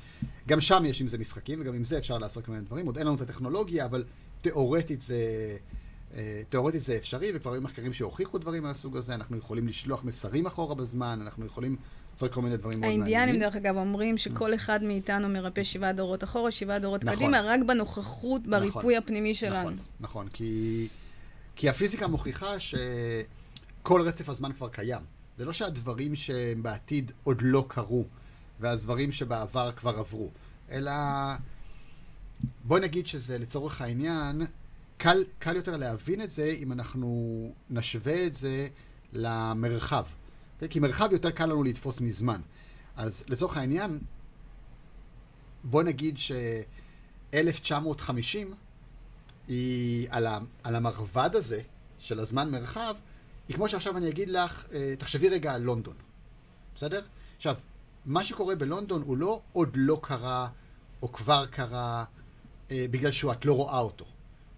[0.48, 2.98] גם שם יש עם זה משחקים וגם עם זה אפשר לעשות כל מיני דברים, עוד
[2.98, 4.04] אין לנו את הטכנולוגיה, אבל
[4.42, 5.18] תיאורטית זה,
[6.14, 10.46] אה, תיאורטית זה אפשרי, וכבר היו מחקרים שהוכיחו דברים מהסוג הזה, אנחנו יכולים לשלוח מסרים
[10.46, 11.76] אחורה בזמן, אנחנו יכולים
[12.14, 13.16] לעשות כל מיני דברים מאוד מעניינים.
[13.16, 17.16] האינדיאנים, דרך אגב, אומרים שכל אחד מאיתנו מרפא שבעה דורות אחורה, שבעה דורות נכון.
[17.16, 19.60] קדימה, רק בנוכחות, בריפוי הפנימי שלנו.
[19.60, 20.88] נכון, נכון, כי,
[21.56, 22.60] כי הפיזיקה מוכיחה
[23.88, 25.02] שכל רצף הזמן כבר קיים.
[25.36, 28.06] זה לא שהדברים שהם בעתיד עוד לא קרו,
[28.60, 30.32] והדברים שבעבר כבר עברו,
[30.72, 30.92] אלא
[32.64, 34.42] בואי נגיד שזה לצורך העניין,
[34.98, 38.68] קל, קל יותר להבין את זה אם אנחנו נשווה את זה
[39.14, 40.06] למרחב.
[40.62, 40.68] Okay?
[40.68, 42.42] כי מרחב יותר קל לנו לתפוס מזמן.
[42.96, 44.00] אז לצורך העניין,
[45.64, 48.38] בוא נגיד ש-1950
[49.48, 51.62] היא על, ה, על המרבד הזה
[52.00, 52.96] של הזמן מרחב,
[53.48, 55.96] היא כמו שעכשיו אני אגיד לך, אה, תחשבי רגע על לונדון,
[56.76, 57.02] בסדר?
[57.36, 57.56] עכשיו,
[58.06, 60.48] מה שקורה בלונדון הוא לא עוד לא קרה,
[61.02, 62.04] או כבר קרה,
[62.72, 64.06] אה, בגלל שאת לא רואה אותו.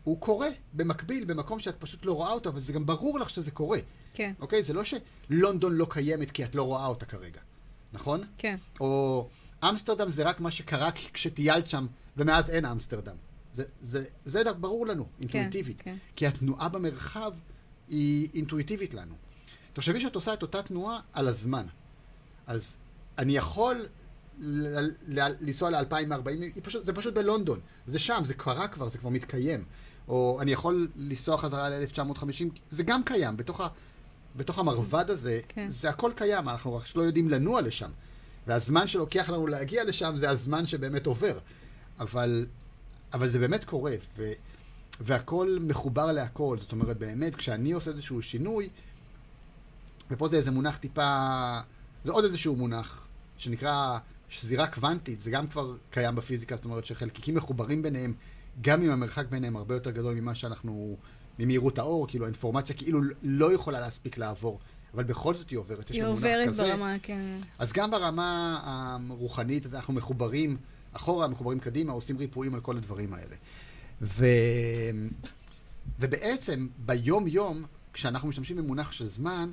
[0.04, 3.52] הוא קורה במקביל, במקום שאת פשוט לא רואה אותו, אבל זה גם ברור לך שזה
[3.52, 3.80] קורה.
[4.14, 4.64] כן, אוקיי?
[4.64, 7.42] זה לא שלונדון לא קיימת כי את לא רואה אותה כרגע,
[7.94, 8.24] נכון?
[8.38, 8.56] כן.
[8.80, 9.28] או
[9.64, 11.88] אמסטרדם זה רק מה שקרה כשטיילת שם,
[12.18, 13.16] ומאז אין אמסטרדם.
[13.52, 15.82] זה, זה, זה ברור לנו, אינטואיטיבית.
[15.82, 15.96] כן.
[16.16, 17.32] כי התנועה במרחב
[17.90, 19.16] היא אינטואיטיבית לנו.
[19.74, 21.66] תחשבי שאת עושה את אותה תנועה על הזמן.
[22.48, 22.78] אז
[23.18, 23.86] אני יכול
[25.42, 27.60] לנסוע ל-2040, זה פשוט בלונדון.
[27.88, 29.64] זה שם, זה קרה כבר, זה כבר מתקיים.
[30.08, 33.38] או אני יכול לנסוע חזרה ל-1950, זה גם קיים.
[33.38, 33.68] בתוך, ה,
[34.36, 35.68] בתוך המרבד הזה, כן.
[35.68, 37.92] זה הכל קיים, אנחנו רק לא יודעים לנוע לשם.
[38.48, 41.38] והזמן שלוקח לנו להגיע לשם זה הזמן שבאמת עובר.
[42.00, 42.46] אבל,
[43.14, 44.32] אבל זה באמת קורה, ו,
[45.00, 46.58] והכל מחובר להכל.
[46.60, 48.70] זאת אומרת, באמת, כשאני עושה איזשהו שינוי,
[50.12, 51.60] ופה זה איזה מונח טיפה,
[52.04, 53.08] זה עוד איזשהו מונח
[53.38, 53.98] שנקרא
[54.30, 58.14] שזירה קוונטית, זה גם כבר קיים בפיזיקה, זאת אומרת שחלקיקים מחוברים ביניהם,
[58.62, 60.98] גם אם המרחק ביניהם הרבה יותר גדול ממה שאנחנו,
[61.40, 64.60] ממהירות האור, כאילו האינפורמציה כאילו לא יכולה להספיק לעבור,
[64.94, 66.64] אבל בכל זאת היא עוברת, יש היא גם מונח עוברת כזה.
[66.64, 67.38] ברמה, כן.
[67.60, 68.60] אז גם ברמה
[69.10, 70.58] הרוחנית, אז אנחנו מחוברים
[70.94, 73.36] אחורה, מחוברים קדימה, עושים ריפויים על כל הדברים האלה.
[74.02, 74.26] ו...
[76.00, 77.64] ובעצם, ביום-יום,
[77.94, 79.52] כשאנחנו משתמשים במונח של זמן,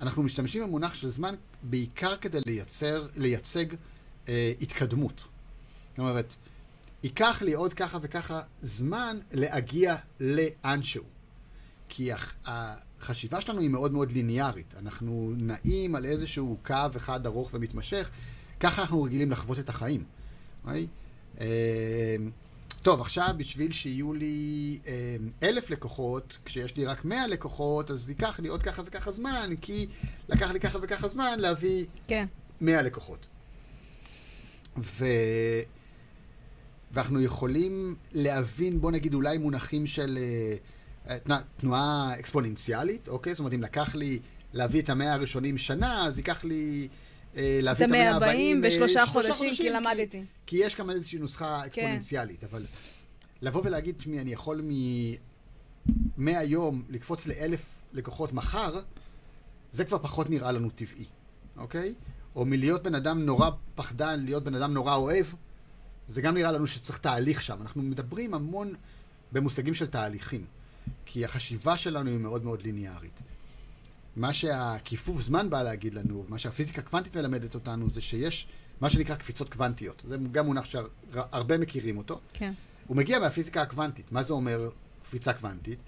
[0.00, 3.64] אנחנו משתמשים במונח של זמן בעיקר כדי לייצר, לייצג
[4.28, 5.24] אה, התקדמות.
[5.90, 6.34] זאת אומרת,
[7.02, 11.04] ייקח לי עוד ככה וככה זמן להגיע לאנשהו.
[11.88, 14.74] כי הח- החשיבה שלנו היא מאוד מאוד ליניארית.
[14.78, 18.10] אנחנו נעים על איזשהו קו אחד ארוך ומתמשך,
[18.60, 20.04] ככה אנחנו רגילים לחוות את החיים.
[20.64, 20.86] אוקיי?
[21.40, 22.16] אה,
[22.86, 28.40] טוב, עכשיו בשביל שיהיו לי אה, אלף לקוחות, כשיש לי רק מאה לקוחות, אז ייקח
[28.40, 29.86] לי עוד ככה וככה זמן, כי
[30.28, 32.26] לקח לי ככה וככה זמן להביא כן.
[32.60, 33.26] 100 לקוחות.
[34.78, 35.04] ו...
[36.92, 40.56] ואנחנו יכולים להבין, בוא נגיד, אולי מונחים של אה,
[41.08, 43.34] אה, תנועה, תנועה אקספוננציאלית, אוקיי?
[43.34, 44.18] זאת אומרת, אם לקח לי
[44.52, 46.88] להביא את המאה הראשונים שנה, אז ייקח לי
[47.36, 50.24] להביא את המאה 140 הבאים בשלושה אה, חודשים, כי למדתי.
[50.46, 52.66] כי יש גם איזושהי נוסחה אקספוננציאלית, אבל
[53.42, 54.62] לבוא ולהגיד, תשמעי, אני יכול
[56.16, 58.80] מהיום לקפוץ לאלף לקוחות מחר,
[59.70, 61.04] זה כבר פחות נראה לנו טבעי,
[61.56, 61.94] אוקיי?
[62.36, 65.26] או מלהיות בן אדם נורא פחדן, להיות בן אדם נורא אוהב,
[66.08, 67.62] זה גם נראה לנו שצריך תהליך שם.
[67.62, 68.74] אנחנו מדברים המון
[69.32, 70.44] במושגים של תהליכים,
[71.06, 73.20] כי החשיבה שלנו היא מאוד מאוד ליניארית.
[74.16, 78.46] מה שהכיפוף זמן בא להגיד לנו, מה שהפיזיקה קוונטית מלמדת אותנו, זה שיש
[78.80, 80.02] מה שנקרא קפיצות קוונטיות.
[80.08, 82.20] זה גם מונח שהרבה מכירים אותו.
[82.32, 82.52] כן.
[82.86, 84.12] הוא מגיע מהפיזיקה הקוונטית.
[84.12, 84.70] מה זה אומר
[85.02, 85.78] קפיצה קוונטית?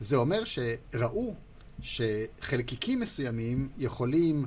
[0.00, 1.34] זה אומר שראו
[1.82, 4.46] שחלקיקים מסוימים יכולים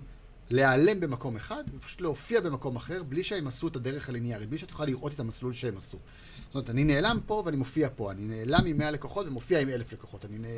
[0.50, 4.70] להיעלם במקום אחד ופשוט להופיע במקום אחר בלי שהם עשו את הדרך הליניארית, בלי שאת
[4.70, 5.98] יכולה לראות את המסלול שהם עשו.
[6.46, 9.70] זאת אומרת, אני נעלם פה ואני מופיע פה, אני נעלם עם 100 לקוחות ומופיע עם
[9.70, 10.58] 1,000 לקוחות, אני נ-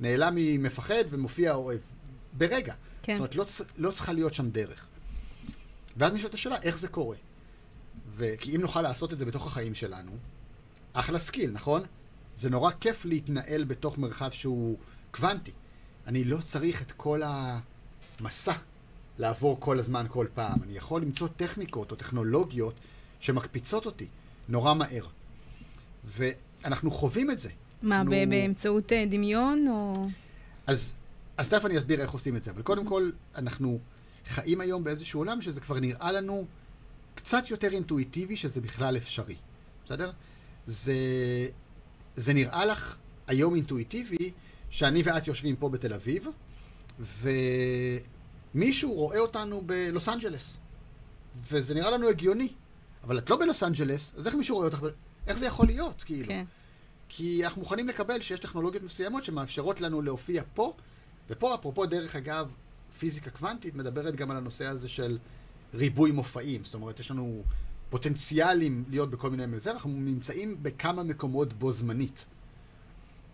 [0.00, 1.80] נעלם ממפחד ומופיע אוהב.
[2.32, 2.74] ברגע.
[3.02, 3.12] כן.
[3.12, 3.44] זאת אומרת, לא,
[3.76, 4.86] לא צריכה להיות שם דרך.
[5.96, 7.16] ואז נשאלת השאלה, איך זה קורה?
[8.10, 10.12] וכי אם נוכל לעשות את זה בתוך החיים שלנו,
[10.92, 11.82] אחלה skill, נכון?
[12.34, 14.78] זה נורא כיף להתנהל בתוך מרחב שהוא
[15.10, 15.52] קוונטי.
[16.06, 18.52] אני לא צריך את כל המסע
[19.18, 20.62] לעבור כל הזמן, כל פעם.
[20.62, 22.74] אני יכול למצוא טכניקות או טכנולוגיות
[23.20, 24.06] שמקפיצות אותי
[24.48, 25.06] נורא מהר.
[26.04, 27.50] ואנחנו חווים את זה.
[27.82, 29.92] מה, אנחנו- ב- באמצעות אה, דמיון, או...
[30.66, 30.94] אז,
[31.36, 32.50] אז תכף אני אסביר איך עושים את זה.
[32.50, 33.78] אבל קודם כל, אנחנו
[34.26, 36.46] חיים היום באיזשהו עולם שזה כבר נראה לנו
[37.14, 39.36] קצת יותר אינטואיטיבי שזה בכלל אפשרי.
[39.84, 40.10] בסדר?
[40.66, 40.94] זה,
[42.16, 42.96] זה נראה לך
[43.26, 44.30] היום אינטואיטיבי
[44.70, 46.26] שאני ואת יושבים פה בתל אביב,
[48.54, 50.58] ומישהו רואה אותנו בלוס אנג'לס.
[51.50, 52.48] וזה נראה לנו הגיוני.
[53.04, 54.80] אבל את לא בלוס אנג'לס, אז איך מישהו רואה אותך?
[55.26, 56.28] איך זה יכול להיות, כאילו?
[56.28, 56.44] כן.
[57.08, 60.72] כי אנחנו מוכנים לקבל שיש טכנולוגיות מסוימות שמאפשרות לנו להופיע פה,
[61.30, 62.50] ופה, אפרופו, דרך אגב,
[62.98, 65.18] פיזיקה קוונטית מדברת גם על הנושא הזה של
[65.74, 66.64] ריבוי מופעים.
[66.64, 67.42] זאת אומרת, יש לנו
[67.90, 72.26] פוטנציאלים להיות בכל מיני מזה, ואנחנו נמצאים בכמה מקומות בו זמנית.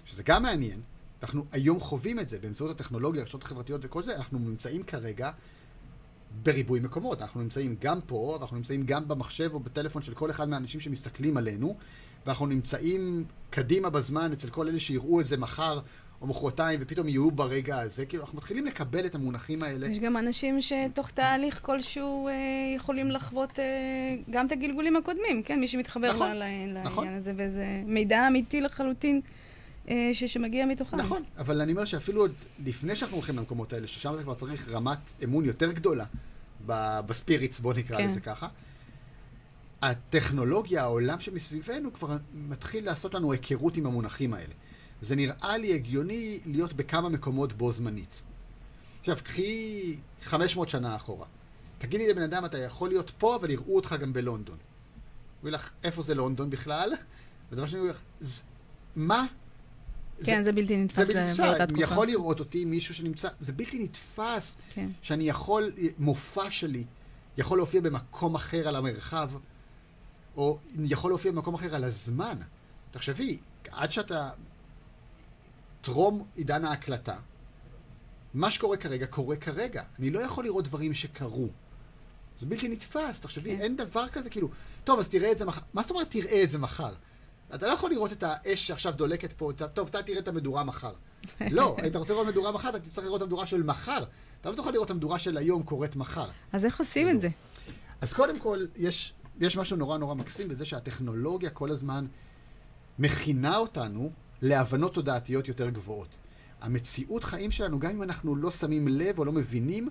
[0.04, 0.80] שזה גם מעניין.
[1.22, 5.30] אנחנו היום חווים את זה באמצעות הטכנולוגיה, הרשתות החברתיות וכל זה, אנחנו נמצאים כרגע
[6.42, 7.22] בריבוי מקומות.
[7.22, 11.36] אנחנו נמצאים גם פה, ואנחנו נמצאים גם במחשב או בטלפון של כל אחד מהאנשים שמסתכלים
[11.36, 11.76] עלינו,
[12.26, 15.80] ואנחנו נמצאים קדימה בזמן אצל כל אלה שיראו את זה מחר
[16.20, 18.06] או מחרתיים, ופתאום יהיו ברגע הזה.
[18.06, 19.86] כאילו, אנחנו מתחילים לקבל את המונחים האלה.
[19.86, 22.32] יש גם אנשים שתוך תהליך כלשהו אה,
[22.76, 23.64] יכולים לחוות אה,
[24.30, 25.60] גם את הגלגולים הקודמים, כן?
[25.60, 26.30] מי שמתחבר נכון,
[26.84, 27.04] נכון.
[27.04, 29.20] לעניין הזה, וזה מידע אמיתי לחלוטין
[30.12, 30.96] ש- שמגיע מתוכם.
[30.96, 32.32] נכון, אבל אני אומר שאפילו עוד
[32.64, 36.04] לפני שאנחנו הולכים למקומות האלה, ששם זה כבר צריך רמת אמון יותר גדולה
[36.66, 38.08] ב- בספיריטס, בוא נקרא כן.
[38.08, 38.48] לזה ככה.
[39.82, 44.54] הטכנולוגיה, העולם שמסביבנו כבר מתחיל לעשות לנו היכרות עם המונחים האלה.
[45.00, 48.22] זה נראה לי הגיוני להיות בכמה מקומות בו זמנית.
[49.00, 51.26] עכשיו, קחי 500 שנה אחורה.
[51.78, 54.56] תגידי לבן אדם, אתה יכול להיות פה, אבל יראו אותך גם בלונדון.
[55.40, 56.92] הוא יגיד לך, איפה זה לונדון בכלל?
[57.52, 58.40] ודבר שני, הוא יגיד לך, "ז-
[58.96, 59.26] מה?
[60.24, 61.76] כן, זה בלתי נתפס זה בלתי נתפס.
[61.76, 64.88] יכול לראות אותי מישהו שנמצא, זה בלתי נתפס כן.
[65.02, 66.84] שאני יכול, מופע שלי
[67.38, 69.30] יכול להופיע במקום אחר על המרחב,
[70.36, 72.36] או יכול להופיע במקום אחר על הזמן.
[72.90, 73.38] תחשבי,
[73.70, 74.30] עד שאתה,
[75.80, 77.16] טרום עידן ההקלטה,
[78.34, 79.82] מה שקורה כרגע, קורה כרגע.
[79.98, 81.48] אני לא יכול לראות דברים שקרו.
[82.36, 83.62] זה בלתי נתפס, תחשבי, כן.
[83.62, 84.48] אין דבר כזה, כאילו,
[84.84, 85.60] טוב, אז תראה את זה מחר.
[85.74, 86.92] מה זאת אומרת תראה את זה מחר?
[87.54, 90.64] אתה לא יכול לראות את האש שעכשיו דולקת פה, אתה- טוב, אתה תראה את המדורה
[90.64, 90.92] מחר.
[91.50, 94.04] לא, אם אתה רוצה לראות מדורה מחר, אתה תצטרך לראות את המדורה של מחר.
[94.40, 96.26] אתה לא תוכל לראות את המדורה של היום קורית מחר.
[96.52, 97.28] אז איך עושים את זה?
[98.00, 102.06] אז קודם כל, יש, יש משהו נורא נורא מקסים בזה שהטכנולוגיה כל הזמן
[102.98, 104.10] מכינה אותנו
[104.42, 106.16] להבנות תודעתיות יותר גבוהות.
[106.60, 109.88] המציאות חיים שלנו, גם אם אנחנו לא שמים לב או לא מבינים,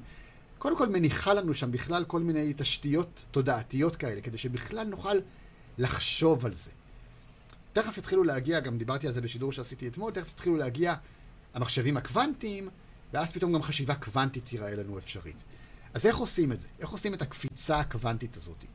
[0.57, 5.15] קודם כל מניחה לנו שם בכלל כל מיני תשתיות תודעתיות כאלה, כדי שבכלל נוכל
[5.77, 6.71] לחשוב על זה.
[7.73, 10.93] תכף יתחילו להגיע, גם דיברתי על זה בשידור שעשיתי אתמול, תכף יתחילו להגיע
[11.53, 12.69] המחשבים הקוונטיים,
[13.13, 15.43] ואז פתאום גם חשיבה קוונטית תיראה לנו אפשרית.
[15.93, 16.67] אז איך עושים את זה?
[16.79, 18.65] איך עושים את הקפיצה הקוונטית הזאת?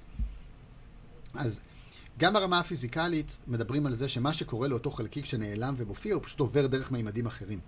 [1.34, 1.60] אז
[2.18, 6.66] גם ברמה הפיזיקלית מדברים על זה שמה שקורה לאותו חלקיק שנעלם ומופיע, הוא פשוט עובר
[6.66, 7.60] דרך מימדים אחרים.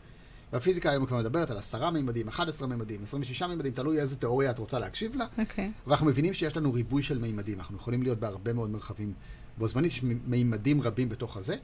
[0.53, 4.59] והפיזיקה היום כבר מדברת על עשרה מימדים, 11 מימדים, 26 מימדים, תלוי איזה תיאוריה את
[4.59, 5.25] רוצה להקשיב לה.
[5.39, 5.73] אוקיי.
[5.87, 9.15] ואנחנו מבינים שיש לנו ריבוי של מימדים, אנחנו יכולים להיות בהרבה מאוד מרחבים
[9.61, 11.57] בו זמנית, יש מימדים רבים בתוך הזה.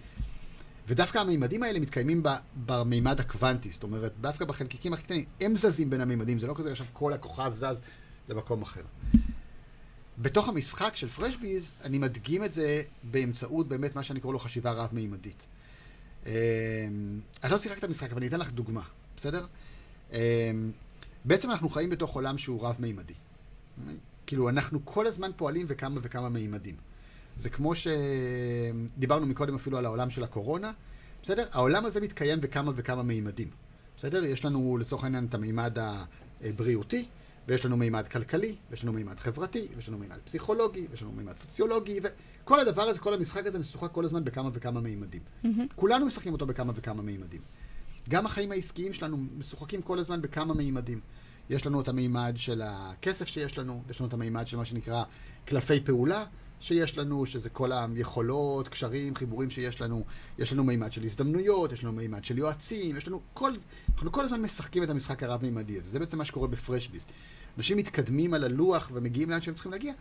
[0.88, 2.22] ודווקא המימדים האלה מתקיימים
[2.66, 6.70] במימד הקוונטי, זאת אומרת, דווקא בחלקיקים הכי קטנים, הם זזים בין המימדים, זה לא כזה
[6.72, 7.80] עכשיו כל הכוכב זז
[8.28, 8.82] למקום אחר.
[10.18, 14.70] בתוך המשחק של פרשביז, אני מדגים את זה באמצעות באמת מה שאני קורא לו חשיבה
[14.70, 15.46] רב-מימדית.
[16.26, 16.32] אמ,
[17.44, 18.82] אני לא שיחק את המשחק, אבל אני אתן לך דוגמה,
[19.16, 19.46] בסדר?
[20.12, 20.18] אמ,
[21.24, 23.14] בעצם אנחנו חיים בתוך עולם שהוא רב-מימדי.
[24.26, 26.74] כאילו, אנחנו כל הזמן פועלים בכמה וכמה מימדים.
[27.36, 30.72] זה כמו שדיברנו מקודם אפילו על העולם של הקורונה,
[31.22, 31.44] בסדר?
[31.52, 33.48] העולם הזה מתקיים בכמה וכמה מימדים,
[33.96, 34.24] בסדר?
[34.24, 35.78] יש לנו לצורך העניין את המימד
[36.40, 37.06] הבריאותי,
[37.48, 41.38] ויש לנו מימד כלכלי, ויש לנו מימד חברתי, ויש לנו מימד פסיכולוגי, ויש לנו מימד
[41.38, 45.22] סוציולוגי, וכל הדבר הזה, כל המשחק הזה משוחק כל הזמן בכמה וכמה מימדים.
[45.76, 47.40] כולנו משחקים אותו בכמה וכמה מימדים.
[48.08, 51.00] גם החיים העסקיים שלנו משוחקים כל הזמן בכמה מימדים.
[51.50, 55.04] יש לנו את המימד של הכסף שיש לנו, יש לנו את המימד של מה שנקרא
[55.44, 56.24] קלפי פעולה
[56.60, 60.04] שיש לנו, שזה כל היכולות, קשרים, חיבורים שיש לנו.
[60.38, 63.52] יש לנו מימד של הזדמנויות, יש לנו מימד של יועצים, יש לנו כל...
[63.94, 65.90] אנחנו כל הזמן משחקים את המשחק הרב-מימדי הזה.
[65.90, 67.06] זה בעצם מה שקורה בפרשביס.
[67.56, 69.92] אנשים מתקדמים על הלוח ומגיעים לאן שהם צריכים להגיע,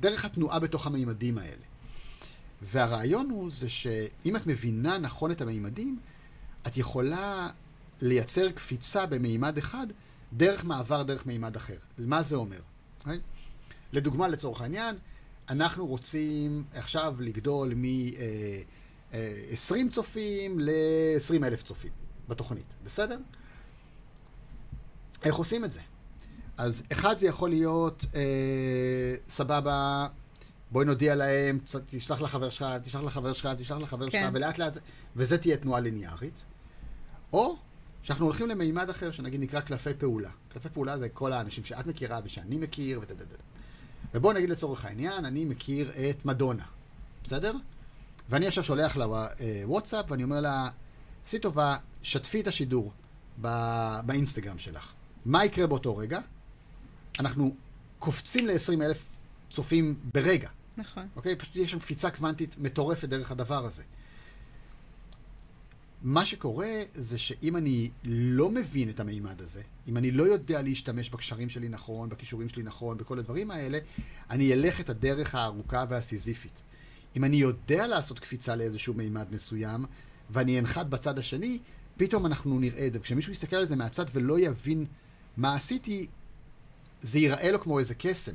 [0.00, 1.62] דרך התנועה בתוך המימדים האלה.
[2.62, 5.98] והרעיון הוא זה שאם את מבינה נכון את המימדים,
[6.66, 7.48] את יכולה
[8.00, 9.86] לייצר קפיצה במימד אחד
[10.32, 11.76] דרך מעבר דרך מימד אחר.
[11.98, 12.60] מה זה אומר?
[13.04, 13.08] Okay?
[13.92, 14.96] לדוגמה, לצורך העניין,
[15.50, 19.14] אנחנו רוצים עכשיו לגדול מ-20
[19.90, 21.90] צופים ל-20 אלף צופים
[22.28, 23.18] בתוכנית, בסדר?
[25.24, 25.80] איך עושים את זה?
[26.56, 28.20] אז אחד זה יכול להיות, אה,
[29.28, 30.06] סבבה,
[30.70, 34.22] בואי נודיע להם, תשלח לחבר שלך, תשלח לחבר שלך, תשלח לחבר כן.
[34.22, 34.80] שלך, ולאט לאט, זה-
[35.16, 36.44] וזה תהיה תנועה ליניארית.
[37.32, 37.56] או
[38.02, 40.30] שאנחנו הולכים למימד אחר, שנגיד נקרא קלפי פעולה.
[40.48, 43.36] קלפי פעולה זה כל האנשים שאת מכירה ושאני מכיר ותדדד.
[44.14, 46.64] ובואו נגיד לצורך העניין, אני מכיר את מדונה,
[47.24, 47.52] בסדר?
[48.28, 50.68] ואני עכשיו שולח לה אה, וואטסאפ ואני אומר לה,
[51.24, 52.92] עשי טובה, שתפי את השידור
[53.40, 54.92] ב- באינסטגרם שלך.
[55.24, 56.20] מה יקרה באותו רגע?
[57.18, 57.54] אנחנו
[57.98, 59.04] קופצים ל-20 אלף
[59.50, 60.48] צופים ברגע.
[60.76, 61.08] נכון.
[61.16, 61.36] אוקיי?
[61.36, 63.82] פשוט יש שם קפיצה קוונטית מטורפת דרך הדבר הזה.
[66.02, 71.10] מה שקורה זה שאם אני לא מבין את המימד הזה, אם אני לא יודע להשתמש
[71.10, 73.78] בקשרים שלי נכון, בכישורים שלי נכון, בכל הדברים האלה,
[74.30, 76.60] אני אלך את הדרך הארוכה והסיזיפית.
[77.16, 79.84] אם אני יודע לעשות קפיצה לאיזשהו מימד מסוים,
[80.30, 81.58] ואני אנחת בצד השני,
[81.96, 82.98] פתאום אנחנו נראה את זה.
[82.98, 84.86] וכשמישהו יסתכל על זה מהצד ולא יבין
[85.36, 86.06] מה עשיתי,
[87.00, 88.34] זה ייראה לו כמו איזה קסם.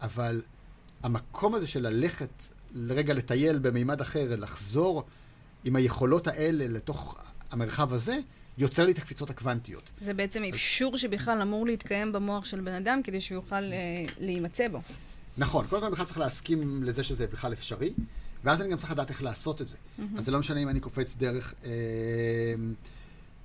[0.00, 0.42] אבל
[1.02, 2.42] המקום הזה של ללכת
[2.72, 5.04] לרגע לטייל במימד אחר, לחזור
[5.64, 7.18] עם היכולות האלה לתוך
[7.50, 8.18] המרחב הזה,
[8.58, 9.90] יוצר לי את הקפיצות הקוונטיות.
[10.00, 14.68] זה בעצם אפשור שבכלל אמור להתקיים במוח של בן אדם כדי שהוא יוכל אה, להימצא
[14.68, 14.80] בו.
[15.38, 17.94] נכון, קודם כל בכלל צריך להסכים לזה שזה בכלל אפשרי,
[18.44, 19.76] ואז אני גם צריך לדעת איך לעשות את זה.
[20.16, 21.70] אז זה לא משנה אם אני קופץ דרך אה,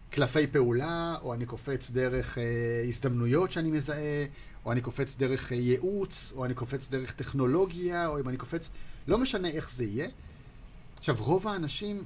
[0.09, 4.25] קלפי פעולה, או אני קופץ דרך אה, הזדמנויות שאני מזהה,
[4.65, 8.71] או אני קופץ דרך אה, ייעוץ, או אני קופץ דרך טכנולוגיה, או אם אני קופץ...
[9.07, 10.07] לא משנה איך זה יהיה.
[11.09, 12.03] עכשיו, רוב האנשים,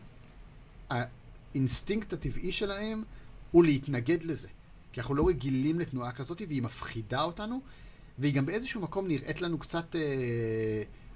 [0.89, 3.03] האינסטינקט הטבעי שלהם
[3.51, 4.47] הוא להתנגד לזה.
[4.91, 7.61] כי אנחנו לא רגילים לתנועה כזאת, והיא מפחידה אותנו,
[8.17, 10.01] והיא גם באיזשהו מקום נראית לנו קצת, אה,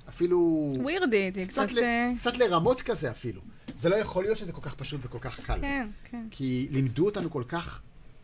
[0.09, 0.37] אפילו...
[0.79, 1.71] ווירדית, היא קצת, קצת...
[1.71, 3.41] ל, אה, קצת לרמות כזה אפילו.
[3.75, 5.61] זה לא יכול להיות שזה כל כך פשוט וכל כך קל.
[5.61, 6.27] כן, כן.
[6.31, 7.81] כי לימדו אותנו כל כך,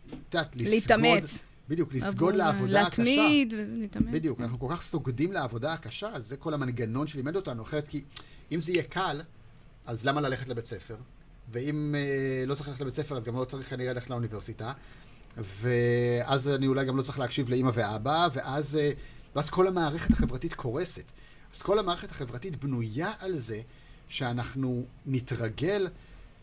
[0.08, 0.74] את יודעת, לסגוד...
[0.74, 1.40] להתאמץ.
[1.70, 3.04] בדיוק, לסגוד לעבודה הקשה.
[3.04, 4.08] להתמיד ולהתאמץ.
[4.12, 4.42] בדיוק.
[4.42, 8.04] אנחנו כל כך סוגדים לעבודה הקשה, אז זה כל המנגנון שלימד אותנו, אחרת כי
[8.52, 9.22] אם זה יהיה קל,
[9.90, 10.96] אז למה ללכת לבית ספר?
[11.52, 14.72] ואם אה, לא צריך ללכת לבית ספר, אז גם לא צריך כנראה ללכת לאוניברסיטה.
[15.38, 18.92] ואז אני אולי גם לא צריך להקשיב לאימא ואבא, ואז, אה,
[19.36, 21.12] ואז כל המערכת החברתית קורסת.
[21.54, 23.62] אז כל המערכת החברתית בנויה על זה
[24.08, 25.88] שאנחנו נתרגל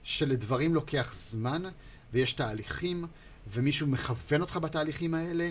[0.03, 1.63] שלדברים לוקח זמן,
[2.13, 3.05] ויש תהליכים,
[3.49, 5.51] ומישהו מכוון אותך בתהליכים האלה,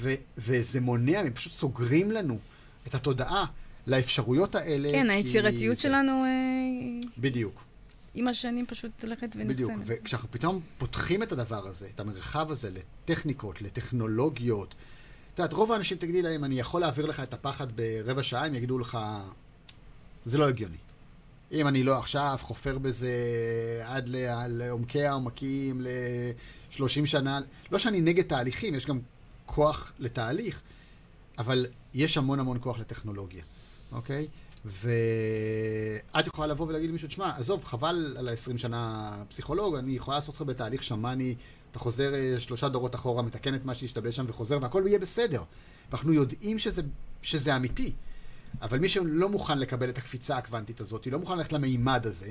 [0.00, 2.38] ו- וזה מונע, הם פשוט סוגרים לנו
[2.86, 3.44] את התודעה
[3.86, 4.92] לאפשרויות האלה.
[4.92, 7.64] כן, היצירתיות זה- שלנו אה, בדיוק,
[8.14, 9.46] עם השנים פשוט הולכת ונחסמת.
[9.46, 9.72] בדיוק.
[9.86, 14.74] וכשאנחנו פתאום פותחים את הדבר הזה, את המרחב הזה, לטכניקות, לטכנולוגיות,
[15.34, 18.54] את יודעת, רוב האנשים תגידי להם, אני יכול להעביר לך את הפחד ברבע שעה, הם
[18.54, 18.98] יגידו לך,
[20.24, 20.76] זה לא הגיוני.
[21.52, 23.10] אם אני לא עכשיו חופר בזה
[23.84, 24.08] עד
[24.48, 27.40] לעומקי העומקים, ל-30 שנה,
[27.70, 28.98] לא שאני נגד תהליכים, יש גם
[29.46, 30.62] כוח לתהליך,
[31.38, 33.42] אבל יש המון המון כוח לטכנולוגיה,
[33.92, 34.28] אוקיי?
[34.64, 40.34] ואת יכולה לבוא ולהגיד למישהו, תשמע, עזוב, חבל על ה-20 שנה פסיכולוג, אני יכולה לעשות
[40.34, 41.34] אותך בתהליך שמאני,
[41.70, 45.42] אתה חוזר אה, שלושה דורות אחורה, מתקן את מה שהשתבש שם וחוזר, והכל יהיה בסדר.
[45.90, 46.82] ואנחנו יודעים שזה,
[47.22, 47.92] שזה אמיתי.
[48.62, 52.30] אבל מי שלא מוכן לקבל את הקפיצה הקוונטית הזאת, לא מוכן ללכת למימד הזה,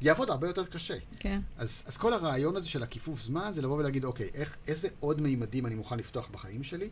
[0.00, 0.96] יעבוד הרבה יותר קשה.
[1.18, 1.40] כן.
[1.56, 5.20] אז, אז כל הרעיון הזה של הכיפוף זמן זה לבוא ולהגיד, אוקיי, איך, איזה עוד
[5.20, 6.88] מימדים אני מוכן לפתוח בחיים שלי,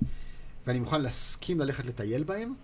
[0.66, 2.55] ואני מוכן להסכים ללכת לטייל בהם,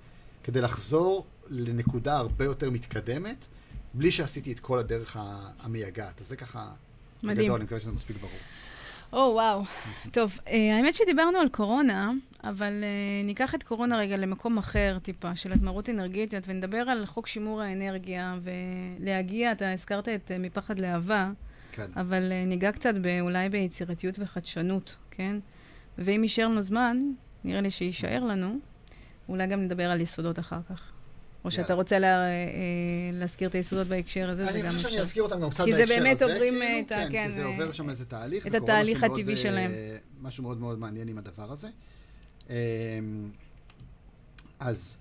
[0.45, 3.47] כדי לחזור לנקודה הרבה יותר מתקדמת,
[3.95, 5.17] בלי שעשיתי את כל הדרך
[5.61, 6.21] המייגעת.
[6.21, 6.71] אז זה ככה,
[7.23, 7.39] מדהים.
[7.39, 8.39] בגדול, אני מקווה שזה מספיק ברור.
[9.13, 9.63] או, וואו.
[10.13, 12.13] טוב, אה, האמת שדיברנו על קורונה,
[12.45, 17.27] אבל אה, ניקח את קורונה רגע למקום אחר טיפה, של התמרות אנרגטיות, ונדבר על חוק
[17.27, 21.31] שימור האנרגיה, ולהגיע, אתה הזכרת את אה, מפחד לאהבה,
[21.73, 21.87] כן.
[21.97, 25.37] אבל אה, ניגע קצת אולי ביצירתיות וחדשנות, כן?
[25.99, 26.99] ואם יישאר לנו זמן,
[27.45, 28.59] נראה לי שיישאר לנו,
[29.29, 30.83] אולי גם נדבר על יסודות אחר כך.
[31.45, 31.75] או שאתה.
[31.75, 32.31] רוצה לה, אה,
[33.13, 35.03] להזכיר את היסודות בהקשר הזה, זה אני גם חושב שאני אפשר.
[35.03, 37.13] אזכיר אותם גם קצת כי זה בהקשר באמת הזה, עוברים, כאילו, אה, את ה- כן,
[37.13, 38.47] כן, כי זה אה, עובר שם איזה תהליך.
[38.47, 39.71] את התהליך הטבעי אה, שלהם.
[40.21, 41.69] משהו מאוד מאוד מעניין עם הדבר הזה.
[42.51, 42.55] אמ,
[44.61, 44.97] אז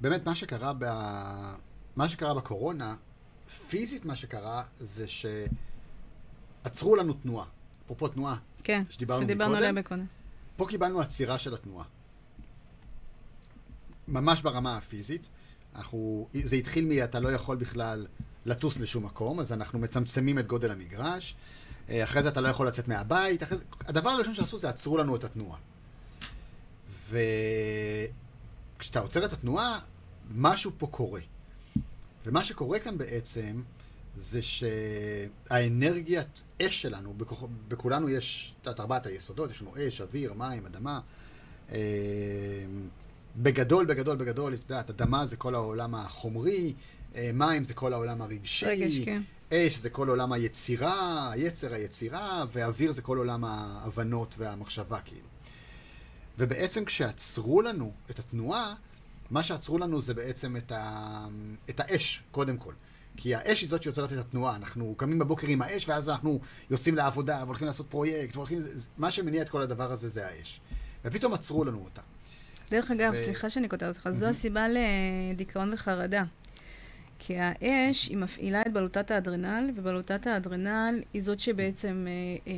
[0.00, 0.84] באמת מה שקרה ב...
[1.96, 2.96] מה שקרה בקורונה,
[3.68, 7.46] פיזית מה שקרה זה שעצרו לנו תנועה.
[7.84, 9.26] אפרופו תנועה, כן, שדיברנו.
[9.56, 10.06] עליה בקודם.
[10.56, 11.84] פה קיבלנו עצירה של התנועה.
[14.10, 15.28] ממש ברמה הפיזית.
[15.76, 18.06] אנחנו, זה התחיל מ"אתה לא יכול בכלל
[18.46, 21.36] לטוס לשום מקום", אז אנחנו מצמצמים את גודל המגרש.
[21.90, 23.42] אה, אחרי זה אתה לא יכול לצאת מהבית.
[23.42, 25.58] אחרי זה, הדבר הראשון שעשו זה עצרו לנו את התנועה.
[28.78, 29.78] וכשאתה עוצר את התנועה,
[30.34, 31.20] משהו פה קורה.
[32.26, 33.62] ומה שקורה כאן בעצם,
[34.16, 40.66] זה שהאנרגיית אש שלנו, בכוח, בכולנו יש את ארבעת היסודות, יש לנו אש, אוויר, מים,
[40.66, 41.00] אדמה.
[43.36, 46.74] בגדול, בגדול, בגדול, את יודעת, אדמה זה כל העולם החומרי,
[47.14, 49.22] אה, מים זה כל העולם הרגשי, רגש, כן.
[49.52, 55.28] אש זה כל עולם היצירה, היצר היצירה, ואוויר זה כל עולם ההבנות והמחשבה, כאילו.
[56.38, 58.74] ובעצם כשעצרו לנו את התנועה,
[59.30, 61.26] מה שעצרו לנו זה בעצם את, ה...
[61.70, 62.72] את האש, קודם כל.
[63.16, 64.56] כי האש היא זאת שיוצרת את התנועה.
[64.56, 66.40] אנחנו קמים בבוקר עם האש, ואז אנחנו
[66.70, 68.58] יוצאים לעבודה, והולכים לעשות פרויקט, והולכים...
[68.98, 70.60] מה שמניע את כל הדבר הזה זה האש.
[71.04, 72.00] ופתאום עצרו לנו אותה.
[72.70, 76.24] דרך אגב, ו- סליחה שאני קוטעת אותך, זו הסיבה לדיכאון וחרדה.
[77.18, 82.12] כי האש, היא מפעילה את בלוטת האדרנל, ובלוטת האדרנל היא זאת שבעצם אה,
[82.46, 82.52] אה,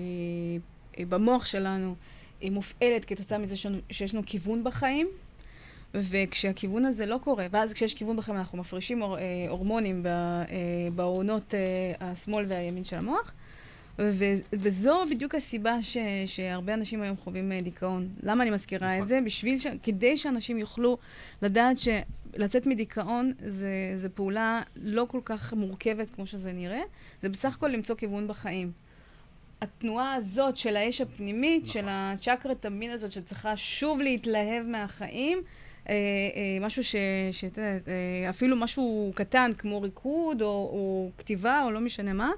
[0.98, 1.94] אה, במוח שלנו
[2.40, 5.08] היא מופעלת כתוצאה מזה שיש לנו- שיש לנו כיוון בחיים,
[5.94, 9.08] וכשהכיוון הזה לא קורה, ואז כשיש כיוון בחיים אנחנו מפרישים אה,
[9.48, 10.42] הורמונים ב-
[10.94, 11.60] בעונות אה,
[12.00, 13.32] השמאל והימין של המוח,
[13.98, 15.96] ו- וזו בדיוק הסיבה ש-
[16.26, 18.08] שהרבה אנשים היום חווים אה, דיכאון.
[18.22, 19.02] למה אני מזכירה נכון.
[19.02, 19.20] את זה?
[19.24, 19.66] בשביל ש...
[19.82, 20.98] כדי שאנשים יוכלו
[21.42, 26.80] לדעת שלצאת מדיכאון זה, זה פעולה לא כל כך מורכבת כמו שזה נראה,
[27.22, 28.72] זה בסך הכל למצוא כיוון בחיים.
[29.60, 31.72] התנועה הזאת של האש הפנימית, נכון.
[31.72, 35.38] של הצ'קרת המין הזאת שצריכה שוב להתלהב מהחיים,
[35.88, 36.96] אה, אה, משהו ש...
[37.32, 42.30] שאת יודעת, אה, אפילו משהו קטן כמו ריקוד או, או כתיבה או לא משנה מה,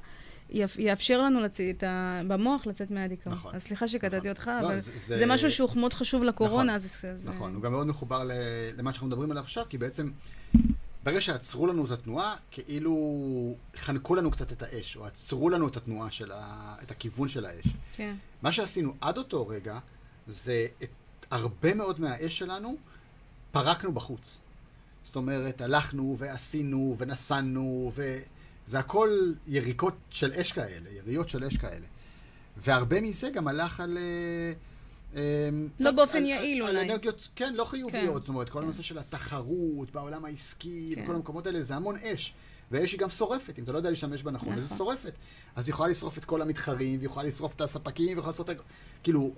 [0.79, 1.85] יאפשר לנו לצאת.
[2.29, 3.35] במוח לצאת מהדיכאון.
[3.35, 3.55] נכון.
[3.55, 4.29] אז סליחה שקטעתי נכון.
[4.29, 6.55] אותך, לא, אבל זה- זה, זה- משהו שהוא מאוד חשוב לקורונה.
[6.63, 6.71] נכון.
[6.75, 7.15] אז זה...
[7.25, 8.33] נכון, הוא גם מאוד מחובר ל-
[8.77, 10.11] למה שאנחנו מדברים עליו עכשיו, כי בעצם
[11.05, 12.95] ברגע שעצרו לנו את התנועה, כאילו
[13.77, 16.75] חנקו לנו קצת את האש, או עצרו לנו את התנועה של ה...
[16.83, 17.67] את הכיוון של האש.
[17.97, 18.15] כן.
[18.43, 19.79] מה שעשינו עד אותו רגע,
[20.27, 20.89] זה את
[21.31, 22.77] הרבה מאוד מהאש שלנו
[23.53, 24.41] פרקנו בחוץ.
[25.03, 27.93] זאת אומרת, הלכנו ועשינו ונסענו,
[28.67, 31.87] וזה הכל יריקות של אש כאלה, יריות של אש כאלה.
[32.57, 33.99] והרבה מזה גם הלך על...
[33.99, 34.53] אה,
[35.17, 35.49] אה,
[35.81, 36.79] לא באופן יעיל אולי.
[36.79, 38.15] על אנרגיות, כן, לא חיוביות.
[38.15, 38.21] כן.
[38.21, 38.65] זאת אומרת, כל כן.
[38.65, 41.03] הנושא של התחרות בעולם העסקי, כן.
[41.03, 42.35] בכל המקומות האלה, זה המון אש.
[42.71, 44.79] ואש היא גם שורפת, אם אתה לא יודע להשתמש בה נכון, אז היא נכון.
[44.79, 45.13] שורפת.
[45.57, 48.51] אז היא יכולה לשרוף את כל המתחרים, והיא יכולה לשרוף את הספקים, והיא יכולה לעשות...
[49.03, 49.35] כאילו,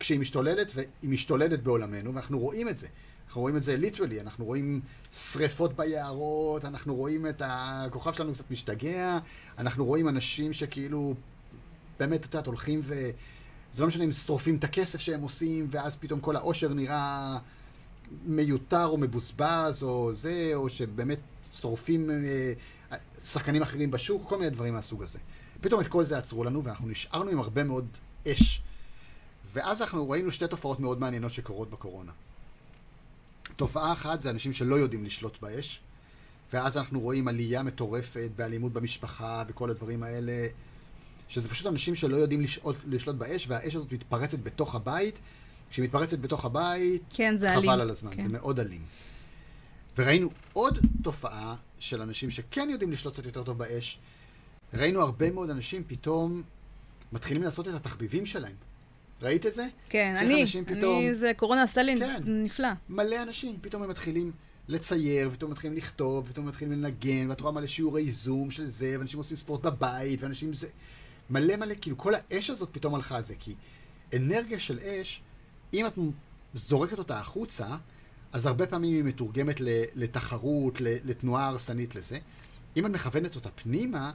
[0.00, 2.88] כשהיא משתוללת, והיא משתוללת בעולמנו, ואנחנו רואים את זה.
[3.26, 4.80] אנחנו רואים את זה ליטרלי, אנחנו רואים
[5.12, 9.18] שריפות ביערות, אנחנו רואים את הכוכב שלנו קצת משתגע,
[9.58, 11.14] אנחנו רואים אנשים שכאילו,
[11.98, 12.94] באמת, את יודעת, הולכים ו...
[13.72, 17.38] זה לא משנה אם שורפים את הכסף שהם עושים, ואז פתאום כל העושר נראה
[18.24, 21.18] מיותר או מבוזבז, או זה, או שבאמת
[21.52, 22.52] שורפים אה,
[23.22, 25.18] שחקנים אחרים בשוק, כל מיני דברים מהסוג הזה.
[25.60, 27.86] פתאום את כל זה עצרו לנו, ואנחנו נשארנו עם הרבה מאוד
[28.28, 28.62] אש.
[29.44, 32.12] ואז אנחנו ראינו שתי תופעות מאוד מעניינות שקורות בקורונה.
[33.56, 35.80] תופעה אחת זה אנשים שלא יודעים לשלוט באש,
[36.52, 40.46] ואז אנחנו רואים עלייה מטורפת באלימות במשפחה וכל הדברים האלה,
[41.28, 45.18] שזה פשוט אנשים שלא יודעים לשלוט, לשלוט באש, והאש הזאת מתפרצת בתוך הבית.
[45.70, 47.70] כשהיא מתפרצת בתוך הבית, כן, זה אלים.
[47.70, 48.22] חבל על הזמן, כן.
[48.22, 48.82] זה מאוד אלים.
[49.98, 53.98] וראינו עוד תופעה של אנשים שכן יודעים לשלוט קצת יותר טוב באש.
[54.74, 56.42] ראינו הרבה מאוד אנשים פתאום
[57.12, 58.56] מתחילים לעשות את התחביבים שלהם.
[59.22, 59.66] ראית את זה?
[59.88, 62.22] כן, אני, פתאום- אני, זה קורונה עשתה לי כן.
[62.26, 62.68] נפלא.
[62.88, 64.32] מלא אנשים, פתאום הם מתחילים
[64.68, 69.18] לצייר, ופתאום מתחילים לכתוב, ופתאום מתחילים לנגן, ואת רואה מלא שיעורי זום של זה, ואנשים
[69.18, 70.68] עושים ספורט בבית, ואנשים זה...
[71.30, 73.54] מלא מלא, כאילו כל האש הזאת פתאום הלכה על זה, כי
[74.16, 75.22] אנרגיה של אש,
[75.74, 75.92] אם את
[76.54, 77.66] זורקת אותה החוצה,
[78.32, 79.60] אז הרבה פעמים היא מתורגמת
[79.94, 82.18] לתחרות, לתנועה הרסנית לזה.
[82.76, 84.12] אם את מכוונת אותה פנימה,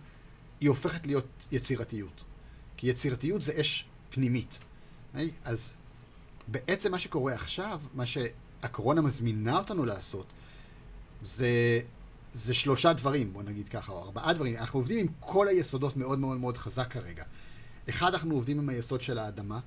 [0.59, 2.23] היא הופכת להיות יצירתיות.
[2.77, 4.59] כי יצירתיות זה אש פנימית.
[5.13, 5.31] היי?
[5.43, 5.73] אז
[6.47, 10.25] בעצם מה שקורה עכשיו, מה שהקורונה מזמינה אותנו לעשות,
[11.21, 11.79] זה,
[12.33, 14.55] זה שלושה דברים, בוא נגיד ככה, או ארבעה דברים.
[14.55, 17.23] אנחנו עובדים עם כל היסודות מאוד מאוד מאוד חזק כרגע.
[17.89, 19.59] אחד, אנחנו עובדים עם היסוד של האדמה.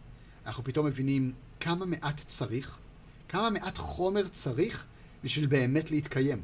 [0.46, 2.78] אנחנו פתאום מבינים כמה מעט צריך,
[3.28, 4.86] כמה מעט חומר צריך
[5.24, 6.42] בשביל באמת להתקיים.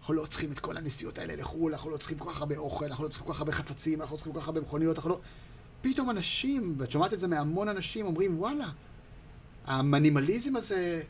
[0.00, 2.84] אנחנו לא צריכים את כל הנסיעות האלה לחו"ל, אנחנו לא צריכים כל כך הרבה אוכל,
[2.84, 5.10] אנחנו לא צריכים כל כך הרבה חפצים, אנחנו לא צריכים כל כך הרבה מכוניות, אנחנו
[5.10, 5.20] לא...
[5.82, 8.68] פתאום אנשים, ואת שומעת את זה מהמון אנשים, אומרים, וואלה,
[9.64, 11.02] המינימליזם הזה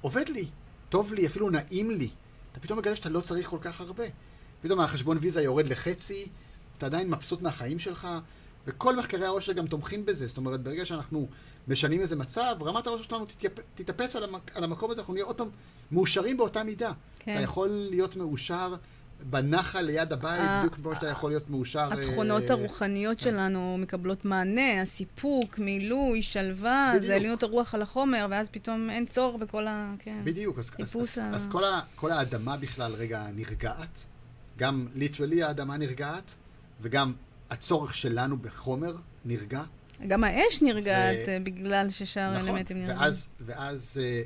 [0.00, 0.46] עובד לי,
[0.88, 2.08] טוב לי, אפילו נעים לי.
[2.52, 4.04] אתה פתאום מגלה שאתה לא צריך כל כך הרבה.
[4.62, 6.28] פתאום החשבון ויזה יורד לחצי,
[6.78, 8.08] אתה עדיין מבסוט מהחיים שלך,
[8.66, 10.26] וכל מחקרי העושר גם תומכים בזה.
[10.26, 11.28] זאת אומרת, ברגע שאנחנו
[11.68, 13.52] משנים איזה מצב, רמת העושר שלנו תתייפ...
[13.74, 14.56] תתאפס על, המק...
[14.56, 15.48] על המקום הזה, אנחנו נהיה עוד פעם
[15.92, 16.92] מאושרים באותה מידה.
[17.18, 17.32] כן.
[17.32, 18.74] אתה יכול להיות מאושר
[19.30, 21.92] בנחל ליד הבית, בדיוק כמו שאתה יכול להיות מאושר...
[21.92, 23.24] התכונות אה, הרוחניות כן.
[23.24, 26.92] שלנו מקבלות מענה, הסיפוק, מילוי, שלווה.
[27.00, 29.94] זה עליונות הרוח על החומר, ואז פתאום אין צורך בכל ה...
[29.98, 30.20] כן.
[30.24, 31.48] בדיוק, אז,
[31.96, 34.04] כל, האדמה בכלל רגע נרגעת,
[34.58, 36.34] גם ליטרלי האדמה נרגעת,
[36.80, 37.12] וגם
[37.50, 38.92] הצורך שלנו בחומר
[39.24, 39.62] נרגע.
[40.06, 42.98] גם האש נרגעת ו- אה, בגלל ששאר נכון, האלמנטים נרגעים.
[42.98, 44.22] ואז, ואז אה,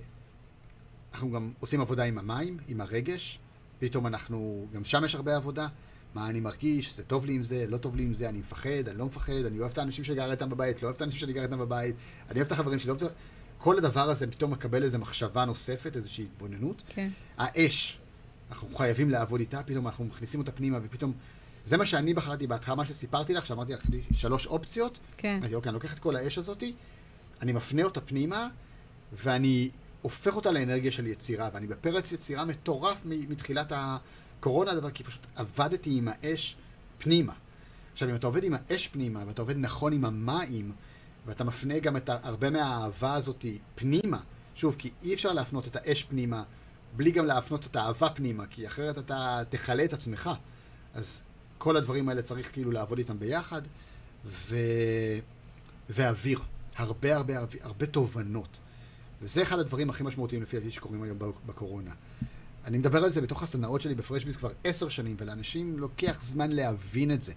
[1.13, 3.39] אנחנו גם עושים עבודה עם המים, עם הרגש,
[3.79, 5.67] פתאום אנחנו, גם שם יש הרבה עבודה.
[6.15, 8.89] מה אני מרגיש, זה טוב לי עם זה, לא טוב לי עם זה, אני מפחד,
[8.89, 11.33] אני לא מפחד, אני אוהב את האנשים שגר איתם בבית, לא אוהב את האנשים שאני
[11.33, 11.97] גר איתם בבית,
[12.31, 13.15] אני אוהב את החברים שלי, לא אוהב את זה.
[13.59, 16.83] כל הדבר הזה פתאום מקבל איזו מחשבה נוספת, איזושהי התבוננות.
[16.89, 17.11] כן.
[17.39, 17.99] האש,
[18.51, 21.13] אנחנו חייבים לעבוד איתה, פתאום אנחנו מכניסים אותה פנימה, ופתאום...
[21.65, 23.83] זה מה שאני בחרתי בהתחלה, מה שסיפרתי לך, שאמרתי לך,
[24.13, 24.99] שלוש אופציות.
[25.17, 25.39] כן.
[25.41, 26.75] אמרתי, אוקיי, אני לוקח את כל האש הזאתי,
[27.43, 28.49] אני מפנה אותה פנימה,
[29.13, 29.71] ואני
[30.07, 35.99] הופך אותה לאנרגיה של יצירה, ואני בפרץ יצירה מטורף מתחילת הקורונה, הדבר, כי פשוט עבדתי
[35.99, 36.57] עם האש
[36.99, 37.33] פנימה.
[37.93, 40.73] עכשיו, אם אתה עובד עם האש פנימה, ואתה עובד נכון עם המים,
[41.27, 44.19] ואתה מפנה גם את הרבה מהאהבה הזאתי פנימה,
[44.55, 46.43] שוב, כי אי אפשר להפנות את האש פנימה
[46.97, 50.31] בלי גם להפנות את האהבה פנימה, כי אחרת אתה תכלה את עצמך.
[50.95, 51.23] אז
[51.59, 53.63] כל הדברים האלה צריך כאילו לעבוד איתם ביחד,
[54.25, 54.57] ו...
[55.89, 56.41] ואוויר.
[56.77, 58.59] הרבה הרבה הרבה, הרבה תובנות.
[59.23, 61.91] וזה אחד הדברים הכי משמעותיים לפי דעתי שקורים היום בקורונה.
[62.65, 67.11] אני מדבר על זה בתוך הסדנאות שלי בפרשביס כבר עשר שנים, ולאנשים לוקח זמן להבין
[67.11, 67.33] את זה.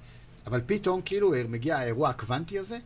[0.47, 2.79] אבל פתאום כאילו מגיע האירוע הקוונטי הזה,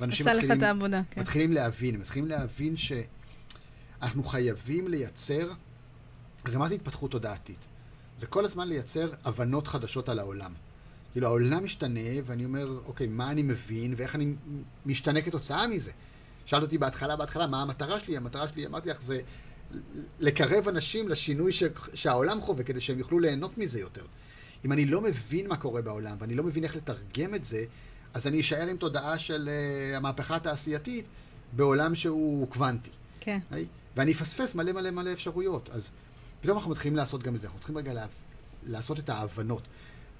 [0.00, 1.20] ואנשים מתחילים, העבודה, כן.
[1.20, 5.50] מתחילים להבין, מתחילים להבין שאנחנו חייבים לייצר,
[6.44, 7.66] הרי מה זה התפתחות תודעתית?
[8.18, 10.52] זה כל הזמן לייצר הבנות חדשות על העולם.
[11.12, 14.34] כאילו העולם משתנה, ואני אומר, אוקיי, מה אני מבין, ואיך אני
[14.86, 15.90] משתנה כתוצאה מזה.
[16.46, 18.16] שאלת אותי בהתחלה, בהתחלה, מה המטרה שלי?
[18.16, 19.20] המטרה שלי, אמרתי לך, זה
[20.20, 21.62] לקרב אנשים לשינוי ש...
[21.94, 24.04] שהעולם חווה, כדי שהם יוכלו ליהנות מזה יותר.
[24.64, 27.64] אם אני לא מבין מה קורה בעולם, ואני לא מבין איך לתרגם את זה,
[28.14, 31.08] אז אני אשאר עם תודעה של uh, המהפכה התעשייתית
[31.52, 32.90] בעולם שהוא קוונטי.
[33.20, 33.38] כן.
[33.50, 33.66] היי?
[33.96, 35.68] ואני אפספס מלא מלא מלא אפשרויות.
[35.72, 35.90] אז
[36.40, 37.46] פתאום אנחנו מתחילים לעשות גם את זה.
[37.46, 38.06] אנחנו צריכים רגע לה...
[38.62, 39.62] לעשות את ההבנות.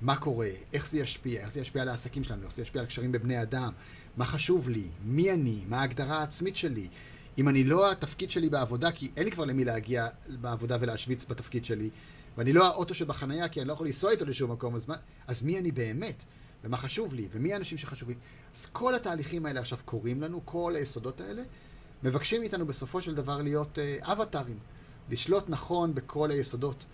[0.00, 2.86] מה קורה, איך זה ישפיע, איך זה ישפיע על העסקים שלנו, איך זה ישפיע על
[2.86, 3.72] קשרים בבני אדם,
[4.16, 6.88] מה חשוב לי, מי אני, מה ההגדרה העצמית שלי.
[7.38, 10.06] אם אני לא התפקיד שלי בעבודה, כי אין לי כבר למי להגיע
[10.40, 11.90] בעבודה ולהשוויץ בתפקיד שלי,
[12.36, 14.94] ואני לא האוטו שבחנייה, כי אני לא יכול לנסוע איתו לשום מקום, אז, מה,
[15.26, 16.24] אז מי אני באמת?
[16.64, 17.28] ומה חשוב לי?
[17.32, 18.18] ומי האנשים שחשובים?
[18.54, 21.42] אז כל התהליכים האלה עכשיו קורים לנו, כל היסודות האלה,
[22.02, 24.58] מבקשים מאיתנו בסופו של דבר להיות אה, אבטארים,
[25.10, 26.84] לשלוט נכון בכל היסודות.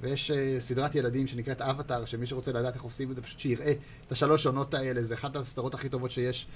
[0.00, 3.72] ויש uh, סדרת ילדים שנקראת אבטאר, שמי שרוצה לדעת איך עושים את זה, פשוט שיראה
[4.06, 6.46] את השלוש עונות האלה, זה אחת הסדרות הכי טובות שיש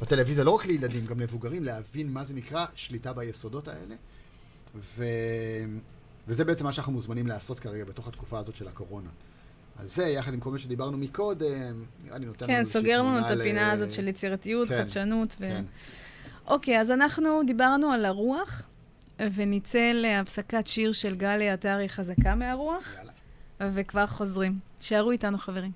[0.00, 3.94] בטלוויזיה, לא רק לילדים, גם למבוגרים, להבין מה זה נקרא שליטה ביסודות האלה.
[4.74, 5.04] ו...
[6.28, 9.10] וזה בעצם מה שאנחנו מוזמנים לעשות כרגע בתוך התקופה הזאת של הקורונה.
[9.76, 13.02] אז זה, יחד עם כל מה שדיברנו מקודם, נראה לי נותן לנו כן, איזושהי סוגר
[13.02, 15.32] לנו תמונה את הפינה ל- הזאת של יצירתיות, כן, חדשנות.
[15.32, 15.38] ו...
[15.38, 15.64] כן.
[16.46, 18.62] אוקיי, אז אנחנו דיברנו על הרוח,
[19.18, 23.12] ונצא להפסקת שיר של גלי עטרי חזקה מהרוח, יאללה.
[23.60, 24.58] וכבר חוזרים.
[24.78, 25.72] תישארו איתנו, חברים.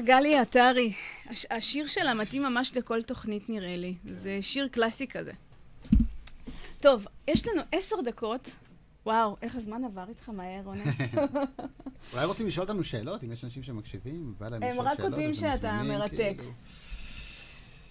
[0.00, 0.92] גלי עטרי.
[1.26, 3.94] הש- השיר שלה מתאים ממש לכל תוכנית, נראה לי.
[4.04, 5.32] זה שיר קלאסי כזה.
[6.80, 8.50] טוב, יש לנו עשר דקות.
[9.06, 10.84] וואו, איך הזמן עבר איתך מהר, רונן.
[12.12, 15.10] אולי רוצים לשאול אותנו שאלות, אם יש אנשים שמקשיבים, בא להם הם לשאול רק שאלות,
[15.10, 16.16] כותבים אז הם שאתה מרתק.
[16.36, 16.52] כאילו.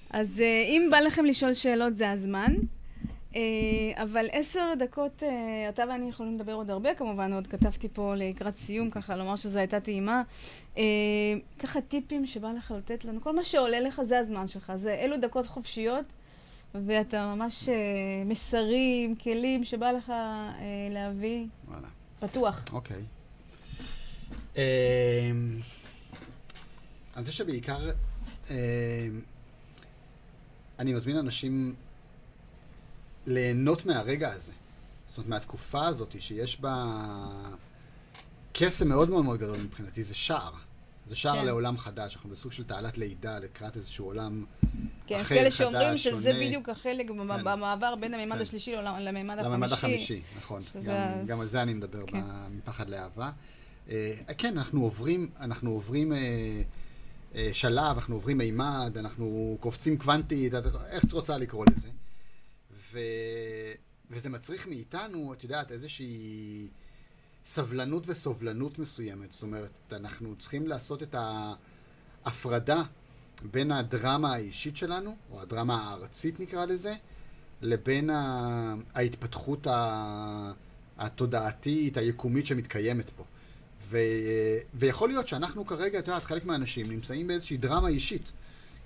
[0.09, 2.55] אז אה, אם בא לכם לשאול שאלות, זה הזמן.
[3.35, 3.41] אה,
[4.03, 8.57] אבל עשר דקות, אה, אתה ואני יכולים לדבר עוד הרבה, כמובן, עוד כתבתי פה לקראת
[8.57, 10.23] סיום, ככה לומר שזו הייתה טעימה.
[10.77, 10.83] אה,
[11.59, 15.17] ככה טיפים שבא לך לתת לנו, כל מה שעולה לך זה הזמן שלך, זה אלו
[15.17, 16.05] דקות חופשיות,
[16.75, 17.69] ואתה ממש
[18.25, 20.13] מסרים, כלים שבא לך
[20.89, 21.87] להביא, וואלה.
[22.19, 22.65] פתוח.
[22.73, 23.03] אוקיי.
[27.15, 27.89] אני חושב שבעיקר
[30.79, 31.75] אני מזמין אנשים
[33.29, 34.51] ליהנות מהרגע הזה.
[35.07, 36.85] זאת אומרת, מהתקופה הזאת שיש בה
[38.53, 40.51] קסם מאוד מאוד מאוד גדול מבחינתי, זה שער.
[41.05, 41.45] זה שער כן.
[41.45, 44.45] לעולם חדש, אנחנו בסוג של תעלת לידה לקראת איזשהו עולם
[45.07, 46.45] כן, אחר, כאלה שאומרים חדש, שזה שונה.
[46.45, 47.27] בדיוק החלק כן.
[47.43, 48.41] במעבר בין הממד כן.
[48.41, 49.73] השלישי לעולם- לממד החמישי.
[49.73, 50.63] החמישי, נכון.
[50.63, 52.21] שזה גם, גם על זה אני מדבר כן.
[52.51, 53.29] מפחד לאהבה.
[53.89, 56.17] אה, כן, אנחנו עוברים, אנחנו עוברים אה,
[57.35, 60.53] אה, שלב, אנחנו עוברים מימד, אנחנו קופצים קוונטית,
[60.89, 61.87] איך את רוצה לקרוא לזה.
[62.91, 62.99] ו,
[64.11, 66.67] וזה מצריך מאיתנו, את יודעת, איזושהי
[67.45, 69.31] סבלנות וסובלנות מסוימת.
[69.31, 71.15] זאת אומרת, אנחנו צריכים לעשות את
[72.25, 72.83] ההפרדה
[73.51, 76.93] בין הדרמה האישית שלנו, או הדרמה הארצית נקרא לזה,
[77.61, 78.09] לבין.
[78.93, 79.67] ההתפתחות.
[80.99, 83.23] התודעתית, היקומית שמתקיימת פה.
[83.81, 83.97] ו...
[84.73, 88.31] ויכול להיות שאנחנו כרגע, את יודעת, חלק מהאנשים נמצאים באיזושהי דרמה אישית.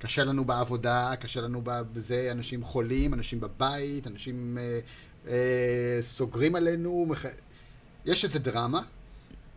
[0.04, 4.80] קשה לנו בעבודה, קשה לנו בזה, אנשים חולים, אנשים בבית, אנשים אה,
[5.28, 7.06] אה, סוגרים עלינו.
[7.10, 7.26] מח...
[8.06, 8.82] יש איזה דרמה.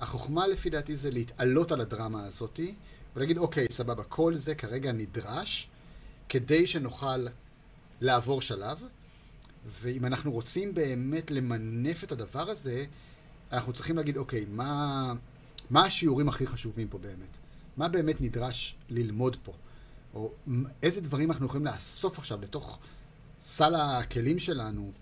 [0.01, 2.75] החוכמה לפי דעתי זה להתעלות על הדרמה הזאתי,
[3.17, 5.69] ולהגיד, אוקיי, סבבה, כל זה כרגע נדרש
[6.29, 7.27] כדי שנוכל
[8.01, 8.83] לעבור שלב,
[9.67, 12.85] ואם אנחנו רוצים באמת למנף את הדבר הזה,
[13.53, 15.13] אנחנו צריכים להגיד, אוקיי, מה,
[15.71, 17.37] מה השיעורים הכי חשובים פה באמת?
[17.77, 19.53] מה באמת נדרש ללמוד פה?
[20.17, 20.33] או
[20.83, 22.79] איזה דברים אנחנו יכולים לאסוף עכשיו לתוך
[23.41, 24.93] סל הכלים שלנו,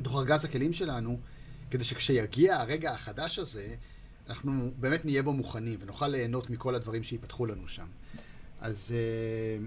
[0.00, 1.18] לתוך ארגז הכלים שלנו,
[1.70, 3.74] כדי שכשיגיע הרגע החדש הזה,
[4.28, 7.86] אנחנו באמת נהיה בו מוכנים ונוכל ליהנות מכל הדברים שייפתחו לנו שם.
[8.60, 9.66] אז, אה,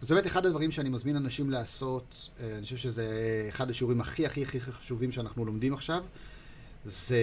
[0.00, 4.26] אז באמת אחד הדברים שאני מזמין אנשים לעשות, אה, אני חושב שזה אחד השיעורים הכי
[4.26, 6.04] הכי הכי חשובים שאנחנו לומדים עכשיו,
[6.84, 7.20] זה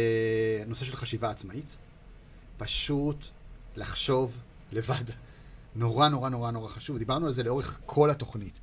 [0.62, 1.76] הנושא של חשיבה עצמאית.
[2.58, 3.28] פשוט
[3.76, 4.38] לחשוב
[4.72, 5.04] לבד.
[5.76, 6.98] נורא נורא נורא נורא חשוב.
[6.98, 8.60] דיברנו על זה לאורך כל התוכנית.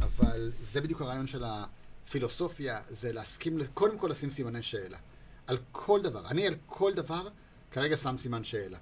[0.00, 4.98] אבל זה בדיוק הרעיון של הפילוסופיה, זה להסכים, קודם כל לשים סימני שאלה.
[5.46, 6.26] על כל דבר.
[6.28, 7.28] אני על כל דבר
[7.70, 8.78] כרגע שם סימן שאלה.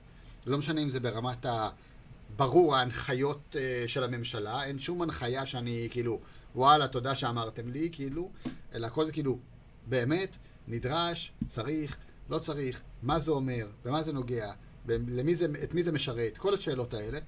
[0.47, 1.69] לא משנה אם זה ברמת ה...
[2.37, 3.57] ברור, ההנחיות uh,
[3.89, 6.21] של הממשלה, אין שום הנחיה שאני כאילו,
[6.55, 8.31] וואלה, תודה שאמרתם לי, כאילו,
[8.75, 9.39] אלא הכל זה כאילו,
[9.87, 10.37] באמת,
[10.69, 11.97] נדרש, צריך,
[12.31, 14.53] לא צריך, מה זה אומר, במה זה נוגע,
[14.87, 17.19] ב- למי זה, את מי זה משרת, כל השאלות האלה.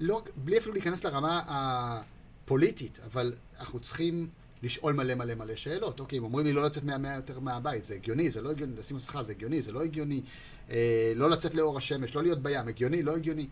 [0.00, 4.28] לא, בלי אפילו להיכנס לרמה הפוליטית, אבל אנחנו צריכים
[4.62, 6.00] לשאול מלא מלא מלא שאלות.
[6.00, 8.96] אוקיי, אם אומרים לי לא לצאת 100 מטר מהבית, זה הגיוני, זה לא הגיוני, לשים
[8.96, 10.22] מסכה, זה הגיוני, זה לא הגיוני,
[10.70, 13.48] אה, לא לצאת לאור השמש, לא להיות בים, הגיוני, לא הגיוני.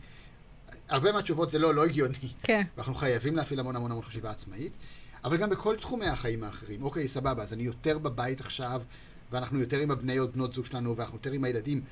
[0.88, 2.28] הרבה מהתשובות זה לא, לא הגיוני.
[2.42, 2.62] כן.
[2.76, 4.76] ואנחנו חייבים להפעיל המון המון המון חשיבה עצמאית,
[5.24, 6.82] אבל גם בכל תחומי החיים האחרים.
[6.82, 8.82] אוקיי, סבבה, אז אני יותר בבית עכשיו,
[9.30, 11.82] ואנחנו יותר עם הבני או בנות זוג שלנו, ואנחנו יותר עם הילדים.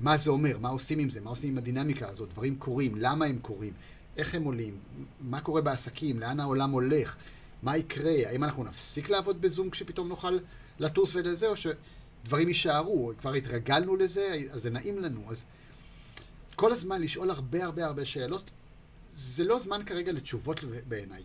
[0.00, 0.58] מה זה אומר?
[0.58, 1.20] מה עושים עם זה?
[1.20, 2.28] מה עושים עם הדינמיקה הזאת?
[2.28, 3.72] דברים קורים, למה הם קורים?
[4.16, 4.78] איך הם עולים?
[5.20, 6.20] מה קורה בעסקים?
[6.20, 7.16] לאן העולם הולך?
[7.62, 8.12] מה יקרה?
[8.26, 10.38] האם אנחנו נפסיק לעבוד בזום כשפתאום נוכל
[10.78, 13.12] לטוס ולזה, או שדברים יישארו?
[13.20, 15.22] כבר התרגלנו לזה, אז זה נעים לנו.
[15.28, 15.44] אז
[16.54, 18.50] כל הזמן לשאול הרבה הרבה הרבה שאלות,
[19.16, 21.22] זה לא זמן כרגע לתשובות בעיניי.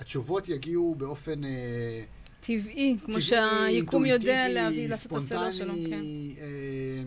[0.00, 2.04] התשובות יגיעו באופן אה,
[2.40, 6.02] טבעי, כמו טבעי, שהיקום יודע להביא, לעשות את הסדר שלו, כן.
[6.38, 7.02] אה,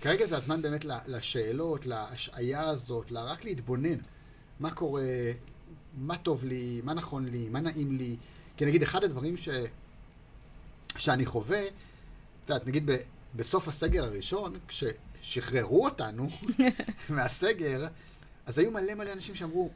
[0.00, 3.98] כרגע זה הזמן באמת לשאלות, להשעיה הזאת, רק להתבונן.
[4.60, 5.02] מה קורה,
[5.96, 8.16] מה טוב לי, מה נכון לי, מה נעים לי.
[8.56, 9.48] כי נגיד, אחד הדברים ש...
[10.96, 12.96] שאני חווה, את יודעת, נגיד ב...
[13.34, 16.28] בסוף הסגר הראשון, כששחררו אותנו
[17.08, 17.86] מהסגר,
[18.46, 19.70] אז היו מלא מלא אנשים שאמרו,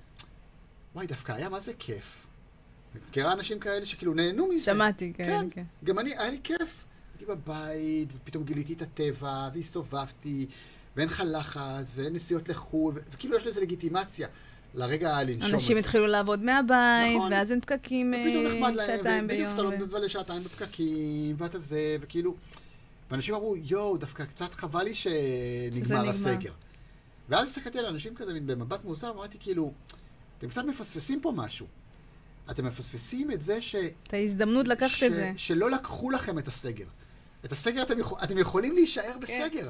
[0.94, 2.26] וואי, דווקא היה מה זה כיף.
[3.08, 4.64] מכירה אנשים כאלה שכאילו נהנו מזה?
[4.64, 5.64] שמעתי, כן, כן, כן.
[5.84, 6.84] גם אני, היה לי כיף.
[7.28, 10.46] הייתי בבית, ופתאום גיליתי את הטבע, והסתובבתי,
[10.96, 14.28] ואין לך לחץ, ואין נסיעות לחו"ל, וכאילו יש לזה לגיטימציה
[14.74, 15.76] לרגע לנשום על אנשים.
[15.76, 17.32] התחילו לעבוד מהבית, נכון.
[17.32, 19.54] ואז אין פקקים אה, ופתאום נחמד להם, שעתיים ובדיוק ביום.
[19.54, 22.34] אתה לא מבלה שעתיים בפקקים, ואתה זה, וכאילו...
[23.10, 26.52] ואנשים אמרו, יואו, דווקא קצת חבל לי שנגמר נגמר." הסגר.
[27.28, 29.72] ואז הסתכלתי על אנשים כזה מין במבט מוזר, ואמרתי כאילו,
[30.38, 31.66] אתם קצת מפספסים פה משהו.
[32.50, 33.74] אתם מפספסים את זה ש...
[34.02, 35.02] את ההזדמנות לקחת ש...
[35.02, 35.32] את זה.
[35.36, 36.86] שלא לקחו לכם את הסגר.
[37.44, 38.18] את הסגר אתם, יכול...
[38.24, 39.68] אתם יכולים להישאר בסגר.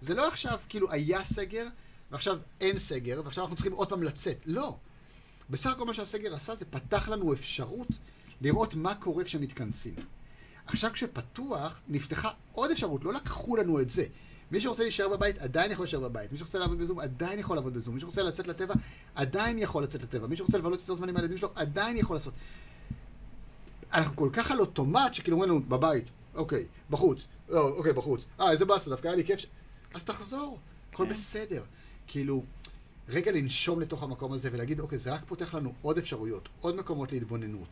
[0.00, 1.66] זה לא עכשיו, כאילו, היה סגר,
[2.10, 4.38] ועכשיו אין סגר, ועכשיו אנחנו צריכים עוד פעם לצאת.
[4.46, 4.76] לא.
[5.50, 7.88] בסך הכל מה שהסגר עשה זה פתח לנו אפשרות
[8.40, 9.94] לראות מה קורה כשמתכנסים.
[10.66, 14.04] עכשיו כשפתוח, נפתחה עוד אפשרות, לא לקחו לנו את זה.
[14.50, 16.32] מי שרוצה להישאר בבית, עדיין יכול להישאר בבית.
[16.32, 17.94] מי שרוצה לעבוד בזום, עדיין יכול לעבוד בזום.
[17.94, 18.74] מי שרוצה לצאת לטבע,
[19.14, 20.26] עדיין יכול לצאת לטבע.
[20.26, 22.34] מי שרוצה לבלות יותר זמן עם הילדים שלו, עדיין יכול לעשות.
[23.92, 28.26] אנחנו כל כך על אוטומט, שכאילו אומרים לנו, בבית, אוקיי, בחוץ, לא, אוקיי, בחוץ.
[28.40, 29.46] אה, איזה באסה, דווקא היה לי כיף ש...
[29.94, 30.58] אז תחזור,
[30.92, 31.12] הכל כן.
[31.12, 31.62] בסדר.
[32.06, 32.44] כאילו,
[33.08, 37.12] רגע לנשום לתוך המקום הזה ולהגיד, אוקיי, זה רק פותח לנו עוד אפשרויות, עוד מקומות
[37.12, 37.68] להתבוננות.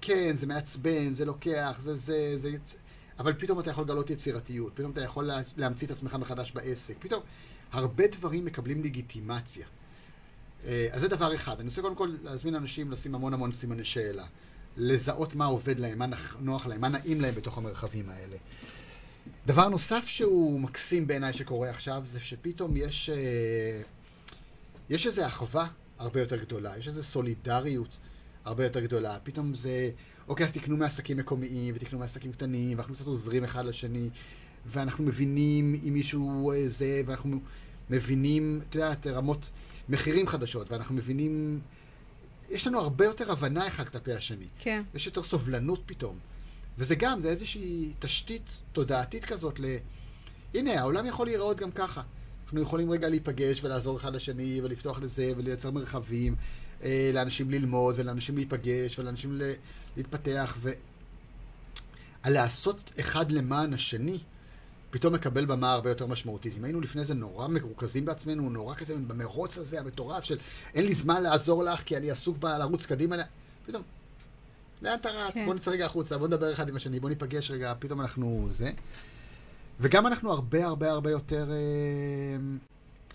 [0.00, 2.56] כן, זה מעצבן, זה לוקח, זה זה, זה...
[3.18, 6.94] אבל פתאום אתה יכול לגלות יצירתיות, פתאום אתה יכול לה, להמציא את עצמך מחדש בעסק,
[6.98, 7.22] פתאום
[7.72, 9.66] הרבה דברים מקבלים לגיטימציה.
[10.66, 11.60] אה, אז זה דבר אחד.
[11.60, 14.24] אני רוצה קודם כל להזמין אנשים לשים המון המון סימני שאלה.
[14.76, 16.06] לזהות מה עובד להם, מה
[16.40, 18.36] נוח להם, מה נעים להם בתוך המרחבים האלה.
[19.46, 23.80] דבר נוסף שהוא מקסים בעיניי שקורה עכשיו, זה שפתאום יש, אה,
[24.90, 25.66] יש איזו אחווה
[25.98, 27.98] הרבה יותר גדולה, יש איזו סולידריות
[28.44, 29.18] הרבה יותר גדולה.
[29.22, 29.90] פתאום זה,
[30.28, 34.10] אוקיי, אז תקנו מעסקים מקומיים, ותקנו מעסקים קטנים, ואנחנו קצת עוזרים אחד לשני,
[34.66, 37.40] ואנחנו מבינים אם מישהו אה, זה, ואנחנו
[37.90, 39.50] מבינים, את יודעת, רמות
[39.88, 41.60] מחירים חדשות, ואנחנו מבינים...
[42.50, 44.46] יש לנו הרבה יותר הבנה אחד כלפי השני.
[44.58, 44.82] כן.
[44.94, 46.18] יש יותר סובלנות פתאום.
[46.78, 49.64] וזה גם, זה איזושהי תשתית תודעתית כזאת ל...
[50.54, 52.02] הנה, העולם יכול להיראות גם ככה.
[52.44, 56.36] אנחנו יכולים רגע להיפגש ולעזור אחד לשני ולפתוח לזה ולייצר מרחבים
[56.82, 59.52] אה, לאנשים ללמוד ולאנשים להיפגש ולאנשים ל...
[59.96, 60.70] להתפתח ו...
[62.22, 64.18] הלעשות אחד למען השני
[64.94, 66.54] פתאום מקבל במה הרבה יותר משמעותית.
[66.58, 70.38] אם היינו לפני זה נורא מרוכזים בעצמנו, נורא כזה במרוץ הזה המטורף של
[70.74, 73.16] אין לי זמן לעזור לך כי אני עסוק בלרוץ קדימה,
[73.66, 73.82] פתאום
[74.82, 75.34] לאן אתה רץ?
[75.34, 75.46] כן.
[75.46, 78.70] בוא נצא רגע החוצה, בוא נדבר אחד עם השני, בוא ניפגש רגע, פתאום אנחנו זה.
[79.80, 82.36] וגם אנחנו הרבה הרבה הרבה יותר, אה,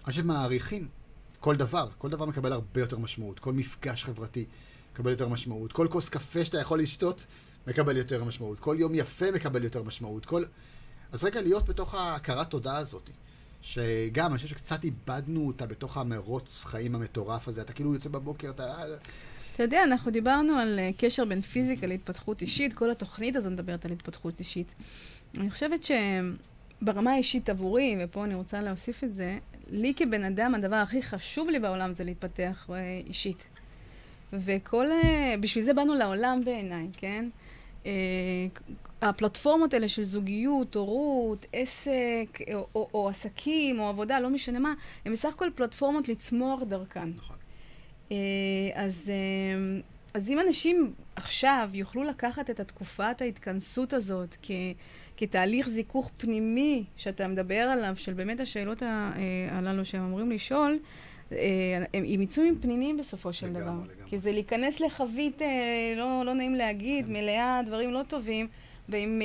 [0.06, 0.88] אני חושב, מעריכים
[1.40, 1.88] כל דבר.
[1.98, 3.40] כל דבר מקבל הרבה יותר משמעות.
[3.40, 4.46] כל מפגש חברתי
[4.94, 5.72] מקבל יותר משמעות.
[5.72, 7.26] כל כוס קפה שאתה יכול לשתות
[7.68, 8.60] מקבל יותר משמעות.
[8.60, 10.26] כל יום יפה מקבל יותר משמעות.
[10.26, 10.44] כל...
[11.12, 13.10] אז רגע להיות בתוך ההכרת תודה הזאת.
[13.62, 17.62] שגם, אני חושב שקצת איבדנו אותה בתוך המרוץ חיים המטורף הזה.
[17.62, 18.64] אתה כאילו יוצא בבוקר, אתה...
[19.56, 23.86] אתה יודע, אנחנו דיברנו על אה, קשר בין פיזיקה להתפתחות אישית, כל התוכנית הזו מדברת
[23.86, 24.76] על התפתחות אישית.
[25.38, 25.88] אני חושבת
[26.82, 29.38] שברמה האישית עבורי, ופה אני רוצה להוסיף את זה,
[29.70, 33.44] לי כבן אדם, הדבר הכי חשוב לי בעולם זה להתפתח אה, אישית.
[34.34, 34.92] וכל...
[34.92, 37.30] אה, בשביל זה באנו לעולם בעיניי, כן?
[37.86, 37.92] אה,
[39.02, 44.74] הפלטפורמות האלה של זוגיות, הורות, עסק, או, או, או עסקים, או עבודה, לא משנה מה,
[45.06, 47.10] הן בסך הכל פלטפורמות לצמוח דרכן.
[47.16, 47.38] נכון.
[48.12, 48.18] אה,
[48.74, 49.82] אז, אה,
[50.14, 54.52] אז אם אנשים עכשיו יוכלו לקחת את התקופת ההתכנסות הזאת כ,
[55.18, 59.12] כתהליך זיכוך פנימי שאתה מדבר עליו, של באמת השאלות אה,
[59.52, 60.80] הללו שהם אמורים לשאול,
[61.32, 63.72] אה, עם פנינים בסופו של לגמרי, דבר.
[63.72, 64.10] לגמרי.
[64.10, 65.48] כי זה להיכנס לחבית, אה,
[65.98, 67.14] לא, לא נעים להגיד, כן.
[67.14, 68.48] מלאה דברים לא טובים,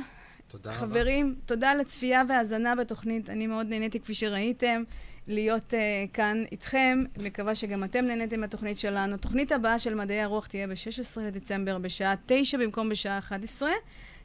[0.48, 0.78] תודה רבה.
[0.78, 3.30] חברים, תודה על הצפייה וההאזנה בתוכנית.
[3.30, 4.82] אני מאוד נהניתי, כפי שראיתם,
[5.28, 5.76] להיות אה,
[6.12, 7.04] כאן איתכם.
[7.16, 9.16] מקווה שגם אתם נהניתם מהתוכנית שלנו.
[9.16, 13.70] תוכנית הבאה של מדעי הרוח תהיה ב-16 לדצמבר בשעה 9 במקום בשעה 11.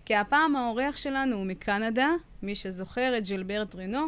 [0.06, 2.10] כי הפעם האורח שלנו הוא מקנדה,
[2.44, 4.08] מי שזוכר את ג'ילברט רנו.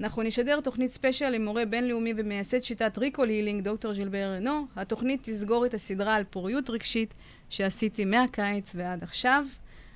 [0.00, 4.66] אנחנו נשדר תוכנית special עם מורה בינלאומי ומייסד שיטת Recall Healing, דוקטור ג'ילבר רנו.
[4.76, 7.14] התוכנית תסגור את הסדרה על פוריות רגשית
[7.50, 9.44] שעשיתי מהקיץ ועד עכשיו.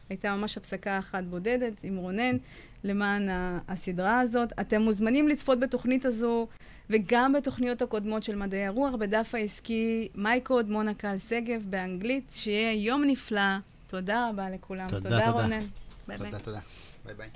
[0.08, 2.36] הייתה ממש הפסקה אחת בודדת עם רונן
[2.84, 3.28] למען
[3.68, 4.52] הסדרה הזאת.
[4.60, 6.48] אתם מוזמנים לצפות בתוכנית הזו
[6.90, 12.30] וגם בתוכניות הקודמות של מדעי הרוח בדף העסקי MyCode מונה קל-שגב באנגלית.
[12.32, 13.56] שיהיה יום נפלא.
[13.86, 14.88] תודה רבה לכולם.
[14.88, 15.30] תודה, תודה, תודה.
[15.30, 15.64] רונן.
[16.08, 16.30] ביי תודה, ביי.
[16.30, 16.40] תודה.
[16.40, 16.60] תודה,
[17.04, 17.28] ביי ביי.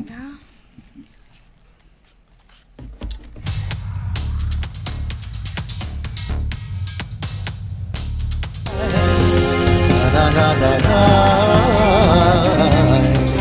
[0.00, 0.18] רגע.
[10.18, 11.77] na na na na